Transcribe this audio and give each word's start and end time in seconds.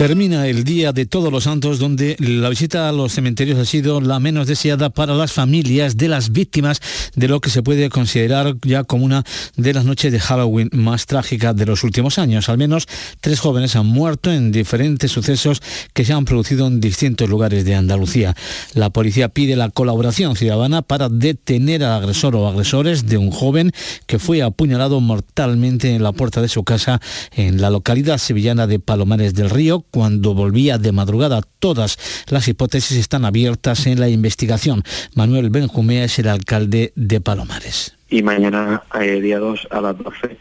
Termina 0.00 0.48
el 0.48 0.64
Día 0.64 0.92
de 0.94 1.04
Todos 1.04 1.30
los 1.30 1.44
Santos 1.44 1.78
donde 1.78 2.16
la 2.20 2.48
visita 2.48 2.88
a 2.88 2.92
los 2.92 3.12
cementerios 3.12 3.58
ha 3.58 3.66
sido 3.66 4.00
la 4.00 4.18
menos 4.18 4.46
deseada 4.46 4.88
para 4.88 5.12
las 5.12 5.30
familias 5.30 5.98
de 5.98 6.08
las 6.08 6.32
víctimas 6.32 6.80
de 7.16 7.28
lo 7.28 7.42
que 7.42 7.50
se 7.50 7.62
puede 7.62 7.90
considerar 7.90 8.56
ya 8.62 8.82
como 8.84 9.04
una 9.04 9.24
de 9.56 9.74
las 9.74 9.84
noches 9.84 10.10
de 10.10 10.18
Halloween 10.18 10.70
más 10.72 11.04
trágicas 11.04 11.54
de 11.54 11.66
los 11.66 11.84
últimos 11.84 12.18
años. 12.18 12.48
Al 12.48 12.56
menos 12.56 12.88
tres 13.20 13.40
jóvenes 13.40 13.76
han 13.76 13.84
muerto 13.88 14.32
en 14.32 14.52
diferentes 14.52 15.12
sucesos 15.12 15.60
que 15.92 16.06
se 16.06 16.14
han 16.14 16.24
producido 16.24 16.66
en 16.66 16.80
distintos 16.80 17.28
lugares 17.28 17.66
de 17.66 17.74
Andalucía. 17.74 18.34
La 18.72 18.88
policía 18.88 19.28
pide 19.28 19.54
la 19.54 19.68
colaboración 19.68 20.34
ciudadana 20.34 20.80
para 20.80 21.10
detener 21.10 21.84
al 21.84 21.92
agresor 21.92 22.36
o 22.36 22.48
agresores 22.48 23.04
de 23.04 23.18
un 23.18 23.30
joven 23.30 23.72
que 24.06 24.18
fue 24.18 24.40
apuñalado 24.40 24.98
mortalmente 25.00 25.94
en 25.94 26.02
la 26.02 26.12
puerta 26.12 26.40
de 26.40 26.48
su 26.48 26.64
casa 26.64 27.02
en 27.36 27.60
la 27.60 27.68
localidad 27.68 28.16
sevillana 28.16 28.66
de 28.66 28.78
Palomares 28.78 29.34
del 29.34 29.50
Río 29.50 29.84
cuando 29.90 30.34
volvía 30.34 30.78
de 30.78 30.92
madrugada. 30.92 31.42
Todas 31.58 31.98
las 32.30 32.48
hipótesis 32.48 32.96
están 32.98 33.24
abiertas 33.24 33.86
en 33.86 34.00
la 34.00 34.08
investigación. 34.08 34.82
Manuel 35.14 35.50
Benjumea 35.50 36.04
es 36.04 36.18
el 36.18 36.28
alcalde 36.28 36.92
de 36.96 37.20
Palomares. 37.20 37.96
Y 38.08 38.22
mañana, 38.22 38.82
eh, 39.00 39.20
día 39.20 39.38
2, 39.38 39.68
a 39.70 39.80
las 39.80 39.98
12 39.98 40.36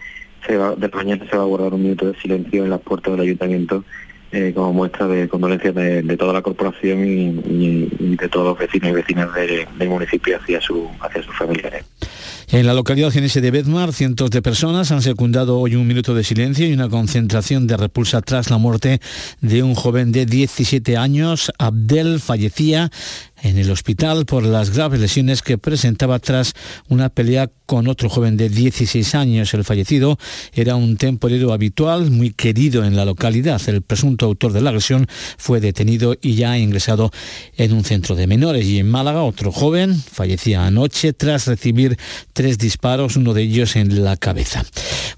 se 0.47 0.57
va, 0.57 0.75
de 0.75 0.87
mañana 0.89 1.25
se 1.29 1.37
va 1.37 1.43
a 1.43 1.45
guardar 1.45 1.73
un 1.73 1.83
minuto 1.83 2.07
de 2.07 2.19
silencio 2.19 2.63
en 2.63 2.69
las 2.69 2.81
puertas 2.81 3.13
del 3.13 3.21
ayuntamiento 3.21 3.83
eh, 4.31 4.51
como 4.53 4.73
muestra 4.73 5.07
de 5.07 5.27
condolencia 5.27 5.71
de, 5.71 6.15
toda 6.15 6.33
la 6.33 6.43
corporación 6.43 7.03
y, 7.03 8.15
de 8.15 8.29
todos 8.29 8.45
los 8.45 8.59
vecinos 8.59 8.91
y 8.91 8.93
vecinas 8.93 9.29
del 9.33 9.89
municipio 9.89 10.37
hacia, 10.37 10.61
su, 10.61 10.87
hacia 10.99 11.23
sus 11.23 11.35
familiares. 11.35 11.83
En 12.51 12.65
la 12.65 12.73
localidad 12.73 13.11
genese 13.11 13.41
de 13.41 13.51
Bedmar, 13.51 13.93
cientos 13.93 14.31
de 14.31 14.41
personas 14.41 14.91
han 14.91 15.03
secundado 15.03 15.59
hoy 15.59 15.75
un 15.75 15.85
minuto 15.85 16.15
de 16.15 16.23
silencio 16.23 16.65
y 16.65 16.73
una 16.73 16.89
concentración 16.89 17.67
de 17.67 17.77
repulsa 17.77 18.23
tras 18.23 18.49
la 18.49 18.57
muerte 18.57 18.99
de 19.39 19.61
un 19.61 19.75
joven 19.75 20.11
de 20.11 20.25
17 20.25 20.97
años. 20.97 21.51
Abdel 21.59 22.19
fallecía 22.19 22.89
en 23.41 23.57
el 23.57 23.71
hospital 23.71 24.25
por 24.25 24.43
las 24.43 24.71
graves 24.71 24.99
lesiones 24.99 25.41
que 25.41 25.57
presentaba 25.57 26.19
tras 26.19 26.53
una 26.87 27.09
pelea 27.09 27.49
con 27.65 27.87
otro 27.87 28.09
joven 28.09 28.35
de 28.35 28.49
16 28.49 29.15
años. 29.15 29.53
El 29.53 29.63
fallecido 29.63 30.17
era 30.53 30.75
un 30.75 30.97
temporero 30.97 31.53
habitual, 31.53 32.09
muy 32.09 32.31
querido 32.31 32.83
en 32.83 32.95
la 32.95 33.05
localidad. 33.05 33.61
El 33.67 33.81
presunto 33.81 34.25
autor 34.25 34.53
de 34.53 34.61
la 34.61 34.69
agresión 34.69 35.07
fue 35.37 35.59
detenido 35.59 36.15
y 36.19 36.35
ya 36.35 36.51
ha 36.51 36.57
ingresado 36.57 37.11
en 37.57 37.73
un 37.73 37.83
centro 37.83 38.15
de 38.15 38.27
menores. 38.27 38.65
Y 38.65 38.79
en 38.79 38.89
Málaga, 38.89 39.21
otro 39.23 39.51
joven 39.51 39.95
fallecía 39.95 40.65
anoche 40.65 41.13
tras 41.13 41.47
recibir 41.47 41.97
tres 42.33 42.57
disparos, 42.57 43.15
uno 43.15 43.33
de 43.33 43.43
ellos 43.43 43.75
en 43.75 44.03
la 44.03 44.17
cabeza. 44.17 44.65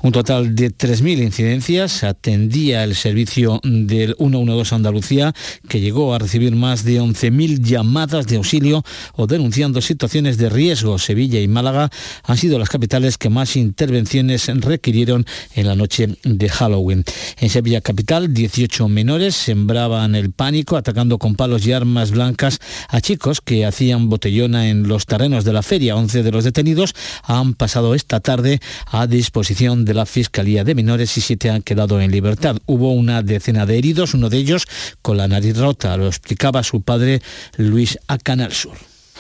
Un 0.02 0.12
total 0.12 0.56
de 0.56 0.72
3.000 0.72 1.24
incidencias 1.24 2.04
atendía 2.04 2.84
el 2.84 2.96
servicio 2.96 3.60
del 3.64 4.16
112 4.18 4.76
Andalucía, 4.76 5.34
que 5.70 5.80
llegó 5.80 6.14
a 6.14 6.20
recibir 6.20 6.56
más 6.56 6.84
de 6.84 7.00
11.000 7.00 7.62
llamadas 7.62 8.11
de 8.12 8.36
auxilio 8.36 8.84
o 9.16 9.26
denunciando 9.26 9.82
situaciones 9.82 10.38
de 10.38 10.50
riesgo. 10.50 11.00
Sevilla 11.00 11.40
y 11.40 11.48
Málaga 11.48 11.90
han 12.24 12.38
sido 12.38 12.60
las 12.60 12.70
capitales 12.70 13.18
que 13.18 13.30
más 13.30 13.56
intervenciones 13.56 14.48
requirieron 14.48 15.26
en 15.56 15.68
la 15.68 15.76
noche 15.76 16.18
de 16.24 16.50
Halloween. 16.50 17.06
En 17.40 17.50
Sevilla 17.50 17.80
capital, 17.82 18.34
18 18.34 18.90
menores 18.90 19.36
sembraban 19.36 20.16
el 20.16 20.32
pánico 20.32 20.76
atacando 20.76 21.18
con 21.18 21.36
palos 21.36 21.66
y 21.66 21.72
armas 21.72 22.12
blancas 22.12 22.60
a 22.90 23.00
chicos 23.00 23.40
que 23.42 23.66
hacían 23.66 24.10
botellona 24.10 24.70
en 24.70 24.88
los 24.88 25.06
terrenos 25.06 25.46
de 25.46 25.54
la 25.54 25.64
feria. 25.64 25.96
11 25.96 26.24
de 26.24 26.32
los 26.32 26.44
detenidos 26.44 26.94
han 27.24 27.54
pasado 27.54 27.96
esta 27.96 28.20
tarde 28.20 28.60
a 28.88 29.08
disposición 29.08 29.86
de 29.86 29.94
la 29.94 30.06
Fiscalía 30.06 30.64
de 30.64 30.76
Menores 30.76 31.18
y 31.18 31.22
siete 31.22 31.50
han 31.50 31.62
quedado 31.62 32.02
en 32.02 32.12
libertad. 32.12 32.58
Hubo 32.66 32.92
una 32.92 33.24
decena 33.24 33.66
de 33.66 33.78
heridos, 33.78 34.14
uno 34.14 34.30
de 34.30 34.38
ellos 34.38 34.66
con 35.02 35.18
la 35.18 35.28
nariz 35.28 35.58
rota. 35.58 35.96
Lo 35.98 36.08
explicaba 36.08 36.64
su 36.64 36.82
padre 36.82 37.22
Luis 37.58 37.98
a 38.12 38.18
Canal 38.18 38.52
Sur. 38.52 38.74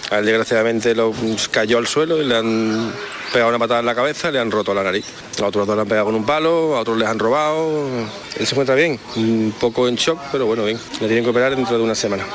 A 0.09 0.21
desgraciadamente 0.21 0.93
lo 0.93 1.13
cayó 1.49 1.77
al 1.77 1.87
suelo 1.87 2.21
y 2.21 2.25
le 2.25 2.35
han 2.35 2.91
pegado 3.31 3.49
una 3.49 3.59
patada 3.59 3.79
en 3.79 3.85
la 3.85 3.95
cabeza 3.95 4.27
y 4.27 4.33
le 4.33 4.39
han 4.39 4.51
roto 4.51 4.73
la 4.73 4.83
nariz. 4.83 5.05
A 5.41 5.45
otros 5.45 5.65
dos 5.65 5.75
le 5.75 5.83
han 5.83 5.87
pegado 5.87 6.07
con 6.07 6.15
un 6.15 6.25
palo, 6.25 6.75
a 6.75 6.81
otros 6.81 6.97
les 6.97 7.07
han 7.07 7.17
robado. 7.17 7.87
Él 8.37 8.45
se 8.45 8.53
encuentra 8.53 8.75
bien, 8.75 8.99
un 9.15 9.53
poco 9.59 9.87
en 9.87 9.95
shock, 9.95 10.19
pero 10.31 10.45
bueno, 10.45 10.65
bien. 10.65 10.77
Le 10.99 11.07
tienen 11.07 11.23
que 11.23 11.29
operar 11.29 11.55
dentro 11.55 11.77
de 11.77 11.83
una 11.83 11.95
semana. 11.95 12.25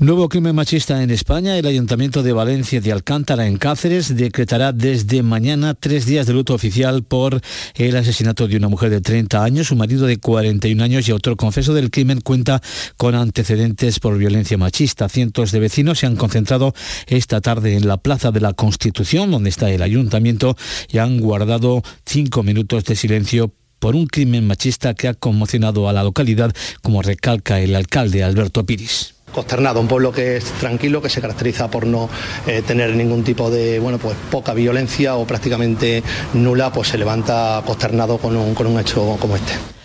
Nuevo 0.00 0.28
crimen 0.28 0.54
machista 0.54 1.02
en 1.02 1.10
España. 1.10 1.58
El 1.58 1.66
Ayuntamiento 1.66 2.22
de 2.22 2.32
Valencia 2.32 2.80
de 2.80 2.92
Alcántara, 2.92 3.48
en 3.48 3.56
Cáceres, 3.56 4.16
decretará 4.16 4.70
desde 4.72 5.24
mañana 5.24 5.74
tres 5.74 6.06
días 6.06 6.28
de 6.28 6.34
luto 6.34 6.54
oficial 6.54 7.02
por 7.02 7.40
el 7.74 7.96
asesinato 7.96 8.46
de 8.46 8.56
una 8.56 8.68
mujer 8.68 8.90
de 8.90 9.00
30 9.00 9.42
años. 9.42 9.66
Su 9.66 9.74
marido 9.74 10.06
de 10.06 10.18
41 10.18 10.84
años 10.84 11.08
y 11.08 11.10
autor 11.10 11.36
confeso 11.36 11.74
del 11.74 11.90
crimen 11.90 12.20
cuenta 12.20 12.62
con 12.96 13.16
antecedentes 13.16 13.98
por 13.98 14.16
violencia 14.16 14.56
machista. 14.56 15.08
Cientos 15.08 15.50
de 15.50 15.58
vecinos 15.58 15.98
se 15.98 16.06
han 16.06 16.14
concentrado 16.14 16.74
esta 17.08 17.40
tarde 17.40 17.74
en 17.74 17.88
la 17.88 17.96
Plaza 17.96 18.30
de 18.30 18.40
la 18.40 18.52
Constitución, 18.52 19.32
donde 19.32 19.50
está 19.50 19.68
el 19.68 19.82
Ayuntamiento, 19.82 20.56
y 20.92 20.98
han 20.98 21.18
guardado 21.18 21.82
cinco 22.06 22.44
minutos 22.44 22.84
de 22.84 22.94
silencio 22.94 23.52
por 23.80 23.96
un 23.96 24.06
crimen 24.06 24.46
machista 24.46 24.94
que 24.94 25.08
ha 25.08 25.14
conmocionado 25.14 25.88
a 25.88 25.92
la 25.92 26.04
localidad, 26.04 26.54
como 26.82 27.02
recalca 27.02 27.58
el 27.58 27.74
alcalde 27.74 28.22
Alberto 28.22 28.64
Piris 28.64 29.17
consternado, 29.32 29.80
un 29.80 29.88
pueblo 29.88 30.12
que 30.12 30.36
es 30.36 30.44
tranquilo, 30.44 31.00
que 31.02 31.08
se 31.08 31.20
caracteriza 31.20 31.70
por 31.70 31.86
no 31.86 32.08
eh, 32.46 32.62
tener 32.66 32.94
ningún 32.94 33.24
tipo 33.24 33.50
de, 33.50 33.78
bueno, 33.78 33.98
pues 33.98 34.16
poca 34.30 34.54
violencia 34.54 35.16
o 35.16 35.26
prácticamente 35.26 36.02
nula, 36.34 36.72
pues 36.72 36.88
se 36.88 36.98
levanta 36.98 37.62
consternado 37.64 38.18
con 38.18 38.36
un, 38.36 38.54
con 38.54 38.66
un 38.66 38.78
hecho 38.80 39.16
como 39.20 39.36
este. 39.36 39.77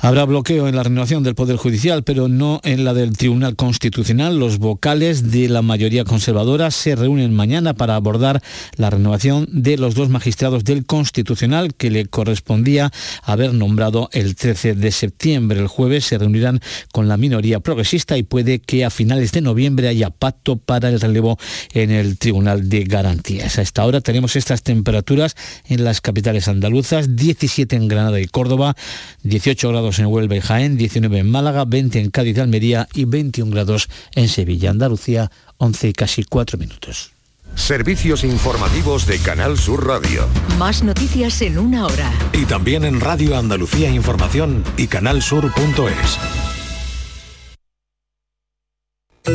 Habrá 0.00 0.24
bloqueo 0.26 0.68
en 0.68 0.76
la 0.76 0.84
renovación 0.84 1.24
del 1.24 1.34
Poder 1.34 1.56
Judicial, 1.56 2.04
pero 2.04 2.28
no 2.28 2.60
en 2.62 2.84
la 2.84 2.94
del 2.94 3.16
Tribunal 3.16 3.56
Constitucional. 3.56 4.38
Los 4.38 4.58
vocales 4.58 5.32
de 5.32 5.48
la 5.48 5.60
mayoría 5.60 6.04
conservadora 6.04 6.70
se 6.70 6.94
reúnen 6.94 7.34
mañana 7.34 7.74
para 7.74 7.96
abordar 7.96 8.40
la 8.76 8.90
renovación 8.90 9.48
de 9.50 9.76
los 9.76 9.96
dos 9.96 10.08
magistrados 10.08 10.62
del 10.62 10.86
Constitucional 10.86 11.74
que 11.74 11.90
le 11.90 12.06
correspondía 12.06 12.92
haber 13.24 13.54
nombrado 13.54 14.08
el 14.12 14.36
13 14.36 14.74
de 14.74 14.92
septiembre. 14.92 15.58
El 15.58 15.66
jueves 15.66 16.04
se 16.04 16.16
reunirán 16.16 16.60
con 16.92 17.08
la 17.08 17.16
minoría 17.16 17.58
progresista 17.58 18.16
y 18.16 18.22
puede 18.22 18.60
que 18.60 18.84
a 18.84 18.90
finales 18.90 19.32
de 19.32 19.40
noviembre 19.40 19.88
haya 19.88 20.10
pacto 20.10 20.58
para 20.58 20.90
el 20.90 21.00
relevo 21.00 21.40
en 21.72 21.90
el 21.90 22.18
Tribunal 22.18 22.68
de 22.68 22.84
Garantías. 22.84 23.58
A 23.58 23.62
esta 23.62 23.84
hora 23.84 24.00
tenemos 24.00 24.36
estas 24.36 24.62
temperaturas 24.62 25.34
en 25.66 25.82
las 25.82 26.00
capitales 26.00 26.46
andaluzas, 26.46 27.16
17 27.16 27.74
en 27.74 27.88
Granada 27.88 28.20
y 28.20 28.26
Córdoba, 28.26 28.76
18 29.24 29.70
grados 29.70 29.87
en 29.98 30.06
Huelva 30.06 30.36
y 30.36 30.40
Jaén, 30.40 30.76
19 30.76 31.18
en 31.20 31.30
Málaga, 31.30 31.64
20 31.64 31.98
en 32.00 32.10
Cádiz 32.10 32.36
y 32.36 32.40
Almería 32.40 32.88
y 32.92 33.06
21 33.06 33.50
grados 33.50 33.88
en 34.14 34.28
Sevilla, 34.28 34.70
Andalucía, 34.70 35.30
11 35.56 35.88
y 35.88 35.92
casi 35.94 36.24
4 36.24 36.58
minutos. 36.58 37.12
Servicios 37.54 38.22
informativos 38.24 39.06
de 39.06 39.18
Canal 39.18 39.58
Sur 39.58 39.86
Radio. 39.86 40.26
Más 40.58 40.82
noticias 40.82 41.42
en 41.42 41.58
una 41.58 41.86
hora. 41.86 42.12
Y 42.32 42.44
también 42.44 42.84
en 42.84 43.00
Radio 43.00 43.36
Andalucía 43.36 43.90
Información 43.90 44.62
y 44.76 44.86
canalsur.es. 44.86 46.18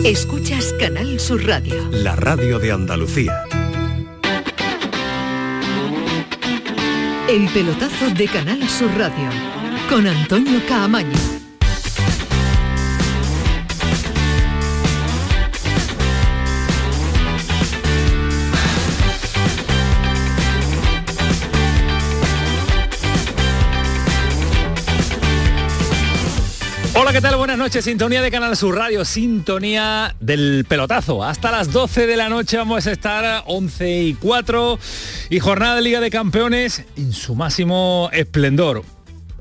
Escuchas 0.05 0.73
Canal 0.79 1.19
Sur 1.19 1.45
Radio. 1.45 1.89
La 1.91 2.15
radio 2.15 2.59
de 2.59 2.71
Andalucía. 2.71 3.43
El 7.29 7.47
pelotazo 7.49 8.09
de 8.15 8.27
Canal 8.27 8.67
Sur 8.69 8.91
Radio 8.97 9.62
con 9.89 10.07
Antonio 10.07 10.61
Caamaño. 10.67 11.17
Hola, 26.95 27.11
¿qué 27.11 27.21
tal? 27.21 27.35
Buenas 27.37 27.57
noches. 27.57 27.85
Sintonía 27.85 28.21
de 28.21 28.29
Canal 28.29 28.55
Sur 28.55 28.75
Radio, 28.75 29.03
sintonía 29.05 30.15
del 30.19 30.65
pelotazo. 30.67 31.23
Hasta 31.23 31.51
las 31.51 31.71
12 31.71 32.07
de 32.07 32.17
la 32.17 32.29
noche 32.29 32.57
vamos 32.57 32.85
a 32.85 32.91
estar 32.91 33.43
11 33.47 34.01
y 34.01 34.13
4 34.13 34.79
y 35.29 35.39
jornada 35.39 35.75
de 35.75 35.81
Liga 35.81 35.99
de 35.99 36.11
Campeones 36.11 36.83
en 36.95 37.11
su 37.11 37.35
máximo 37.35 38.09
esplendor 38.13 38.83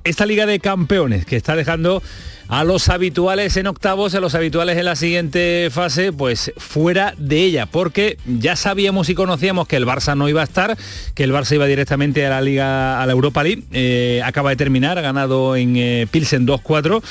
esta 0.04 0.26
Liga 0.26 0.46
de 0.46 0.60
Campeones 0.60 1.24
que 1.24 1.36
está 1.36 1.56
dejando 1.56 2.02
a 2.48 2.64
los 2.64 2.88
habituales 2.88 3.56
en 3.56 3.66
octavos, 3.66 4.14
a 4.14 4.20
los 4.20 4.34
habituales 4.34 4.76
en 4.76 4.84
la 4.84 4.96
siguiente 4.96 5.68
fase, 5.70 6.12
pues 6.12 6.52
fuera 6.58 7.14
de 7.16 7.38
ella, 7.38 7.66
porque 7.66 8.18
ya 8.26 8.56
sabíamos 8.56 9.08
y 9.08 9.14
conocíamos 9.14 9.66
que 9.66 9.76
el 9.76 9.86
Barça 9.86 10.16
no 10.16 10.28
iba 10.28 10.42
a 10.42 10.44
estar, 10.44 10.76
que 11.14 11.24
el 11.24 11.32
Barça 11.32 11.54
iba 11.54 11.66
directamente 11.66 12.26
a 12.26 12.30
la 12.30 12.40
Liga, 12.42 13.00
a 13.00 13.06
la 13.06 13.12
Europa 13.12 13.42
League, 13.42 13.62
eh, 13.72 14.20
acaba 14.24 14.50
de 14.50 14.56
terminar, 14.56 14.98
ha 14.98 15.02
ganado 15.02 15.56
en 15.56 15.76
eh, 15.76 16.06
Pilsen 16.10 16.46
2-4 16.46 17.02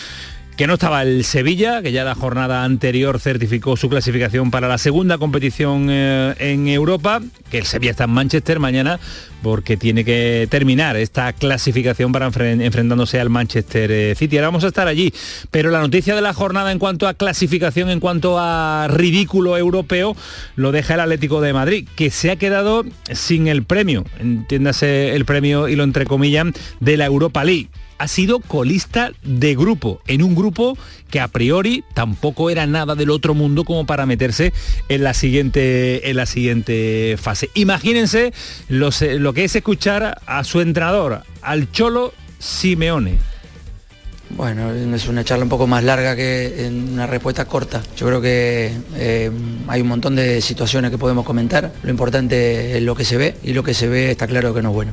que 0.58 0.68
no 0.68 0.74
estaba 0.74 1.02
el 1.02 1.24
Sevilla, 1.24 1.82
que 1.82 1.92
ya 1.92 2.04
la 2.04 2.16
jornada 2.16 2.64
anterior 2.64 3.20
certificó 3.20 3.78
su 3.78 3.90
clasificación 3.90 4.52
para 4.52 4.68
la 4.68 4.78
segunda 4.78 5.18
competición 5.18 5.88
eh, 5.90 6.36
en 6.40 6.68
Europa, 6.68 7.22
que 7.50 7.58
el 7.58 7.66
Sevilla 7.66 7.92
está 7.92 8.04
en 8.04 8.12
Manchester 8.12 8.60
mañana 8.60 9.00
porque 9.42 9.78
tiene 9.78 10.06
que 10.06 10.48
terminar 10.50 10.96
esta 10.98 11.34
clasificación 11.34 12.12
para 12.12 12.28
enfrentándose 12.28 13.20
al 13.20 13.30
Manchester 13.30 13.92
eh, 13.92 14.16
City. 14.16 14.38
Ahora 14.38 14.50
vamos 14.50 14.64
a 14.64 14.68
estar 14.68 14.88
allí, 14.88 15.14
pero 15.50 15.72
la 15.72 15.80
noticia 15.80 16.16
de 16.16 16.22
la 16.22 16.34
jornada 16.34 16.72
en 16.72 16.80
cuanto 16.80 17.08
a 17.08 17.14
clasificación, 17.14 17.90
en 17.90 18.00
cuanto 18.00 18.38
a 18.40 18.88
ridículo 18.90 19.58
europeo, 19.58 20.16
lo 20.56 20.72
deja 20.72 20.94
el 20.94 21.00
Atlético 21.00 21.42
de 21.42 21.54
Madrid, 21.54 21.88
que 21.96 22.12
se 22.12 22.32
ha 22.32 22.36
quedado 22.36 22.86
sin 23.12 23.48
el 23.48 23.64
premio, 23.64 24.06
entiéndase 24.20 25.16
el 25.16 25.26
premio 25.26 25.68
y 25.68 25.76
lo 25.76 25.84
entrecomillan, 25.84 26.54
de 26.80 26.98
la 26.98 27.06
Europa 27.06 27.44
League 27.44 27.70
ha 28.02 28.08
sido 28.08 28.40
colista 28.40 29.12
de 29.22 29.56
grupo, 29.56 30.02
en 30.08 30.24
un 30.24 30.34
grupo 30.34 30.76
que 31.12 31.20
a 31.20 31.28
priori 31.28 31.84
tampoco 31.94 32.50
era 32.50 32.66
nada 32.66 32.96
del 32.96 33.12
otro 33.12 33.36
mundo 33.36 33.64
como 33.64 33.86
para 33.86 34.08
meterse 34.08 34.54
en 34.90 35.04
la 35.04 35.14
siguiente, 35.14 36.10
en 36.10 36.18
la 36.18 36.26
siguiente 36.26 37.16
fase. 37.22 37.52
Imagínense 37.54 38.34
lo 38.70 39.34
que 39.34 39.44
es 39.44 39.56
escuchar 39.56 40.20
a 40.26 40.44
su 40.44 40.62
entrenador, 40.62 41.22
al 41.44 41.72
Cholo 41.72 42.12
Simeone 42.40 43.20
bueno, 44.36 44.72
es 44.72 45.08
una 45.08 45.24
charla 45.24 45.44
un 45.44 45.50
poco 45.50 45.68
más 45.68 45.84
larga 45.84 46.16
que 46.16 46.70
una 46.70 47.08
respuesta 47.08 47.46
corta. 47.46 47.82
Yo 47.96 48.08
creo 48.08 48.22
que 48.22 48.72
eh, 48.96 49.32
hay 49.68 49.82
un 49.82 49.88
montón 49.88 50.16
de 50.16 50.42
situaciones 50.42 50.92
que 50.92 50.98
podemos 50.98 51.26
comentar. 51.26 51.72
Lo 51.84 51.90
importante 51.90 52.78
es 52.78 52.84
lo 52.84 52.96
que 52.96 53.06
se 53.06 53.18
ve 53.18 53.36
y 53.44 53.54
lo 53.54 53.64
que 53.64 53.74
se 53.74 53.88
ve 53.88 54.12
está 54.12 54.28
claro 54.28 54.54
que 54.54 54.62
no 54.62 54.70
es 54.70 54.76
bueno. 54.76 54.92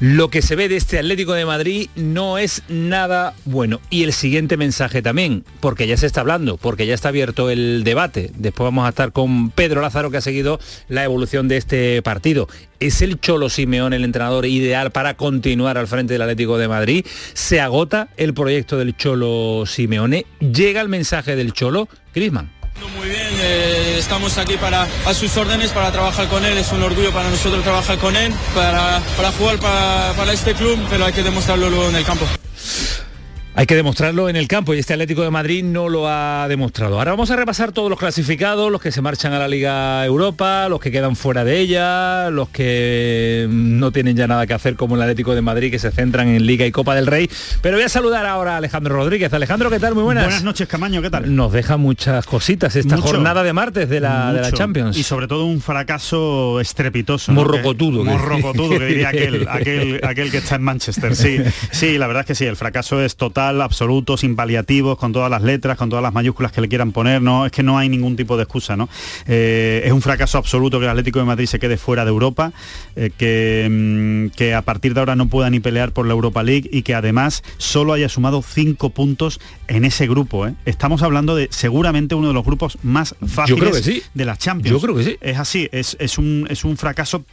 Lo 0.00 0.28
que 0.30 0.42
se 0.42 0.56
ve 0.56 0.68
de 0.68 0.76
este 0.76 0.98
Atlético 0.98 1.32
de 1.34 1.44
Madrid 1.44 1.88
no 1.94 2.38
es 2.38 2.62
nada 2.68 3.34
bueno. 3.44 3.80
Y 3.90 4.04
el 4.04 4.12
siguiente 4.12 4.56
mensaje 4.56 5.02
también, 5.02 5.44
porque 5.60 5.86
ya 5.86 5.96
se 5.96 6.06
está 6.06 6.20
hablando, 6.20 6.56
porque 6.56 6.86
ya 6.86 6.94
está 6.94 7.08
abierto 7.08 7.50
el 7.50 7.84
debate. 7.84 8.30
Después 8.36 8.66
vamos 8.66 8.86
a 8.86 8.90
estar 8.90 9.12
con 9.12 9.50
Pedro 9.50 9.80
Lázaro 9.80 10.10
que 10.10 10.16
ha 10.16 10.22
seguido 10.22 10.60
la 10.88 11.04
evolución 11.04 11.48
de 11.48 11.56
este 11.56 12.02
partido. 12.02 12.48
¿Es 12.80 13.02
el 13.02 13.20
Cholo 13.20 13.50
Simeón 13.50 13.92
el 13.92 14.04
entrenador 14.04 14.46
ideal 14.46 14.90
para 14.90 15.12
continuar 15.12 15.76
al 15.76 15.86
frente 15.86 16.14
del 16.14 16.22
Atlético 16.22 16.56
de 16.56 16.66
Madrid? 16.66 17.04
¿Se 17.34 17.60
agota 17.60 18.08
el 18.16 18.32
proyecto 18.32 18.78
del 18.78 18.96
Cholo 18.96 19.64
Simeone? 19.66 20.24
¿Llega 20.40 20.80
el 20.80 20.88
mensaje 20.88 21.36
del 21.36 21.52
Cholo? 21.52 21.90
Grisman. 22.14 22.50
Muy 22.96 23.10
bien, 23.10 23.28
eh, 23.42 23.96
estamos 23.98 24.38
aquí 24.38 24.56
para 24.56 24.88
a 25.04 25.12
sus 25.12 25.36
órdenes, 25.36 25.72
para 25.72 25.92
trabajar 25.92 26.26
con 26.28 26.42
él, 26.42 26.56
es 26.56 26.72
un 26.72 26.82
orgullo 26.82 27.12
para 27.12 27.28
nosotros 27.28 27.62
trabajar 27.62 27.98
con 27.98 28.16
él, 28.16 28.32
para, 28.54 29.02
para 29.14 29.30
jugar 29.32 29.58
para, 29.58 30.14
para 30.16 30.32
este 30.32 30.54
club, 30.54 30.78
pero 30.88 31.04
hay 31.04 31.12
que 31.12 31.22
demostrarlo 31.22 31.68
luego 31.68 31.90
en 31.90 31.96
el 31.96 32.04
campo. 32.04 32.24
Hay 33.60 33.66
que 33.66 33.76
demostrarlo 33.76 34.30
en 34.30 34.36
el 34.36 34.48
campo 34.48 34.72
y 34.72 34.78
este 34.78 34.94
Atlético 34.94 35.20
de 35.20 35.30
Madrid 35.30 35.62
no 35.62 35.90
lo 35.90 36.08
ha 36.08 36.46
demostrado. 36.48 36.96
Ahora 36.96 37.10
vamos 37.10 37.30
a 37.30 37.36
repasar 37.36 37.72
todos 37.72 37.90
los 37.90 37.98
clasificados, 37.98 38.72
los 38.72 38.80
que 38.80 38.90
se 38.90 39.02
marchan 39.02 39.34
a 39.34 39.38
la 39.38 39.48
Liga 39.48 40.02
Europa, 40.06 40.66
los 40.70 40.80
que 40.80 40.90
quedan 40.90 41.14
fuera 41.14 41.44
de 41.44 41.58
ella, 41.58 42.30
los 42.30 42.48
que 42.48 43.46
no 43.50 43.92
tienen 43.92 44.16
ya 44.16 44.26
nada 44.26 44.46
que 44.46 44.54
hacer 44.54 44.76
como 44.76 44.94
el 44.94 45.02
Atlético 45.02 45.34
de 45.34 45.42
Madrid, 45.42 45.70
que 45.70 45.78
se 45.78 45.90
centran 45.90 46.28
en 46.28 46.46
Liga 46.46 46.64
y 46.64 46.72
Copa 46.72 46.94
del 46.94 47.06
Rey. 47.06 47.28
Pero 47.60 47.76
voy 47.76 47.84
a 47.84 47.90
saludar 47.90 48.24
ahora 48.24 48.54
a 48.54 48.56
Alejandro 48.56 48.96
Rodríguez. 48.96 49.30
Alejandro, 49.34 49.68
¿qué 49.68 49.78
tal? 49.78 49.94
Muy 49.94 50.04
buenas. 50.04 50.24
Buenas 50.24 50.42
noches, 50.42 50.66
Camaño, 50.66 51.02
¿qué 51.02 51.10
tal? 51.10 51.36
Nos 51.36 51.52
deja 51.52 51.76
muchas 51.76 52.24
cositas 52.24 52.74
esta 52.76 52.96
jornada 52.96 53.42
de 53.42 53.52
martes 53.52 53.90
de 53.90 54.00
la, 54.00 54.32
de 54.32 54.40
la, 54.40 54.52
Champions. 54.52 54.96
Y 54.96 55.02
sobre 55.02 55.26
todo 55.26 55.44
un 55.44 55.60
fracaso 55.60 56.60
estrepitoso. 56.60 57.32
Morrocotudo. 57.32 58.04
¿no? 58.04 58.12
Morrocotudo, 58.12 58.78
que 58.78 58.86
diría 58.86 59.08
aquel, 59.10 59.46
aquel, 59.50 60.00
aquel 60.02 60.30
que 60.30 60.38
está 60.38 60.54
en 60.54 60.62
Manchester. 60.62 61.14
Sí, 61.14 61.40
sí, 61.72 61.98
la 61.98 62.06
verdad 62.06 62.22
es 62.22 62.26
que 62.26 62.34
sí, 62.34 62.46
el 62.46 62.56
fracaso 62.56 63.02
es 63.02 63.16
total 63.16 63.49
absolutos, 63.60 64.20
sin 64.20 64.36
paliativos, 64.36 64.98
con 64.98 65.12
todas 65.12 65.30
las 65.30 65.42
letras, 65.42 65.76
con 65.76 65.88
todas 65.88 66.02
las 66.02 66.12
mayúsculas 66.12 66.52
que 66.52 66.60
le 66.60 66.68
quieran 66.68 66.92
poner, 66.92 67.22
no, 67.22 67.46
es 67.46 67.52
que 67.52 67.62
no 67.62 67.78
hay 67.78 67.88
ningún 67.88 68.16
tipo 68.16 68.36
de 68.36 68.44
excusa, 68.44 68.76
¿no? 68.76 68.88
Eh, 69.26 69.82
es 69.84 69.92
un 69.92 70.02
fracaso 70.02 70.38
absoluto 70.38 70.78
que 70.78 70.84
el 70.84 70.90
Atlético 70.90 71.18
de 71.18 71.24
Madrid 71.24 71.46
se 71.46 71.58
quede 71.58 71.76
fuera 71.76 72.04
de 72.04 72.10
Europa, 72.10 72.52
eh, 72.96 73.10
que, 73.16 73.68
mm, 73.70 74.36
que 74.36 74.54
a 74.54 74.62
partir 74.62 74.94
de 74.94 75.00
ahora 75.00 75.16
no 75.16 75.28
pueda 75.28 75.50
ni 75.50 75.60
pelear 75.60 75.92
por 75.92 76.06
la 76.06 76.12
Europa 76.12 76.42
League 76.42 76.68
y 76.72 76.82
que 76.82 76.94
además 76.94 77.42
solo 77.58 77.92
haya 77.92 78.08
sumado 78.08 78.42
cinco 78.42 78.90
puntos 78.90 79.40
en 79.68 79.84
ese 79.84 80.06
grupo. 80.06 80.46
¿eh? 80.46 80.54
Estamos 80.64 81.02
hablando 81.02 81.36
de 81.36 81.48
seguramente 81.50 82.14
uno 82.14 82.28
de 82.28 82.34
los 82.34 82.44
grupos 82.44 82.78
más 82.82 83.14
fáciles 83.26 84.02
de 84.12 84.24
las 84.24 84.38
Champions. 84.38 84.80
Yo 84.80 84.80
creo 84.80 84.96
que 84.96 85.04
sí. 85.04 85.16
Es 85.20 85.38
así, 85.38 85.68
es, 85.72 85.96
es, 86.00 86.18
un, 86.18 86.46
es 86.50 86.64
un 86.64 86.76
fracaso 86.76 87.24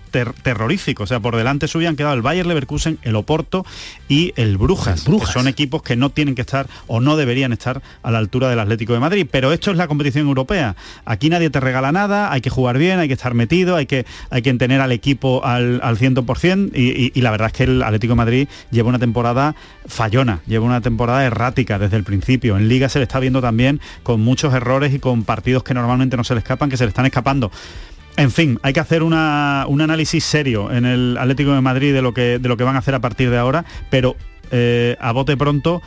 terrorífico. 0.44 1.04
O 1.04 1.08
sea, 1.08 1.20
por 1.20 1.36
delante 1.36 1.68
suyo 1.68 1.90
han 1.90 1.96
quedado 1.96 2.14
el 2.14 2.22
Bayer 2.22 2.46
Leverkusen, 2.46 3.00
el 3.02 3.16
Oporto 3.16 3.66
y 4.08 4.34
el 4.36 4.58
Brujas, 4.58 5.06
Brujas. 5.06 5.34
son 5.34 5.48
equipos 5.48 5.82
que 5.82 5.96
no 5.98 6.10
tienen 6.10 6.36
que 6.36 6.42
estar 6.42 6.68
o 6.88 7.02
no 7.02 7.18
deberían 7.18 7.54
estar 7.54 7.82
a 8.04 8.12
la 8.12 8.20
altura 8.20 8.50
del 8.50 8.60
Atlético 8.60 8.94
de 8.94 9.00
Madrid. 9.00 9.28
Pero 9.30 9.52
esto 9.52 9.72
es 9.72 9.78
la 9.78 9.88
competición 9.88 10.28
europea. 10.28 10.76
Aquí 11.06 11.30
nadie 11.30 11.50
te 11.50 11.60
regala 11.60 11.92
nada, 11.92 12.32
hay 12.32 12.42
que 12.42 12.50
jugar 12.50 12.78
bien, 12.78 13.00
hay 13.00 13.08
que 13.08 13.14
estar 13.14 13.34
metido, 13.34 13.76
hay 13.76 13.86
que, 13.86 14.06
hay 14.30 14.42
que 14.42 14.54
tener 14.54 14.82
al 14.82 14.92
equipo 14.92 15.46
al, 15.46 15.80
al 15.84 15.98
100% 15.98 16.72
y, 16.74 17.12
y 17.14 17.22
la 17.22 17.32
verdad 17.32 17.48
es 17.48 17.54
que 17.54 17.64
el 17.64 17.84
Atlético 17.84 18.14
de 18.14 18.18
Madrid 18.18 18.48
lleva 18.72 18.90
una 18.90 19.00
temporada 19.00 19.56
fallona, 19.86 20.40
lleva 20.48 20.66
una 20.66 20.82
temporada 20.82 21.26
errática 21.26 21.80
desde 21.80 21.98
el 21.98 22.04
principio. 22.04 22.58
En 22.58 22.68
Liga 22.68 22.90
se 22.90 23.00
le 23.00 23.04
está 23.04 23.20
viendo 23.20 23.42
también 23.42 23.80
con 24.04 24.22
muchos 24.22 24.54
errores 24.54 24.94
y 24.94 25.00
con 25.00 25.24
partidos 25.24 25.64
que 25.64 25.74
normalmente 25.74 26.18
no 26.18 26.24
se 26.24 26.34
le 26.34 26.40
escapan, 26.40 26.70
que 26.70 26.78
se 26.78 26.86
le 26.86 26.90
están 26.90 27.06
escapando. 27.06 27.52
En 28.18 28.32
fin, 28.32 28.60
hay 28.64 28.74
que 28.74 28.80
hacer 28.80 29.04
un 29.04 29.14
análisis 29.14 30.24
serio 30.24 30.72
en 30.72 30.86
el 30.86 31.18
Atlético 31.20 31.54
de 31.54 31.62
Madrid 31.62 31.94
de 31.94 32.02
lo 32.02 32.16
que, 32.16 32.40
de 32.40 32.50
lo 32.50 32.58
que 32.58 32.64
van 32.64 32.76
a 32.76 32.80
hacer 32.80 32.96
a 32.96 33.00
partir 33.00 33.30
de 33.30 33.38
ahora, 33.38 33.64
pero 33.92 34.16
eh, 34.52 34.96
a 35.00 35.12
bote 35.12 35.38
pronto 35.38 35.82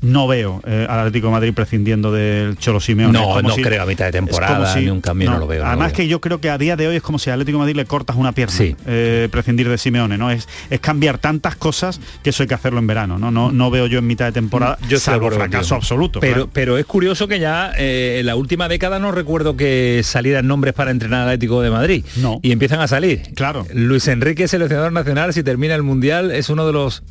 no 0.00 0.28
veo 0.28 0.62
eh, 0.64 0.86
al 0.88 1.00
Atlético 1.00 1.26
de 1.28 1.32
Madrid 1.32 1.54
prescindiendo 1.54 2.12
del 2.12 2.56
Cholo 2.56 2.80
Simeone. 2.80 3.12
No, 3.12 3.42
no 3.42 3.54
creo 3.56 3.82
a 3.82 3.86
mitad 3.86 4.06
de 4.06 4.12
temporada, 4.12 4.74
ni 4.76 4.88
un 4.88 5.00
cambio 5.00 5.30
no, 5.30 5.38
lo 5.38 5.46
veo. 5.46 5.64
Además 5.64 5.92
que 5.92 6.06
yo 6.06 6.20
creo 6.20 6.40
que 6.40 6.50
a 6.50 6.58
día 6.58 6.76
de 6.76 6.86
hoy 6.86 6.96
es 6.96 7.02
como 7.02 7.18
si 7.18 7.30
al 7.30 7.34
Atlético 7.34 7.58
de 7.58 7.62
Madrid 7.62 7.76
le 7.76 7.84
cortas 7.84 8.16
una 8.16 8.32
pierna, 8.32 8.54
eh, 8.86 9.28
prescindir 9.30 9.68
de 9.68 9.78
Simeone, 9.78 10.16
¿no? 10.16 10.30
Es, 10.30 10.48
es 10.70 10.80
cambiar 10.80 11.18
tantas 11.18 11.56
cosas 11.56 12.00
que 12.22 12.30
eso 12.30 12.42
hay 12.42 12.46
que 12.46 12.54
hacerlo 12.54 12.78
en 12.78 12.86
verano, 12.86 13.18
¿no? 13.18 13.30
No, 13.30 13.50
no 13.50 13.70
veo 13.70 13.86
yo 13.86 13.98
en 13.98 14.06
mitad 14.06 14.26
de 14.26 14.32
temporada, 14.32 14.78
yo 14.88 14.98
salvo 14.98 15.30
fracaso 15.30 15.74
absoluto. 15.74 16.20
Pero, 16.20 16.48
pero 16.52 16.78
es 16.78 16.86
curioso 16.86 17.26
que 17.26 17.40
ya 17.40 17.72
eh, 17.76 18.18
en 18.20 18.26
la 18.26 18.36
última 18.36 18.68
década 18.68 18.98
no 18.98 19.10
recuerdo 19.10 19.56
que 19.56 20.02
salieran 20.04 20.46
nombres 20.46 20.74
para 20.74 20.90
entrenar 20.90 21.22
al 21.22 21.28
Atlético 21.28 21.60
de 21.60 21.70
Madrid. 21.70 22.04
No. 22.16 22.38
Y 22.42 22.52
empiezan 22.52 22.80
a 22.80 22.88
salir. 22.88 23.22
Claro. 23.34 23.66
Luis 23.72 24.06
Enrique, 24.08 24.46
seleccionador 24.46 24.92
nacional, 24.92 25.32
si 25.32 25.42
termina 25.42 25.74
el 25.74 25.82
Mundial, 25.82 26.30
es 26.30 26.50
uno 26.50 26.66
de 26.66 26.72
los 26.72 27.02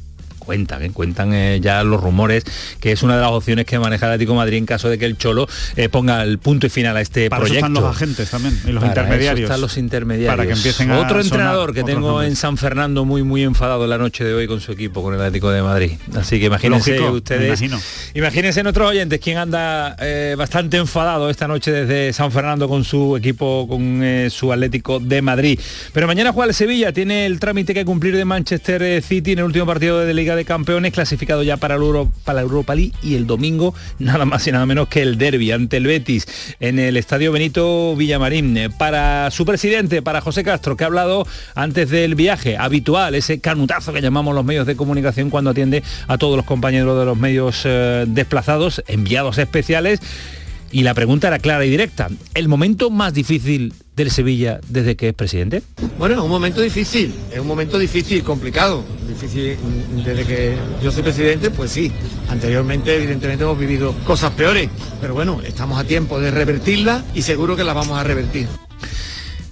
cuentan, 0.47 0.81
¿eh? 0.81 0.91
cuentan 0.93 1.33
eh, 1.33 1.59
ya 1.61 1.83
los 1.83 2.01
rumores 2.01 2.45
que 2.79 2.93
es 2.93 3.03
una 3.03 3.17
de 3.17 3.21
las 3.21 3.31
opciones 3.31 3.65
que 3.65 3.77
maneja 3.77 4.05
el 4.05 4.13
Atlético 4.13 4.33
Madrid 4.33 4.57
en 4.57 4.65
caso 4.65 4.87
de 4.87 4.97
que 4.97 5.03
el 5.03 5.17
Cholo 5.17 5.45
eh, 5.75 5.89
ponga 5.89 6.23
el 6.23 6.39
punto 6.39 6.67
y 6.67 6.69
final 6.69 6.95
a 6.95 7.01
este 7.01 7.29
para 7.29 7.41
proyecto. 7.41 7.65
Eso 7.65 7.67
están 7.67 7.83
los 7.83 7.95
agentes 7.95 8.29
también 8.29 8.57
y 8.65 8.71
los 8.71 8.85
intermediarios. 8.85 9.49
están 9.49 9.59
los 9.59 9.77
intermediarios. 9.77 10.33
Para 10.33 10.47
que 10.47 10.53
empiecen 10.53 10.91
Otro 10.91 11.19
entrenador 11.19 11.73
que 11.73 11.83
tengo 11.83 12.23
en 12.23 12.37
San 12.37 12.55
Fernando 12.55 13.03
muy 13.03 13.23
muy 13.23 13.43
enfadado 13.43 13.85
la 13.87 13.97
noche 13.97 14.23
de 14.23 14.33
hoy 14.33 14.47
con 14.47 14.61
su 14.61 14.71
equipo, 14.71 15.03
con 15.03 15.13
el 15.13 15.19
Atlético 15.19 15.51
de 15.51 15.61
Madrid. 15.61 15.91
Así 16.15 16.39
que 16.39 16.45
imagínense 16.45 16.97
ustedes, 17.01 17.61
imagínense 18.13 18.61
otros 18.67 18.89
oyentes 18.89 19.19
quién 19.19 19.37
anda 19.37 19.97
bastante 20.37 20.77
enfadado 20.77 21.29
esta 21.29 21.47
noche 21.47 21.71
desde 21.71 22.13
San 22.13 22.31
Fernando 22.31 22.69
con 22.69 22.85
su 22.85 23.17
equipo, 23.17 23.67
con 23.67 24.01
su 24.29 24.53
Atlético 24.53 25.01
de 25.01 25.21
Madrid. 25.21 25.59
Pero 25.91 26.07
mañana 26.07 26.31
juega 26.31 26.49
el 26.49 26.55
Sevilla, 26.55 26.93
tiene 26.93 27.25
el 27.25 27.37
trámite 27.37 27.73
que 27.73 27.83
cumplir 27.83 28.15
de 28.15 28.23
Manchester 28.23 29.01
City 29.01 29.33
en 29.33 29.39
el 29.39 29.45
último 29.45 29.65
partido 29.65 29.99
de 29.99 30.13
Liga 30.13 30.36
de 30.37 30.45
Campeones, 30.45 30.93
clasificado 30.93 31.43
ya 31.43 31.57
para, 31.57 31.77
la 31.77 32.41
Europa 32.41 32.75
League 32.75 32.93
y 33.03 33.15
el 33.15 33.27
domingo 33.27 33.73
nada 33.99 34.25
más 34.25 34.47
y 34.47 34.51
nada 34.51 34.65
menos 34.65 34.87
que 34.87 35.01
el 35.01 35.17
derby 35.17 35.51
ante 35.51 35.77
el 35.77 35.87
Betis 35.87 36.25
en 36.59 36.79
el 36.79 36.97
Estadio 36.97 37.31
Benito 37.31 37.95
Villamarín. 37.95 38.73
Para 38.77 39.29
su 39.31 39.45
presidente, 39.45 40.01
para 40.01 40.21
José 40.21 40.43
Castro, 40.43 40.77
que 40.77 40.83
ha 40.83 40.87
hablado 40.87 41.27
antes 41.55 41.89
del 41.89 42.15
viaje 42.15 42.57
habitual, 42.57 43.15
ese 43.15 43.39
canutazo 43.39 43.93
que 43.93 44.01
llamamos 44.01 44.33
los 44.33 44.45
medios 44.45 44.65
de 44.65 44.75
comunicación 44.75 45.29
cuando 45.29 45.49
atiende 45.49 45.83
a 46.07 46.17
todos 46.17 46.37
los 46.37 46.45
compañeros 46.45 46.97
de 46.99 47.05
los 47.05 47.17
medios 47.17 47.61
eh, 47.65 48.05
desplazados, 48.07 48.83
enviados 48.87 49.37
especiales. 49.37 49.99
Y 50.71 50.83
la 50.83 50.93
pregunta 50.93 51.27
era 51.27 51.39
clara 51.39 51.65
y 51.65 51.69
directa. 51.69 52.09
¿El 52.33 52.47
momento 52.47 52.89
más 52.89 53.13
difícil 53.13 53.73
del 53.95 54.11
Sevilla 54.11 54.59
desde 54.67 54.95
que 54.95 55.09
es 55.09 55.13
presidente? 55.13 55.63
Bueno, 55.97 56.15
es 56.15 56.21
un 56.21 56.29
momento 56.29 56.61
difícil, 56.61 57.13
es 57.31 57.39
un 57.39 57.47
momento 57.47 57.79
difícil, 57.79 58.23
complicado. 58.23 58.83
Difícil 59.07 59.57
desde 60.05 60.25
que 60.25 60.55
yo 60.83 60.91
soy 60.91 61.03
presidente, 61.03 61.49
pues 61.49 61.71
sí. 61.71 61.91
Anteriormente, 62.29 62.95
evidentemente, 62.95 63.43
hemos 63.43 63.57
vivido 63.57 63.93
cosas 64.05 64.31
peores, 64.33 64.69
pero 65.01 65.13
bueno, 65.13 65.41
estamos 65.41 65.79
a 65.79 65.83
tiempo 65.83 66.19
de 66.19 66.31
revertirlas 66.31 67.03
y 67.15 67.21
seguro 67.21 67.55
que 67.55 67.63
las 67.63 67.73
vamos 67.73 67.97
a 67.97 68.03
revertir. 68.03 68.47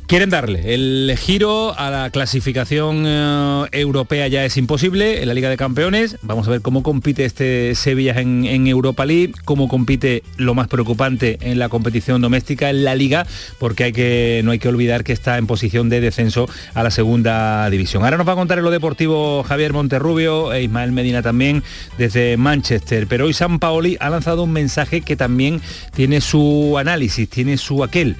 Quieren 0.07 0.29
darle 0.29 0.75
el 0.75 1.17
giro 1.17 1.75
a 1.75 1.89
la 1.89 2.11
clasificación 2.11 3.05
eh, 3.07 3.67
europea 3.71 4.27
ya 4.27 4.45
es 4.45 4.55
imposible 4.55 5.23
en 5.23 5.27
la 5.27 5.33
Liga 5.33 5.49
de 5.49 5.57
Campeones. 5.57 6.17
Vamos 6.21 6.47
a 6.47 6.51
ver 6.51 6.61
cómo 6.61 6.83
compite 6.83 7.25
este 7.25 7.73
Sevilla 7.73 8.13
en, 8.21 8.67
Europa 8.67 9.03
League, 9.03 9.33
cómo 9.45 9.67
compite 9.67 10.21
lo 10.37 10.53
más 10.53 10.67
preocupante 10.67 11.39
en 11.41 11.57
la 11.57 11.69
competición 11.69 12.21
doméstica 12.21 12.69
en 12.69 12.83
la 12.83 12.93
Liga, 12.93 13.25
porque 13.57 13.85
hay 13.85 13.93
que, 13.93 14.41
no 14.43 14.51
hay 14.51 14.59
que 14.59 14.67
olvidar 14.67 15.03
que 15.03 15.11
está 15.11 15.39
en 15.39 15.47
posición 15.47 15.89
de 15.89 16.01
descenso 16.01 16.47
a 16.75 16.83
la 16.83 16.91
segunda 16.91 17.67
división. 17.71 18.03
Ahora 18.03 18.17
nos 18.17 18.27
va 18.27 18.33
a 18.33 18.35
contar 18.35 18.59
en 18.59 18.63
lo 18.63 18.69
deportivo 18.69 19.41
Javier 19.41 19.73
Monterrubio 19.73 20.53
e 20.53 20.61
Ismael 20.61 20.91
Medina 20.91 21.23
también 21.23 21.63
desde 21.97 22.37
Manchester. 22.37 23.07
Pero 23.07 23.25
hoy 23.25 23.33
San 23.33 23.57
Paoli 23.57 23.97
ha 23.99 24.11
lanzado 24.11 24.43
un 24.43 24.51
mensaje 24.51 25.01
que 25.01 25.15
también 25.15 25.61
tiene 25.95 26.21
su 26.21 26.77
análisis, 26.77 27.27
tiene 27.27 27.57
su 27.57 27.83
aquel 27.83 28.17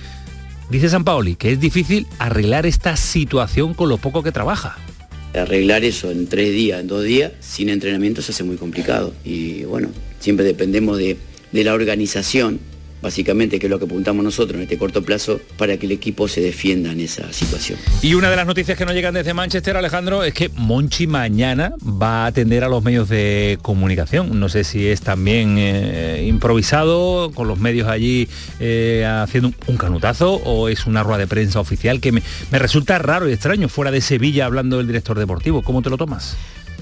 Dice 0.70 0.90
San 0.90 1.04
Paoli 1.04 1.36
que 1.36 1.52
es 1.52 1.60
difícil 1.60 2.08
arreglar 2.18 2.66
esta 2.66 2.96
situación 2.96 3.74
con 3.74 3.90
lo 3.90 3.98
poco 3.98 4.24
que 4.24 4.32
trabaja. 4.32 4.78
Arreglar 5.34 5.84
eso 5.84 6.12
en 6.12 6.28
tres 6.28 6.54
días, 6.54 6.80
en 6.80 6.88
dos 6.88 7.04
días, 7.04 7.34
sin 7.42 7.70
entrenamiento 7.70 8.22
se 8.22 8.32
hace 8.32 8.44
muy 8.44 8.56
complicado. 8.56 9.14
Y 9.24 9.64
bueno, 9.66 9.90
siempre 10.20 10.46
dependemos 10.46 10.98
de, 10.98 11.18
de 11.52 11.64
la 11.64 11.74
organización 11.74 12.60
básicamente 13.02 13.60
que 13.60 13.68
es 13.68 13.70
lo 13.70 13.80
que 13.80 13.86
apuntamos 13.86 14.24
nosotros 14.24 14.58
en 14.58 14.64
este 14.64 14.78
corto 14.78 15.04
plazo 15.04 15.40
para 15.58 15.78
que 15.78 15.86
el 15.86 15.92
equipo 15.92 16.28
se 16.28 16.42
defienda 16.42 16.92
en 16.92 17.00
esa 17.00 17.32
situación. 17.34 17.78
Y 18.02 18.14
una 18.14 18.30
de 18.30 18.36
las 18.36 18.48
noticias 18.48 18.78
que 18.78 18.86
nos 18.86 18.94
llegan 18.94 19.14
desde 19.14 19.34
Manchester, 19.34 19.78
Alejandro, 19.78 20.24
es 20.24 20.34
que 20.34 20.50
Monchi 20.50 21.08
mañana 21.08 21.74
va 21.84 22.24
a 22.24 22.28
atender 22.28 22.64
a 22.64 22.70
los 22.70 22.84
medios 22.84 23.10
de 23.10 23.60
comunicación. 23.62 24.40
No 24.40 24.50
sé 24.50 24.64
si 24.64 24.88
es 24.88 25.02
también 25.02 25.56
eh, 25.58 26.26
improvisado, 26.28 27.32
con 27.32 27.48
los 27.48 27.60
medios 27.60 27.88
allí 27.88 28.28
eh, 28.60 29.06
haciendo 29.06 29.54
un, 29.68 29.78
canutazo, 29.78 30.34
o 30.34 30.70
es 30.70 30.86
una 30.86 31.04
rueda 31.04 31.20
de 31.20 31.28
prensa 31.28 31.60
oficial 31.60 32.00
que 32.00 32.12
me, 32.12 32.22
me 32.52 32.60
resulta 32.60 32.98
raro 32.98 33.30
y 33.30 33.34
extraño, 33.34 33.70
fuera 33.70 33.92
de 33.92 34.02
Sevilla 34.02 34.46
hablando 34.46 34.78
del 34.78 34.88
director 34.88 35.18
deportivo. 35.18 35.62
¿Cómo 35.62 35.82
te 35.82 35.90
lo 35.90 35.98
tomas? 35.98 36.38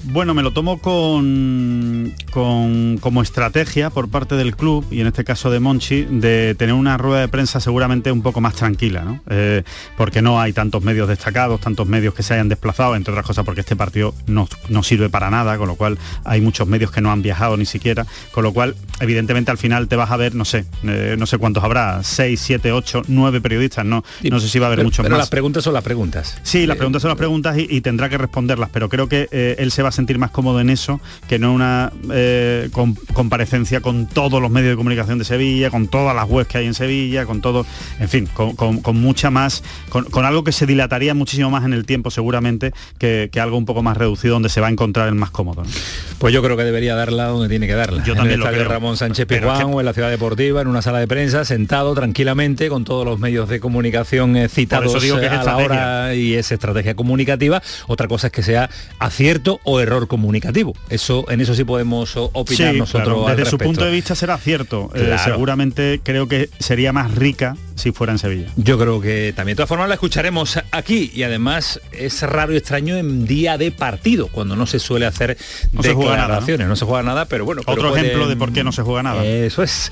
Bueno, 0.06 0.34
me 0.34 0.42
lo 0.42 0.52
tomo 0.52 0.78
con, 0.78 2.14
con, 2.30 2.98
como 2.98 3.22
estrategia 3.22 3.90
por 3.90 4.10
parte 4.10 4.36
del 4.36 4.54
club, 4.54 4.84
y 4.90 5.00
en 5.00 5.06
este 5.06 5.24
caso 5.24 5.50
de 5.50 5.60
Monchi, 5.60 6.02
de 6.04 6.54
tener 6.54 6.74
una 6.74 6.98
rueda 6.98 7.22
de 7.22 7.28
prensa 7.28 7.58
seguramente 7.58 8.12
un 8.12 8.22
poco 8.22 8.40
más 8.40 8.54
tranquila, 8.54 9.02
¿no? 9.02 9.20
Eh, 9.30 9.62
porque 9.96 10.20
no 10.20 10.40
hay 10.40 10.52
tantos 10.52 10.82
medios 10.82 11.08
destacados, 11.08 11.60
tantos 11.60 11.88
medios 11.88 12.12
que 12.12 12.22
se 12.22 12.34
hayan 12.34 12.48
desplazado, 12.48 12.96
entre 12.96 13.12
otras 13.12 13.26
cosas 13.26 13.44
porque 13.46 13.62
este 13.62 13.76
partido 13.76 14.14
no, 14.26 14.46
no 14.68 14.82
sirve 14.82 15.08
para 15.08 15.30
nada, 15.30 15.56
con 15.56 15.68
lo 15.68 15.76
cual 15.76 15.98
hay 16.24 16.40
muchos 16.42 16.68
medios 16.68 16.90
que 16.90 17.00
no 17.00 17.10
han 17.10 17.22
viajado 17.22 17.56
ni 17.56 17.64
siquiera, 17.64 18.06
con 18.30 18.44
lo 18.44 18.52
cual 18.52 18.76
evidentemente 19.00 19.50
al 19.50 19.58
final 19.58 19.88
te 19.88 19.96
vas 19.96 20.10
a 20.10 20.16
ver, 20.18 20.34
no 20.34 20.44
sé, 20.44 20.66
eh, 20.84 21.16
no 21.18 21.26
sé 21.26 21.38
cuántos 21.38 21.64
habrá, 21.64 22.02
seis, 22.04 22.40
siete, 22.40 22.72
ocho, 22.72 23.02
nueve 23.08 23.40
periodistas, 23.40 23.86
no, 23.86 24.04
no 24.22 24.38
sé 24.38 24.48
si 24.48 24.58
va 24.58 24.66
a 24.66 24.68
haber 24.68 24.80
pero, 24.80 24.86
muchos 24.86 25.02
pero 25.02 25.14
más. 25.14 25.20
las 25.20 25.30
preguntas 25.30 25.64
son 25.64 25.72
las 25.72 25.82
preguntas. 25.82 26.38
Sí, 26.42 26.66
las 26.66 26.76
preguntas 26.76 27.00
son 27.00 27.08
las 27.08 27.18
preguntas 27.18 27.56
y, 27.58 27.66
y 27.70 27.80
tendrá 27.80 28.10
que 28.10 28.18
responderlas, 28.18 28.68
pero 28.70 28.90
creo 28.90 29.08
que 29.08 29.28
eh, 29.32 29.56
él 29.58 29.70
se 29.70 29.82
va 29.82 29.88
a 29.88 29.92
sentir 29.94 30.18
más 30.18 30.30
cómodo 30.30 30.60
en 30.60 30.70
eso 30.70 31.00
que 31.28 31.38
no 31.38 31.52
una 31.52 31.92
eh, 32.12 32.68
com 32.72 32.94
comparecencia 33.12 33.80
con 33.80 34.06
todos 34.06 34.42
los 34.42 34.50
medios 34.50 34.70
de 34.70 34.76
comunicación 34.76 35.18
de 35.18 35.24
Sevilla, 35.24 35.70
con 35.70 35.88
todas 35.88 36.14
las 36.14 36.28
webs 36.28 36.48
que 36.48 36.58
hay 36.58 36.66
en 36.66 36.74
Sevilla, 36.74 37.26
con 37.26 37.40
todo, 37.40 37.64
en 38.00 38.08
fin, 38.08 38.28
con, 38.32 38.56
con, 38.56 38.80
con 38.80 38.96
mucha 38.96 39.30
más, 39.30 39.62
con, 39.88 40.04
con, 40.04 40.24
algo 40.24 40.44
que 40.44 40.52
se 40.52 40.66
dilataría 40.66 41.14
muchísimo 41.14 41.50
más 41.50 41.64
en 41.64 41.72
el 41.72 41.86
tiempo 41.86 42.10
seguramente 42.10 42.72
que, 42.98 43.28
que, 43.32 43.40
algo 43.40 43.56
un 43.56 43.64
poco 43.64 43.82
más 43.82 43.96
reducido 43.96 44.34
donde 44.34 44.48
se 44.48 44.60
va 44.60 44.66
a 44.66 44.70
encontrar 44.70 45.08
el 45.08 45.14
más 45.14 45.30
cómodo. 45.30 45.62
¿no? 45.62 45.70
Pues 46.18 46.34
yo 46.34 46.42
creo 46.42 46.56
que 46.56 46.64
debería 46.64 46.94
darla 46.94 47.26
donde 47.26 47.48
tiene 47.48 47.66
que 47.66 47.74
darla. 47.74 48.02
Yo 48.04 48.12
en 48.12 48.18
también 48.18 48.40
el 48.40 48.46
lo 48.46 48.52
creo. 48.52 48.68
Ramón 48.68 48.96
Sánchez 48.96 49.26
Pizjuán 49.26 49.72
o 49.72 49.80
en 49.80 49.86
la 49.86 49.92
ciudad 49.92 50.10
deportiva, 50.10 50.60
en 50.60 50.68
una 50.68 50.82
sala 50.82 50.98
de 50.98 51.06
prensa, 51.06 51.44
sentado 51.44 51.94
tranquilamente 51.94 52.68
con 52.68 52.84
todos 52.84 53.04
los 53.04 53.18
medios 53.20 53.48
de 53.48 53.60
comunicación 53.60 54.36
eh, 54.36 54.48
citados 54.48 54.94
digo 55.02 55.20
que 55.20 55.26
es 55.26 55.32
a 55.32 55.44
la 55.44 55.56
hora 55.56 56.14
y 56.14 56.34
es 56.34 56.50
estrategia 56.52 56.94
comunicativa. 56.94 57.62
Otra 57.86 58.08
cosa 58.08 58.28
es 58.28 58.32
que 58.32 58.42
sea 58.42 58.70
acierto 58.98 59.60
o 59.64 59.80
error 59.84 60.08
comunicativo. 60.08 60.74
Eso, 60.90 61.24
en 61.30 61.40
eso 61.40 61.54
sí 61.54 61.64
podemos 61.64 62.16
opinar 62.16 62.72
Sí, 62.72 62.78
nosotros. 62.78 63.24
claro, 63.24 63.36
Desde 63.36 63.50
su 63.50 63.58
punto 63.58 63.84
de 63.84 63.90
vista 63.92 64.14
será 64.14 64.36
cierto. 64.38 64.90
Eh, 64.94 65.16
seguramente 65.24 66.00
creo 66.02 66.26
que 66.28 66.50
sería 66.58 66.92
más 66.92 67.14
rica 67.14 67.56
si 67.76 67.92
fuera 67.92 68.12
en 68.12 68.18
Sevilla. 68.18 68.48
Yo 68.56 68.78
creo 68.78 69.00
que 69.00 69.32
también. 69.36 69.54
De 69.54 69.56
todas 69.56 69.68
formas 69.68 69.88
la 69.88 69.94
escucharemos 69.94 70.58
aquí 70.70 71.10
y 71.14 71.22
además 71.24 71.80
es 71.92 72.22
raro 72.22 72.52
y 72.52 72.56
extraño 72.56 72.96
en 72.96 73.26
día 73.26 73.58
de 73.58 73.70
partido, 73.70 74.28
cuando 74.28 74.56
no 74.56 74.66
se 74.66 74.78
suele 74.78 75.06
hacer 75.06 75.36
No 75.72 75.82
se 75.82 75.92
juega 75.94 76.12
nada, 76.12 76.22
¿no? 76.22 76.22
declaraciones, 76.34 76.68
no 76.68 76.76
se 76.76 76.84
juega 76.84 77.02
nada, 77.02 77.24
pero 77.26 77.44
bueno. 77.44 77.62
Otro 77.66 77.94
ejemplo 77.96 78.28
de 78.28 78.36
por 78.36 78.52
qué 78.52 78.62
no 78.64 78.72
se 78.72 78.82
juega 78.82 79.02
nada. 79.02 79.24
Eso 79.24 79.62
es. 79.62 79.90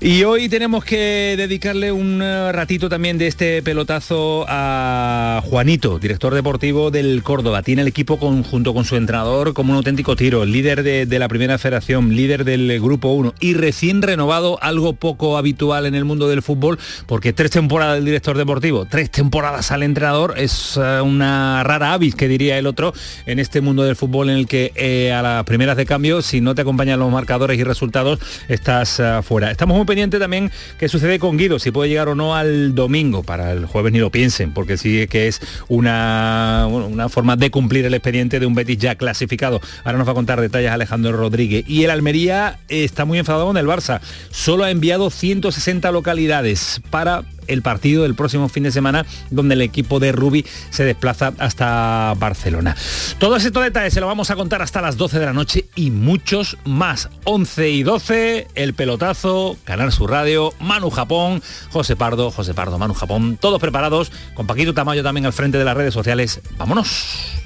Y 0.00 0.24
hoy 0.24 0.48
tenemos 0.48 0.84
que 0.84 1.34
dedicarle 1.38 1.90
un 1.90 2.20
eh, 2.22 2.52
ratito 2.52 2.88
también 2.88 3.16
de 3.18 3.28
este 3.28 3.62
pelotazo 3.62 4.44
a 4.48 5.40
Juanito, 5.46 5.98
director 5.98 6.34
deportivo 6.34 6.90
del 6.90 7.22
Córdoba. 7.22 7.62
Tiene 7.62 7.82
el 7.82 7.88
equipo 7.88 8.18
con- 8.18 8.42
junto 8.42 8.74
con 8.74 8.84
su 8.84 8.96
entrenador 8.96 9.05
como 9.54 9.72
un 9.72 9.76
auténtico 9.76 10.16
tiro, 10.16 10.44
líder 10.44 10.82
de, 10.82 11.18
la 11.18 11.28
primera 11.28 11.58
federación, 11.58 12.14
líder 12.16 12.44
del 12.44 12.80
grupo 12.80 13.12
1 13.12 13.34
y 13.40 13.54
recién 13.54 14.02
renovado, 14.02 14.58
algo 14.60 14.94
poco 14.94 15.38
habitual 15.38 15.86
en 15.86 15.94
el 15.94 16.04
mundo 16.04 16.28
del 16.28 16.42
fútbol, 16.42 16.78
porque 17.06 17.32
tres 17.32 17.52
temporadas 17.52 17.96
del 17.96 18.04
director 18.04 18.36
deportivo, 18.36 18.84
tres 18.84 19.10
temporadas 19.10 19.70
al 19.70 19.84
entrenador, 19.84 20.34
es 20.36 20.76
eh, 20.76 21.00
una 21.00 21.62
rara 21.62 21.92
avis, 21.92 22.14
que 22.16 22.26
diría 22.26 22.58
el 22.58 22.66
otro, 22.66 22.92
en 23.26 23.38
este 23.38 23.60
mundo 23.60 23.84
del 23.84 23.94
fútbol 23.94 24.28
en 24.28 24.36
el 24.36 24.46
que 24.46 24.72
eh, 24.74 25.12
a 25.12 25.22
las 25.22 25.44
primeras 25.44 25.76
de 25.76 25.86
cambio, 25.86 26.20
si 26.20 26.40
no 26.40 26.54
te 26.54 26.62
acompañan 26.62 26.98
los 26.98 27.10
marcadores 27.10 27.58
y 27.58 27.64
resultados, 27.64 28.18
estás 28.48 28.98
eh, 28.98 29.20
fuera. 29.22 29.50
Estamos 29.50 29.76
muy 29.76 29.86
pendientes 29.86 30.18
también 30.18 30.50
qué 30.78 30.88
sucede 30.88 31.18
con 31.18 31.36
Guido, 31.36 31.58
si 31.58 31.70
puede 31.70 31.90
llegar 31.90 32.08
o 32.08 32.14
no 32.14 32.34
al 32.34 32.74
domingo, 32.74 33.22
para 33.22 33.52
el 33.52 33.66
jueves 33.66 33.92
ni 33.92 34.00
lo 34.00 34.10
piensen, 34.10 34.52
porque 34.52 34.76
sí 34.76 35.06
que 35.06 35.28
es 35.28 35.40
una, 35.68 36.66
una 36.66 37.08
forma 37.08 37.36
de 37.36 37.50
cumplir 37.50 37.86
el 37.86 37.94
expediente 37.94 38.40
de 38.40 38.46
un 38.46 38.54
Betis 38.54 38.78
ya 38.78 38.95
clasificado. 38.96 39.60
Ahora 39.84 39.98
nos 39.98 40.06
va 40.06 40.12
a 40.12 40.14
contar 40.14 40.40
detalles 40.40 40.70
Alejandro 40.70 41.12
Rodríguez. 41.12 41.64
Y 41.66 41.84
el 41.84 41.90
Almería 41.90 42.58
está 42.68 43.04
muy 43.04 43.18
enfadado 43.18 43.46
con 43.46 43.56
el 43.56 43.66
Barça. 43.66 44.00
Solo 44.30 44.64
ha 44.64 44.70
enviado 44.70 45.10
160 45.10 45.90
localidades 45.92 46.80
para 46.90 47.24
el 47.46 47.62
partido 47.62 48.02
del 48.02 48.14
próximo 48.14 48.48
fin 48.48 48.64
de 48.64 48.70
semana 48.70 49.06
donde 49.30 49.54
el 49.54 49.62
equipo 49.62 50.00
de 50.00 50.12
Rubi 50.12 50.44
se 50.70 50.84
desplaza 50.84 51.32
hasta 51.38 52.14
Barcelona. 52.18 52.76
Todos 53.18 53.44
estos 53.44 53.62
detalles 53.62 53.94
se 53.94 54.00
lo 54.00 54.06
vamos 54.06 54.30
a 54.30 54.36
contar 54.36 54.62
hasta 54.62 54.82
las 54.82 54.96
12 54.96 55.18
de 55.18 55.26
la 55.26 55.32
noche 55.32 55.66
y 55.74 55.90
muchos 55.90 56.58
más. 56.64 57.08
11 57.24 57.70
y 57.70 57.82
12, 57.82 58.48
el 58.54 58.74
pelotazo, 58.74 59.56
Canal 59.64 59.92
Sur 59.92 60.10
Radio, 60.10 60.52
Manu 60.60 60.90
Japón, 60.90 61.42
José 61.70 61.96
Pardo, 61.96 62.30
José 62.30 62.54
Pardo, 62.54 62.78
Manu 62.78 62.94
Japón, 62.94 63.38
todos 63.40 63.60
preparados, 63.60 64.12
con 64.34 64.46
Paquito 64.46 64.74
Tamayo 64.74 65.02
también 65.02 65.26
al 65.26 65.32
frente 65.32 65.58
de 65.58 65.64
las 65.64 65.76
redes 65.76 65.94
sociales. 65.94 66.40
¡Vámonos! 66.58 67.45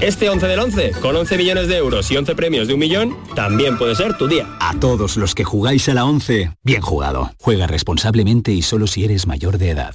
Este 0.00 0.28
11 0.28 0.46
del 0.46 0.60
11, 0.60 0.92
con 1.00 1.16
11 1.16 1.38
millones 1.38 1.68
de 1.68 1.78
euros 1.78 2.10
y 2.10 2.16
11 2.18 2.34
premios 2.34 2.68
de 2.68 2.74
un 2.74 2.80
millón, 2.80 3.16
también 3.34 3.78
puede 3.78 3.94
ser 3.94 4.16
tu 4.18 4.28
día. 4.28 4.46
A 4.60 4.78
todos 4.78 5.16
los 5.16 5.34
que 5.34 5.44
jugáis 5.44 5.88
a 5.88 5.94
la 5.94 6.04
11, 6.04 6.50
bien 6.62 6.82
jugado. 6.82 7.30
Juega 7.38 7.66
responsablemente 7.66 8.52
y 8.52 8.60
solo 8.60 8.86
si 8.86 9.04
eres 9.04 9.26
mayor 9.26 9.56
de 9.56 9.70
edad. 9.70 9.94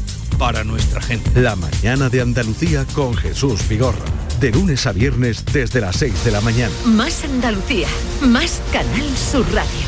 para 0.41 0.63
nuestra 0.63 0.99
gente. 0.99 1.39
La 1.39 1.55
mañana 1.55 2.09
de 2.09 2.19
Andalucía 2.19 2.83
con 2.95 3.13
Jesús 3.13 3.69
Vigorra. 3.69 4.03
De 4.39 4.49
lunes 4.49 4.87
a 4.87 4.91
viernes 4.91 5.45
desde 5.45 5.79
las 5.79 5.97
6 5.97 6.25
de 6.25 6.31
la 6.31 6.41
mañana. 6.41 6.73
Más 6.83 7.23
Andalucía, 7.23 7.87
más 8.21 8.59
Canal 8.73 9.07
Sur 9.15 9.45
Radio. 9.53 9.87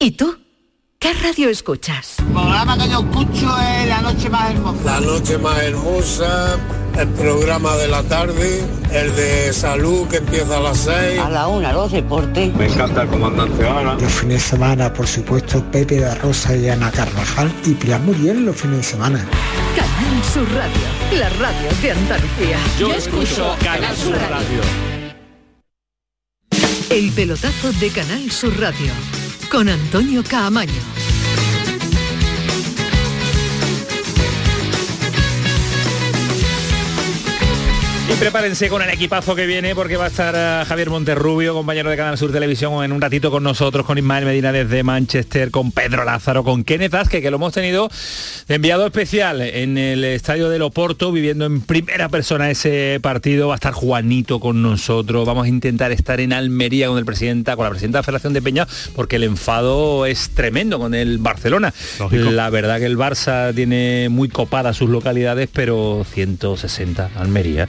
¿Y 0.00 0.10
tú? 0.10 0.36
¿Qué 0.98 1.12
radio 1.12 1.50
escuchas? 1.50 2.18
El 2.18 2.24
programa 2.32 2.76
que 2.76 2.90
yo 2.90 2.98
escucho 2.98 3.56
es 3.60 3.86
La 3.86 4.00
Noche 4.00 4.28
Más 4.28 4.50
Hermosa. 4.50 4.84
La 4.84 5.00
Noche 5.00 5.38
Más 5.38 5.62
Hermosa, 5.62 6.58
el 6.98 7.08
programa 7.08 7.76
de 7.76 7.88
la 7.88 8.02
tarde, 8.02 8.60
el 8.92 9.14
de 9.16 9.52
salud 9.52 10.06
que 10.08 10.18
empieza 10.18 10.58
a 10.58 10.60
las 10.60 10.78
6. 10.78 11.20
A 11.20 11.30
la 11.30 11.48
una, 11.48 11.72
los 11.72 11.90
deportes. 11.90 12.54
Me 12.54 12.66
encanta 12.66 13.02
el 13.02 13.08
comandante 13.08 13.66
Ana. 13.66 13.94
Los 13.94 14.12
fines 14.12 14.42
de 14.42 14.50
semana, 14.50 14.92
por 14.92 15.06
supuesto, 15.06 15.62
Pepe 15.70 16.00
da 16.00 16.14
Rosa 16.16 16.56
y 16.56 16.68
Ana 16.68 16.90
Carvajal 16.90 17.52
y 17.64 17.74
Pilar 17.74 18.00
Muriel 18.00 18.44
los 18.44 18.56
fines 18.56 18.78
de 18.78 18.82
semana. 18.82 19.26
Canal 19.76 20.24
Sur 20.32 20.48
Radio, 20.54 21.18
la 21.18 21.28
radio 21.30 21.68
de 21.80 21.90
Andalucía. 21.92 22.58
Yo 22.78 22.92
escucho 22.92 23.56
Canal 23.62 23.96
Sur 23.96 24.16
Radio. 24.16 24.60
El 26.90 27.10
pelotazo 27.12 27.72
de 27.72 27.88
Canal 27.88 28.30
Sur 28.30 28.58
Radio 28.60 28.92
con 29.50 29.68
Antonio 29.68 30.22
Caamaño. 30.22 31.01
Y 38.12 38.14
prepárense 38.16 38.68
con 38.68 38.82
el 38.82 38.90
equipazo 38.90 39.34
que 39.34 39.46
viene 39.46 39.74
porque 39.74 39.96
va 39.96 40.04
a 40.04 40.08
estar 40.08 40.34
eh, 40.36 40.64
Javier 40.66 40.90
Monterrubio, 40.90 41.54
compañero 41.54 41.88
de 41.88 41.96
Canal 41.96 42.18
Sur 42.18 42.30
Televisión, 42.30 42.84
en 42.84 42.92
un 42.92 43.00
ratito 43.00 43.30
con 43.30 43.42
nosotros, 43.42 43.86
con 43.86 43.96
Ismael 43.96 44.26
Medina 44.26 44.52
desde 44.52 44.82
Manchester, 44.82 45.50
con 45.50 45.72
Pedro 45.72 46.04
Lázaro, 46.04 46.44
con 46.44 46.62
Kenneth 46.62 46.92
Azque, 46.94 47.22
que 47.22 47.30
lo 47.30 47.36
hemos 47.36 47.54
tenido 47.54 47.88
de 48.48 48.54
enviado 48.56 48.84
especial 48.84 49.40
en 49.40 49.78
el 49.78 50.04
estadio 50.04 50.50
del 50.50 50.60
Oporto, 50.60 51.10
viviendo 51.10 51.46
en 51.46 51.62
primera 51.62 52.10
persona 52.10 52.50
ese 52.50 52.98
partido. 53.00 53.48
Va 53.48 53.54
a 53.54 53.56
estar 53.56 53.72
Juanito 53.72 54.40
con 54.40 54.60
nosotros. 54.60 55.26
Vamos 55.26 55.46
a 55.46 55.48
intentar 55.48 55.90
estar 55.90 56.20
en 56.20 56.34
Almería 56.34 56.88
con 56.88 56.98
el 56.98 57.06
presidenta, 57.06 57.56
con 57.56 57.64
la 57.64 57.70
presidenta 57.70 57.98
de 57.98 58.00
la 58.00 58.04
Federación 58.04 58.34
de 58.34 58.42
Peña, 58.42 58.68
porque 58.94 59.16
el 59.16 59.24
enfado 59.24 60.04
es 60.04 60.30
tremendo 60.34 60.78
con 60.78 60.94
el 60.94 61.16
Barcelona. 61.16 61.72
Lógico. 61.98 62.30
La 62.30 62.50
verdad 62.50 62.78
que 62.78 62.86
el 62.86 62.98
Barça 62.98 63.54
tiene 63.54 64.10
muy 64.10 64.28
copadas 64.28 64.76
sus 64.76 64.90
localidades, 64.90 65.48
pero 65.50 66.04
160 66.12 67.10
Almería. 67.16 67.68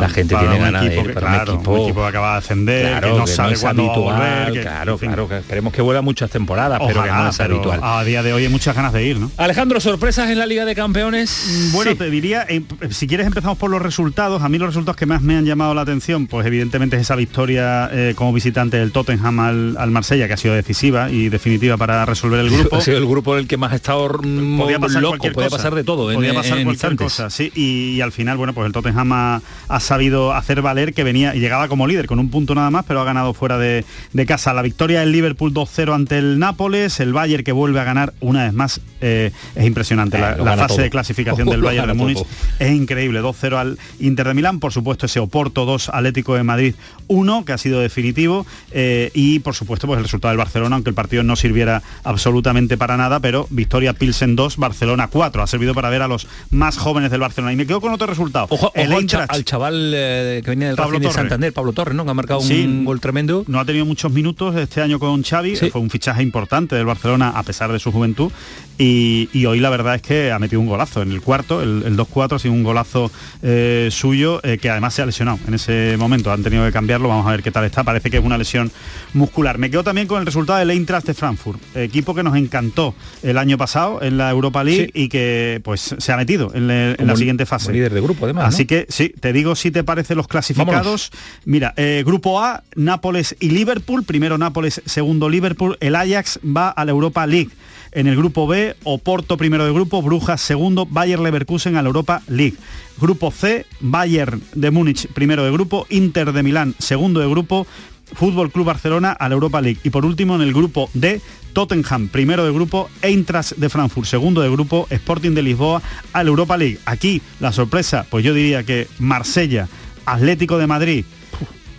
La 0.00 0.08
gente 0.08 0.34
para 0.34 0.48
tiene 0.50 0.64
ganas 0.64 0.82
de 0.84 0.96
ir 0.96 1.02
que- 1.06 1.12
para 1.12 1.26
claro, 1.28 1.52
un 1.52 1.58
equipo, 1.58 1.72
un 1.72 1.80
equipo 1.82 2.00
que 2.02 2.06
acaba 2.08 2.32
de 2.32 2.38
ascender, 2.38 2.86
Claro, 2.88 3.08
que 3.12 3.18
no 3.18 3.24
que 3.24 3.30
sabe 3.32 3.52
es 3.54 3.60
cuándo 3.60 3.82
va 3.86 3.88
a 3.88 3.94
habitual, 3.94 4.16
volver, 4.44 4.52
que- 4.52 4.60
claro, 4.60 4.92
en 4.92 4.98
fin. 4.98 5.08
claro, 5.08 5.28
que 5.28 5.38
esperemos 5.38 5.72
que 5.72 5.82
vuelva 5.82 6.02
muchas 6.02 6.30
temporadas, 6.30 6.80
pero 6.86 7.02
que 7.02 7.10
no 7.10 7.28
es 7.28 7.40
habitual. 7.40 7.80
A 7.82 8.04
día 8.04 8.22
de 8.22 8.32
hoy 8.32 8.44
hay 8.44 8.48
muchas 8.50 8.74
ganas 8.74 8.92
de 8.92 9.04
ir, 9.04 9.18
¿no? 9.18 9.30
Alejandro, 9.36 9.80
sorpresas 9.80 10.30
en 10.30 10.38
la 10.38 10.46
Liga 10.46 10.64
de 10.64 10.74
Campeones. 10.74 11.70
Bueno, 11.72 11.92
Sí. 11.92 11.96
te 11.98 12.10
diría, 12.10 12.46
eh, 12.48 12.62
si 12.90 13.06
quieres 13.06 13.26
empezamos 13.26 13.58
por 13.58 13.70
los 13.70 13.80
resultados. 13.82 14.42
A 14.42 14.48
mí 14.48 14.58
los 14.58 14.68
resultados 14.68 14.96
que 14.96 15.06
más 15.06 15.22
me 15.22 15.36
han 15.36 15.44
llamado 15.44 15.74
la 15.74 15.82
atención, 15.82 16.26
pues 16.26 16.46
evidentemente 16.46 16.96
es 16.96 17.02
esa 17.02 17.16
victoria 17.16 17.88
eh, 17.92 18.14
como 18.16 18.32
visitante 18.32 18.76
del 18.78 18.92
Tottenham 18.92 19.40
al, 19.40 19.76
al 19.78 19.90
Marsella, 19.90 20.26
que 20.26 20.34
ha 20.34 20.36
sido 20.36 20.54
decisiva 20.54 21.10
y 21.10 21.28
definitiva 21.28 21.76
para 21.76 22.04
resolver 22.04 22.40
el 22.40 22.50
grupo. 22.56 22.76
Ha 22.76 22.80
sido 22.80 22.98
el 22.98 23.06
grupo 23.06 23.34
en 23.34 23.40
el 23.40 23.48
que 23.48 23.56
más 23.56 23.72
ha 23.72 23.76
estado 23.76 24.08
mm, 24.22 24.58
podía 24.58 24.78
pasar 24.78 25.02
loco, 25.02 25.30
podía 25.32 25.50
pasar 25.50 25.74
de 25.74 25.84
todo 25.84 26.10
en, 26.10 26.16
podía 26.16 26.34
pasar 26.34 26.58
en 26.58 26.64
cualquier 26.64 26.92
instantes. 26.92 27.04
cosa 27.04 27.30
sí 27.30 27.50
y, 27.54 27.90
y 27.96 28.00
al 28.00 28.12
final 28.12 28.36
bueno 28.36 28.52
pues 28.52 28.66
el 28.66 28.72
Tottenham 28.72 29.12
ha, 29.12 29.40
ha 29.74 29.80
sabido 29.80 30.32
hacer 30.32 30.62
valer 30.62 30.94
que 30.94 31.02
venía 31.02 31.34
y 31.34 31.40
llegaba 31.40 31.66
como 31.66 31.88
líder 31.88 32.06
con 32.06 32.20
un 32.20 32.30
punto 32.30 32.54
nada 32.54 32.70
más 32.70 32.84
pero 32.86 33.00
ha 33.00 33.04
ganado 33.04 33.34
fuera 33.34 33.58
de, 33.58 33.84
de 34.12 34.26
casa. 34.26 34.54
La 34.54 34.62
victoria 34.62 35.00
del 35.00 35.10
Liverpool 35.10 35.52
2-0 35.52 35.92
ante 35.92 36.16
el 36.18 36.38
Nápoles 36.38 37.00
el 37.00 37.12
Bayern 37.12 37.42
que 37.42 37.50
vuelve 37.50 37.80
a 37.80 37.84
ganar 37.84 38.14
una 38.20 38.44
vez 38.44 38.52
más 38.52 38.80
eh, 39.00 39.32
es 39.56 39.66
impresionante. 39.66 40.16
Eh, 40.16 40.20
la, 40.20 40.56
fase 40.56 40.74
todo. 40.74 40.82
de 40.82 40.90
clasificación 40.90 41.48
del 41.48 41.60
Bayern 41.62 41.88
de 41.88 41.94
Múnich 41.94 42.18
todo. 42.18 42.28
es 42.60 42.70
increíble. 42.70 43.20
2-0 43.20 43.56
al 43.56 43.78
Inter 43.98 44.28
de 44.28 44.34
Milán 44.34 44.60
por 44.60 44.72
supuesto 44.72 45.06
ese 45.06 45.18
Oporto 45.18 45.64
2 45.64 45.88
Atlético 45.88 46.36
de 46.36 46.44
Madrid 46.44 46.74
1 47.08 47.44
que 47.44 47.52
ha 47.52 47.58
sido 47.58 47.80
definitivo 47.80 48.46
eh, 48.70 49.10
y 49.12 49.40
por 49.40 49.56
supuesto 49.56 49.88
pues 49.88 49.98
el 49.98 50.04
resultado 50.04 50.30
del 50.30 50.38
Barcelona 50.38 50.76
aunque 50.76 50.90
el 50.90 50.94
partido 50.94 51.24
no 51.24 51.34
sirviera 51.34 51.82
absolutamente 52.04 52.76
para 52.76 52.96
nada 52.96 53.18
pero 53.18 53.48
victoria 53.50 53.92
Pilsen 53.92 54.36
2 54.36 54.56
Barcelona 54.56 55.08
4 55.08 55.42
ha 55.42 55.46
servido 55.48 55.74
para 55.74 55.90
ver 55.90 56.02
a 56.02 56.08
los 56.08 56.28
más 56.50 56.78
jóvenes 56.78 57.10
del 57.10 57.20
Barcelona. 57.20 57.52
Y 57.52 57.56
me 57.56 57.66
quedo 57.66 57.80
con 57.80 57.92
otro 57.92 58.06
resultado. 58.06 58.46
Ojo, 58.50 58.70
el 58.74 58.92
ojo 58.92 59.00
Eintracht 59.00 59.32
al 59.32 59.44
chaval 59.54 59.92
eh, 59.94 60.40
que 60.44 60.50
venía 60.50 60.66
del 60.68 60.76
Pablo 60.76 60.98
Racing 60.98 61.08
de. 61.08 61.14
Santander, 61.14 61.52
Pablo 61.52 61.72
Torres, 61.72 61.94
¿no? 61.94 62.04
Que 62.04 62.10
ha 62.10 62.14
marcado 62.14 62.40
Sí. 62.40 62.64
un 62.64 62.84
gol 62.84 63.00
tremendo. 63.00 63.44
no 63.46 63.60
ha 63.60 63.64
tenido 63.64 63.84
muchos 63.86 64.10
minutos 64.10 64.56
este 64.56 64.80
año 64.80 64.98
con 64.98 65.22
Xavi, 65.22 65.54
Sí. 65.54 65.70
fue 65.70 65.80
un 65.80 65.90
fichaje 65.90 66.22
importante 66.24 66.74
del 66.74 66.86
Barcelona 66.86 67.30
a 67.36 67.42
pesar 67.44 67.70
de 67.72 67.78
su 67.78 67.92
juventud 67.92 68.32
y, 68.78 69.28
y 69.32 69.46
hoy 69.46 69.60
la 69.60 69.70
verdad 69.70 69.94
es 69.94 70.02
que 70.02 70.32
ha 70.32 70.38
metido 70.40 70.60
un 70.60 70.66
golazo 70.66 71.02
en 71.02 71.12
el 71.12 71.20
cuarto, 71.20 71.62
el, 71.62 71.84
el 71.86 71.96
2-4 71.96 72.34
ha 72.34 72.38
sido 72.40 72.52
un 72.54 72.64
golazo 72.64 73.12
eh, 73.42 73.88
suyo 73.92 74.40
eh, 74.42 74.58
que 74.58 74.68
además 74.70 74.94
se 74.94 75.02
ha 75.02 75.06
lesionado 75.06 75.38
en 75.46 75.54
ese 75.54 75.94
momento, 75.98 76.32
han 76.32 76.42
tenido 76.42 76.64
que 76.64 76.72
cambiarlo, 76.72 77.08
vamos 77.08 77.26
a 77.28 77.30
ver 77.30 77.42
qué 77.44 77.52
tal 77.52 77.64
está, 77.64 77.84
parece 77.84 78.10
que 78.10 78.16
es 78.18 78.24
una 78.24 78.36
lesión 78.36 78.72
muscular. 79.12 79.58
Me 79.58 79.70
quedo 79.70 79.84
también 79.84 80.08
con 80.08 80.18
el 80.18 80.26
resultado 80.26 80.58
del 80.58 80.70
Eintracht 80.70 81.06
de 81.06 81.14
Frankfurt, 81.14 81.60
equipo 81.76 82.12
que 82.16 82.24
nos 82.24 82.36
encantó 82.36 82.96
el 83.22 83.38
año 83.38 83.56
pasado 83.56 84.02
en 84.02 84.16
la 84.16 84.30
Europa 84.30 84.64
League 84.64 84.90
y 84.94 85.08
que 85.08 85.60
pues 85.62 85.94
se 85.96 86.12
ha 86.12 86.16
metido 86.16 86.50
en, 86.54 86.66
le- 86.66 86.90
en 86.90 86.96
Como 86.96 87.12
la 87.12 87.16
siguiente 87.16 87.46
fase. 87.46 87.72
líder 87.72 87.94
de 87.94 88.00
grupo, 88.00 88.24
además, 88.24 88.46
Así 88.52 88.64
¿no? 88.64 88.68
que 88.68 88.86
sí, 88.88 89.12
te 89.20 89.32
digo 89.32 89.43
si 89.54 89.70
te 89.70 89.84
parece 89.84 90.14
los 90.14 90.28
clasificados. 90.28 91.10
Mira, 91.44 91.74
eh, 91.76 92.02
grupo 92.06 92.40
A, 92.40 92.62
Nápoles 92.74 93.36
y 93.40 93.50
Liverpool. 93.50 94.04
Primero 94.04 94.38
Nápoles, 94.38 94.82
segundo 94.86 95.28
Liverpool. 95.28 95.76
El 95.80 95.96
Ajax 95.96 96.40
va 96.44 96.70
a 96.70 96.84
la 96.84 96.92
Europa 96.92 97.26
League. 97.26 97.50
En 97.92 98.08
el 98.08 98.16
grupo 98.16 98.48
B, 98.48 98.74
Oporto 98.82 99.36
primero 99.36 99.64
de 99.64 99.72
grupo, 99.72 100.02
Brujas 100.02 100.40
segundo, 100.40 100.84
Bayer 100.84 101.20
Leverkusen 101.20 101.76
a 101.76 101.82
la 101.82 101.86
Europa 101.86 102.22
League. 102.26 102.56
Grupo 103.00 103.30
C, 103.30 103.66
Bayern 103.80 104.42
de 104.54 104.70
Múnich 104.72 105.06
primero 105.08 105.44
de 105.44 105.52
grupo, 105.52 105.86
Inter 105.90 106.32
de 106.32 106.42
Milán 106.42 106.74
segundo 106.78 107.20
de 107.20 107.28
grupo, 107.28 107.68
Fútbol 108.12 108.50
Club 108.50 108.66
Barcelona 108.66 109.12
a 109.12 109.28
la 109.28 109.34
Europa 109.34 109.60
League. 109.60 109.80
Y 109.84 109.90
por 109.90 110.04
último, 110.04 110.34
en 110.36 110.42
el 110.42 110.52
grupo 110.52 110.90
D, 110.94 111.20
Tottenham, 111.52 112.08
primero 112.08 112.44
de 112.44 112.52
grupo, 112.52 112.90
Eintracht 113.02 113.52
de 113.56 113.68
Frankfurt, 113.68 114.06
segundo 114.06 114.42
de 114.42 114.50
grupo, 114.50 114.86
Sporting 114.90 115.32
de 115.32 115.42
Lisboa 115.42 115.82
a 116.12 116.22
la 116.22 116.28
Europa 116.28 116.56
League. 116.56 116.78
Aquí 116.84 117.22
la 117.40 117.52
sorpresa, 117.52 118.06
pues 118.10 118.24
yo 118.24 118.34
diría 118.34 118.62
que 118.62 118.88
Marsella, 118.98 119.68
Atlético 120.06 120.58
de 120.58 120.66
Madrid 120.66 121.04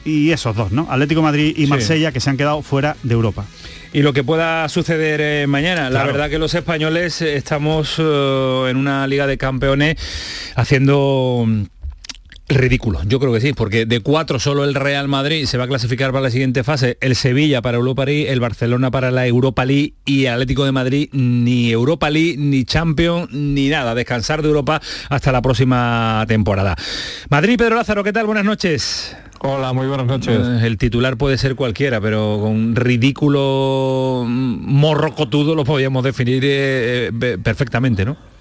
y 0.03 0.31
esos 0.31 0.55
dos, 0.55 0.71
¿no? 0.71 0.87
Atlético 0.89 1.21
de 1.21 1.25
Madrid 1.25 1.53
y 1.57 1.67
Marsella 1.67 2.11
que 2.11 2.19
se 2.19 2.29
han 2.29 2.37
quedado 2.37 2.61
fuera 2.61 2.95
de 3.03 3.13
Europa 3.13 3.45
y 3.95 4.01
lo 4.01 4.11
que 4.11 4.25
pueda 4.25 4.67
suceder 4.67 5.21
eh, 5.21 5.47
mañana. 5.47 5.89
La 5.89 6.03
verdad 6.03 6.29
que 6.29 6.37
los 6.37 6.53
españoles 6.53 7.21
eh, 7.21 7.37
estamos 7.37 7.95
eh, 7.97 8.67
en 8.69 8.75
una 8.75 9.07
liga 9.07 9.25
de 9.25 9.37
campeones 9.37 9.95
haciendo 10.53 11.47
Ridículo, 12.47 13.01
yo 13.07 13.19
creo 13.19 13.33
que 13.33 13.41
sí, 13.41 13.53
porque 13.53 13.87
de 13.87 14.01
cuatro 14.01 14.39
solo 14.39 14.65
el 14.65 14.75
Real 14.75 15.07
Madrid 15.07 15.47
se 15.47 15.57
va 15.57 15.63
a 15.63 15.67
clasificar 15.67 16.11
para 16.11 16.21
la 16.21 16.29
siguiente 16.29 16.63
fase, 16.63 16.95
el 17.01 17.15
Sevilla 17.15 17.63
para 17.63 17.77
Europa 17.77 18.05
League, 18.05 18.31
el 18.31 18.39
Barcelona 18.39 18.91
para 18.91 19.09
la 19.09 19.25
Europa 19.25 19.65
League 19.65 19.95
y 20.05 20.27
Atlético 20.27 20.63
de 20.63 20.71
Madrid 20.71 21.09
ni 21.11 21.71
Europa 21.71 22.11
League, 22.11 22.35
ni 22.37 22.63
Champions, 22.63 23.31
ni 23.31 23.69
nada, 23.69 23.95
descansar 23.95 24.43
de 24.43 24.49
Europa 24.49 24.79
hasta 25.09 25.31
la 25.31 25.41
próxima 25.41 26.23
temporada. 26.27 26.75
Madrid, 27.29 27.57
Pedro 27.57 27.77
Lázaro, 27.77 28.03
¿qué 28.03 28.13
tal? 28.13 28.27
Buenas 28.27 28.45
noches. 28.45 29.17
Hola, 29.39 29.73
muy 29.73 29.87
buenas 29.87 30.05
noches. 30.05 30.39
Eh, 30.39 30.67
el 30.67 30.77
titular 30.77 31.17
puede 31.17 31.39
ser 31.39 31.55
cualquiera, 31.55 31.99
pero 31.99 32.39
con 32.41 32.75
ridículo 32.75 34.23
morrocotudo 34.27 35.55
lo 35.55 35.63
podíamos 35.63 36.03
definir 36.03 36.43
eh, 36.45 37.11
eh, 37.19 37.37
perfectamente, 37.41 38.05
¿no? 38.05 38.34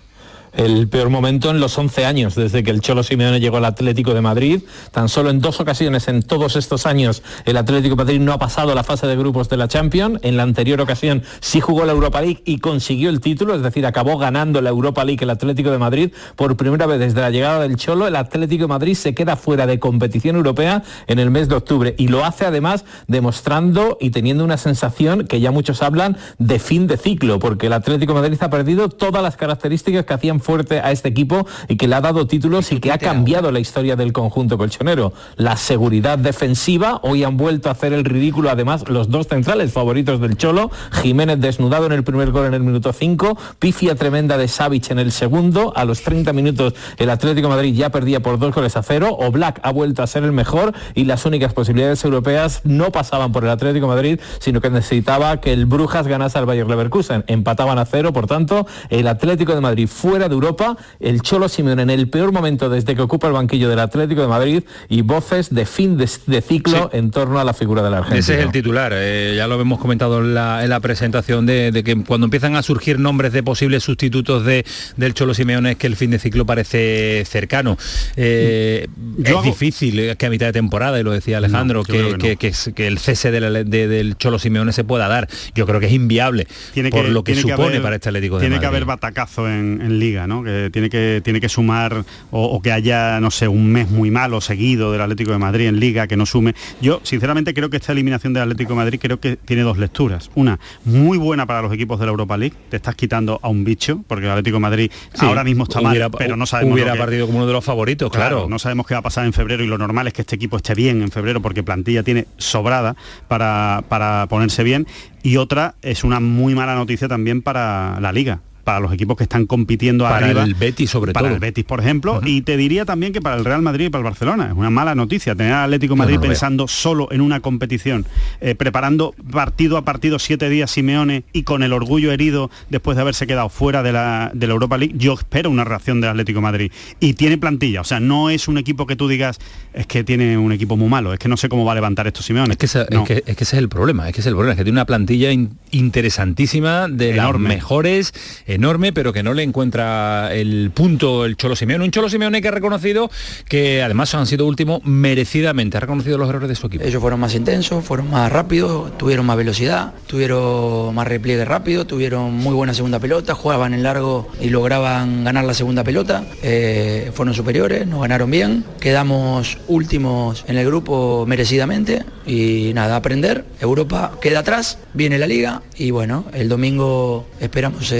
El 0.56 0.88
peor 0.88 1.10
momento 1.10 1.50
en 1.50 1.60
los 1.60 1.76
11 1.76 2.04
años 2.04 2.34
desde 2.34 2.62
que 2.62 2.70
el 2.70 2.80
Cholo 2.80 3.02
Simeone 3.02 3.40
llegó 3.40 3.56
al 3.56 3.64
Atlético 3.64 4.14
de 4.14 4.20
Madrid. 4.20 4.62
Tan 4.92 5.08
solo 5.08 5.30
en 5.30 5.40
dos 5.40 5.60
ocasiones 5.60 6.08
en 6.08 6.22
todos 6.22 6.56
estos 6.56 6.86
años 6.86 7.22
el 7.44 7.56
Atlético 7.56 7.96
de 7.96 8.04
Madrid 8.04 8.20
no 8.20 8.32
ha 8.32 8.38
pasado 8.38 8.74
la 8.74 8.84
fase 8.84 9.06
de 9.06 9.16
grupos 9.16 9.48
de 9.48 9.56
la 9.56 9.68
Champions. 9.68 10.20
En 10.22 10.36
la 10.36 10.44
anterior 10.44 10.80
ocasión 10.80 11.22
sí 11.40 11.60
jugó 11.60 11.84
la 11.84 11.92
Europa 11.92 12.20
League 12.20 12.42
y 12.44 12.58
consiguió 12.58 13.10
el 13.10 13.20
título, 13.20 13.54
es 13.54 13.62
decir, 13.62 13.84
acabó 13.86 14.16
ganando 14.18 14.60
la 14.60 14.70
Europa 14.70 15.04
League 15.04 15.24
el 15.24 15.30
Atlético 15.30 15.70
de 15.70 15.78
Madrid 15.78 16.12
por 16.36 16.56
primera 16.56 16.86
vez 16.86 16.98
desde 16.98 17.20
la 17.20 17.30
llegada 17.30 17.60
del 17.60 17.76
Cholo. 17.76 18.06
El 18.06 18.16
Atlético 18.16 18.64
de 18.64 18.68
Madrid 18.68 18.94
se 18.94 19.14
queda 19.14 19.36
fuera 19.36 19.66
de 19.66 19.78
competición 19.78 20.36
europea 20.36 20.82
en 21.06 21.18
el 21.18 21.30
mes 21.30 21.48
de 21.48 21.56
octubre 21.56 21.94
y 21.98 22.08
lo 22.08 22.24
hace 22.24 22.46
además 22.46 22.84
demostrando 23.08 23.98
y 24.00 24.10
teniendo 24.10 24.44
una 24.44 24.56
sensación 24.56 25.26
que 25.26 25.40
ya 25.40 25.50
muchos 25.50 25.82
hablan 25.82 26.16
de 26.38 26.58
fin 26.58 26.86
de 26.86 26.96
ciclo, 26.96 27.38
porque 27.38 27.66
el 27.66 27.72
Atlético 27.72 28.14
de 28.14 28.20
Madrid 28.20 28.38
ha 28.40 28.50
perdido 28.50 28.88
todas 28.88 29.22
las 29.22 29.36
características 29.36 30.04
que 30.04 30.14
hacían 30.14 30.40
fuerte 30.44 30.80
a 30.80 30.92
este 30.92 31.08
equipo 31.08 31.46
y 31.68 31.76
que 31.76 31.88
le 31.88 31.96
ha 31.96 32.00
dado 32.00 32.26
títulos 32.26 32.70
y 32.70 32.78
que 32.78 32.92
ha 32.92 32.98
cambiado 32.98 33.50
la 33.50 33.58
historia 33.58 33.96
del 33.96 34.12
conjunto 34.12 34.58
colchonero. 34.58 35.12
La 35.36 35.56
seguridad 35.56 36.18
defensiva, 36.18 37.00
hoy 37.02 37.24
han 37.24 37.36
vuelto 37.36 37.68
a 37.68 37.72
hacer 37.72 37.92
el 37.92 38.04
ridículo 38.04 38.50
además 38.50 38.88
los 38.88 39.10
dos 39.10 39.26
centrales 39.26 39.72
favoritos 39.72 40.20
del 40.20 40.36
Cholo, 40.36 40.70
Jiménez 40.92 41.40
desnudado 41.40 41.86
en 41.86 41.92
el 41.92 42.04
primer 42.04 42.30
gol 42.30 42.46
en 42.46 42.54
el 42.54 42.62
minuto 42.62 42.92
5, 42.92 43.36
pifia 43.58 43.94
tremenda 43.94 44.38
de 44.38 44.46
Savic 44.48 44.90
en 44.90 44.98
el 44.98 45.10
segundo, 45.10 45.72
a 45.74 45.84
los 45.84 46.02
30 46.02 46.32
minutos 46.32 46.74
el 46.98 47.10
Atlético 47.10 47.48
Madrid 47.48 47.74
ya 47.74 47.90
perdía 47.90 48.20
por 48.20 48.38
dos 48.38 48.54
goles 48.54 48.76
a 48.76 48.82
cero, 48.82 49.16
o 49.18 49.30
Black 49.30 49.60
ha 49.62 49.72
vuelto 49.72 50.02
a 50.02 50.06
ser 50.06 50.24
el 50.24 50.32
mejor 50.32 50.74
y 50.94 51.04
las 51.04 51.24
únicas 51.24 51.52
posibilidades 51.52 52.04
europeas 52.04 52.60
no 52.64 52.92
pasaban 52.92 53.32
por 53.32 53.44
el 53.44 53.50
Atlético 53.50 53.86
Madrid, 53.86 54.20
sino 54.40 54.60
que 54.60 54.70
necesitaba 54.70 55.40
que 55.40 55.52
el 55.52 55.66
Brujas 55.66 56.06
ganase 56.06 56.38
al 56.38 56.46
Bayer 56.46 56.66
Leverkusen. 56.66 57.24
Empataban 57.26 57.78
a 57.78 57.84
cero, 57.84 58.12
por 58.12 58.26
tanto, 58.26 58.66
el 58.90 59.06
Atlético 59.08 59.54
de 59.54 59.60
Madrid 59.60 59.88
fuera 59.88 60.28
de 60.28 60.33
Europa, 60.34 60.76
el 61.00 61.22
Cholo 61.22 61.48
Simeone 61.48 61.82
en 61.82 61.90
el 61.90 62.08
peor 62.08 62.32
momento 62.32 62.68
desde 62.68 62.94
que 62.94 63.02
ocupa 63.02 63.26
el 63.26 63.32
banquillo 63.32 63.68
del 63.68 63.78
Atlético 63.78 64.22
de 64.22 64.28
Madrid 64.28 64.62
y 64.88 65.02
voces 65.02 65.54
de 65.54 65.66
fin 65.66 65.96
de, 65.96 66.06
ciclo 66.06 66.90
en 66.92 67.10
torno 67.10 67.38
a 67.38 67.44
la 67.44 67.54
figura 67.54 67.82
del 67.82 67.94
argentino. 67.94 68.20
Ese 68.20 68.34
es 68.34 68.44
el 68.44 68.52
titular, 68.52 68.92
eh, 68.94 69.34
ya 69.36 69.46
lo 69.46 69.60
hemos 69.60 69.78
comentado 69.78 70.20
en 70.20 70.34
la, 70.34 70.80
presentación 70.80 71.46
de, 71.46 71.82
que 71.84 71.96
cuando 72.04 72.26
empiezan 72.26 72.56
a 72.56 72.62
surgir 72.62 72.98
nombres 72.98 73.32
de 73.32 73.42
posibles 73.42 73.82
sustitutos 73.84 74.44
de, 74.44 74.66
del 74.96 75.14
Cholo 75.14 75.32
Simeone 75.32 75.72
es 75.72 75.76
que 75.76 75.86
el 75.86 75.96
fin 75.96 76.10
de 76.10 76.18
ciclo 76.18 76.44
parece 76.44 77.24
cercano. 77.24 77.78
Eh, 78.16 78.88
es 79.24 79.42
difícil 79.42 80.16
que 80.16 80.26
a 80.26 80.30
mitad 80.30 80.46
de 80.46 80.52
temporada, 80.52 81.00
y 81.00 81.02
lo 81.02 81.12
decía 81.12 81.38
Alejandro, 81.38 81.84
que, 81.84 82.36
que, 82.36 82.86
el 82.86 82.98
cese 82.98 83.30
del 83.30 84.16
Cholo 84.18 84.38
Simeone 84.38 84.72
se 84.72 84.84
pueda 84.84 85.08
dar. 85.08 85.28
Yo 85.54 85.66
creo 85.66 85.80
que 85.80 85.86
es 85.86 85.92
inviable 85.92 86.46
tiene 86.72 86.90
por 86.90 87.08
lo 87.08 87.24
que 87.24 87.34
supone 87.34 87.80
para 87.80 87.96
este 87.96 88.08
Atlético 88.08 88.36
de 88.36 88.42
Tiene 88.42 88.60
que 88.60 88.66
haber 88.66 88.84
batacazo 88.84 89.48
en, 89.48 89.80
en 89.80 89.98
liga, 89.98 90.23
¿no? 90.26 90.42
Que 90.42 90.70
tiene 90.72 90.90
que, 90.90 91.20
tiene 91.24 91.40
que 91.40 91.48
sumar 91.48 92.04
o, 92.30 92.60
que 92.62 92.72
haya, 92.72 93.20
no 93.20 93.30
sé, 93.30 93.48
un 93.48 93.70
mes 93.70 93.90
muy 93.90 94.10
malo 94.10 94.40
seguido 94.40 94.92
del 94.92 95.00
Atlético 95.00 95.32
de 95.32 95.38
Madrid 95.38 95.66
en 95.66 95.80
Liga, 95.80 96.06
que 96.06 96.16
no 96.16 96.26
sume. 96.26 96.54
Yo, 96.80 97.00
sinceramente, 97.02 97.54
creo 97.54 97.70
que 97.70 97.76
esta 97.76 97.92
eliminación 97.92 98.32
del 98.32 98.44
Atlético 98.44 98.70
de 98.70 98.76
Madrid 98.76 98.98
creo 99.00 99.20
que 99.20 99.36
tiene 99.36 99.62
dos 99.62 99.78
lecturas. 99.78 100.30
Una, 100.34 100.58
muy 100.84 101.18
buena 101.18 101.46
para 101.46 101.62
los 101.62 101.72
equipos 101.72 101.98
de 101.98 102.06
la 102.06 102.10
Europa 102.10 102.36
League, 102.36 102.56
te 102.68 102.76
estás 102.76 102.94
quitando 102.94 103.38
a 103.42 103.48
un 103.48 103.64
bicho, 103.64 104.02
porque 104.06 104.26
el 104.26 104.30
Atlético 104.30 104.56
de 104.56 104.60
Madrid 104.60 104.90
ahora 105.18 105.44
mismo 105.44 105.64
está 105.64 105.80
mal, 105.80 106.10
pero 106.16 106.36
no 106.36 106.46
sabemos... 106.46 106.74
Hubiera 106.74 106.96
partido 106.96 107.26
como 107.26 107.38
uno 107.38 107.46
de 107.46 107.52
los 107.52 107.64
favoritos, 107.64 108.10
claro. 108.10 108.46
No 108.48 108.58
sabemos 108.58 108.86
qué 108.86 108.94
va 108.94 109.00
a 109.00 109.02
pasar 109.02 109.26
en 109.26 109.32
febrero 109.32 109.62
y 109.64 109.66
lo 109.66 109.78
normal 109.78 110.06
es 110.06 110.12
que 110.12 110.22
este 110.22 110.36
equipo 110.36 110.56
esté 110.56 110.74
bien 110.74 111.02
en 111.02 111.10
febrero 111.10 111.40
porque 111.40 111.62
plantilla 111.62 112.02
tiene 112.02 112.26
sobrada 112.36 112.96
para, 113.28 113.84
para 113.88 114.26
ponerse 114.28 114.62
bien. 114.62 114.86
Y 115.22 115.36
otra 115.38 115.74
es 115.82 116.04
una 116.04 116.20
muy 116.20 116.54
mala 116.54 116.74
noticia 116.74 117.08
también 117.08 117.42
para 117.42 117.98
la 118.00 118.12
liga 118.12 118.40
para 118.64 118.80
los 118.80 118.92
equipos 118.92 119.16
que 119.16 119.24
están 119.24 119.46
compitiendo 119.46 120.04
para 120.04 120.26
arriba. 120.26 120.42
el 120.42 120.54
Betis 120.54 120.90
sobre 120.90 121.12
para 121.12 121.28
todo. 121.28 121.34
el 121.34 121.40
Betis, 121.40 121.64
por 121.64 121.80
ejemplo, 121.80 122.20
y 122.24 122.42
te 122.42 122.56
diría 122.56 122.84
también 122.84 123.12
que 123.12 123.20
para 123.20 123.36
el 123.36 123.44
Real 123.44 123.62
Madrid 123.62 123.86
y 123.86 123.90
para 123.90 124.00
el 124.00 124.04
Barcelona. 124.04 124.48
Es 124.48 124.56
una 124.56 124.70
mala 124.70 124.94
noticia 124.94 125.34
tener 125.34 125.52
al 125.52 125.64
Atlético 125.64 125.96
Madrid 125.96 126.18
pensando 126.20 126.66
solo 126.66 127.08
en 127.12 127.20
una 127.20 127.40
competición, 127.40 128.06
eh, 128.40 128.54
preparando 128.54 129.14
partido 129.30 129.76
a 129.76 129.84
partido 129.84 130.18
siete 130.18 130.48
días 130.48 130.70
Simeone 130.70 131.24
y 131.32 131.42
con 131.42 131.62
el 131.62 131.72
orgullo 131.72 132.10
herido 132.12 132.50
después 132.70 132.96
de 132.96 133.02
haberse 133.02 133.26
quedado 133.26 133.48
fuera 133.48 133.82
de 133.82 133.92
la, 133.92 134.30
de 134.34 134.46
la 134.46 134.52
Europa 134.54 134.78
League. 134.78 134.94
Yo 134.96 135.14
espero 135.14 135.50
una 135.50 135.64
reacción 135.64 136.00
del 136.00 136.10
Atlético 136.10 136.40
Madrid. 136.40 136.72
Y 137.00 137.14
tiene 137.14 137.38
plantilla, 137.38 137.80
o 137.82 137.84
sea, 137.84 138.00
no 138.00 138.30
es 138.30 138.48
un 138.48 138.58
equipo 138.58 138.86
que 138.86 138.96
tú 138.96 139.08
digas, 139.08 139.38
es 139.72 139.86
que 139.86 140.04
tiene 140.04 140.38
un 140.38 140.52
equipo 140.52 140.76
muy 140.76 140.88
malo, 140.88 141.12
es 141.12 141.18
que 141.18 141.28
no 141.28 141.36
sé 141.36 141.48
cómo 141.48 141.64
va 141.64 141.72
a 141.72 141.74
levantar 141.74 142.06
esto 142.06 142.22
Simeone. 142.22 142.52
Es 142.52 142.58
que, 142.58 142.66
ese, 142.66 142.86
es, 142.88 143.00
que, 143.06 143.22
ese 143.26 143.42
es 143.42 143.54
el 143.54 143.68
problema, 143.68 144.08
es 144.08 144.14
que 144.14 144.20
es 144.20 144.26
el 144.26 144.34
problema, 144.34 144.52
es 144.52 144.58
que 144.58 144.64
tiene 144.64 144.78
una 144.78 144.86
plantilla 144.86 145.30
interesantísima 145.70 146.88
de 146.88 147.14
las 147.14 147.38
mejores, 147.38 148.12
enorme, 148.54 148.92
pero 148.92 149.12
que 149.12 149.22
no 149.22 149.34
le 149.34 149.42
encuentra 149.42 150.34
el 150.34 150.70
punto 150.72 151.24
el 151.24 151.36
Cholo 151.36 151.56
Simeone. 151.56 151.84
Un 151.84 151.90
Cholo 151.90 152.08
Simeone 152.08 152.40
que 152.40 152.48
ha 152.48 152.52
reconocido 152.52 153.10
que 153.48 153.82
además 153.82 154.14
han 154.14 154.26
sido 154.26 154.46
últimos 154.46 154.84
merecidamente, 154.84 155.76
ha 155.76 155.80
reconocido 155.80 156.18
los 156.18 156.28
errores 156.28 156.48
de 156.48 156.54
su 156.54 156.66
equipo. 156.66 156.84
Ellos 156.84 157.00
fueron 157.00 157.20
más 157.20 157.34
intensos, 157.34 157.84
fueron 157.84 158.10
más 158.10 158.30
rápidos, 158.30 158.96
tuvieron 158.98 159.26
más 159.26 159.36
velocidad, 159.36 159.92
tuvieron 160.06 160.94
más 160.94 161.06
repliegue 161.06 161.44
rápido, 161.44 161.86
tuvieron 161.86 162.32
muy 162.32 162.54
buena 162.54 162.74
segunda 162.74 162.98
pelota, 162.98 163.34
jugaban 163.34 163.74
en 163.74 163.82
largo 163.82 164.28
y 164.40 164.50
lograban 164.50 165.24
ganar 165.24 165.44
la 165.44 165.54
segunda 165.54 165.84
pelota, 165.84 166.24
eh, 166.42 167.10
fueron 167.14 167.34
superiores, 167.34 167.86
nos 167.86 168.00
ganaron 168.00 168.30
bien, 168.30 168.64
quedamos 168.80 169.58
últimos 169.66 170.44
en 170.48 170.56
el 170.56 170.66
grupo 170.66 171.24
merecidamente. 171.26 172.04
Y 172.26 172.72
nada, 172.74 172.96
aprender, 172.96 173.44
Europa 173.60 174.12
queda 174.20 174.40
atrás, 174.40 174.78
viene 174.94 175.18
la 175.18 175.26
liga 175.26 175.62
y 175.76 175.90
bueno, 175.90 176.24
el 176.32 176.48
domingo 176.48 177.26
esperamos 177.40 177.92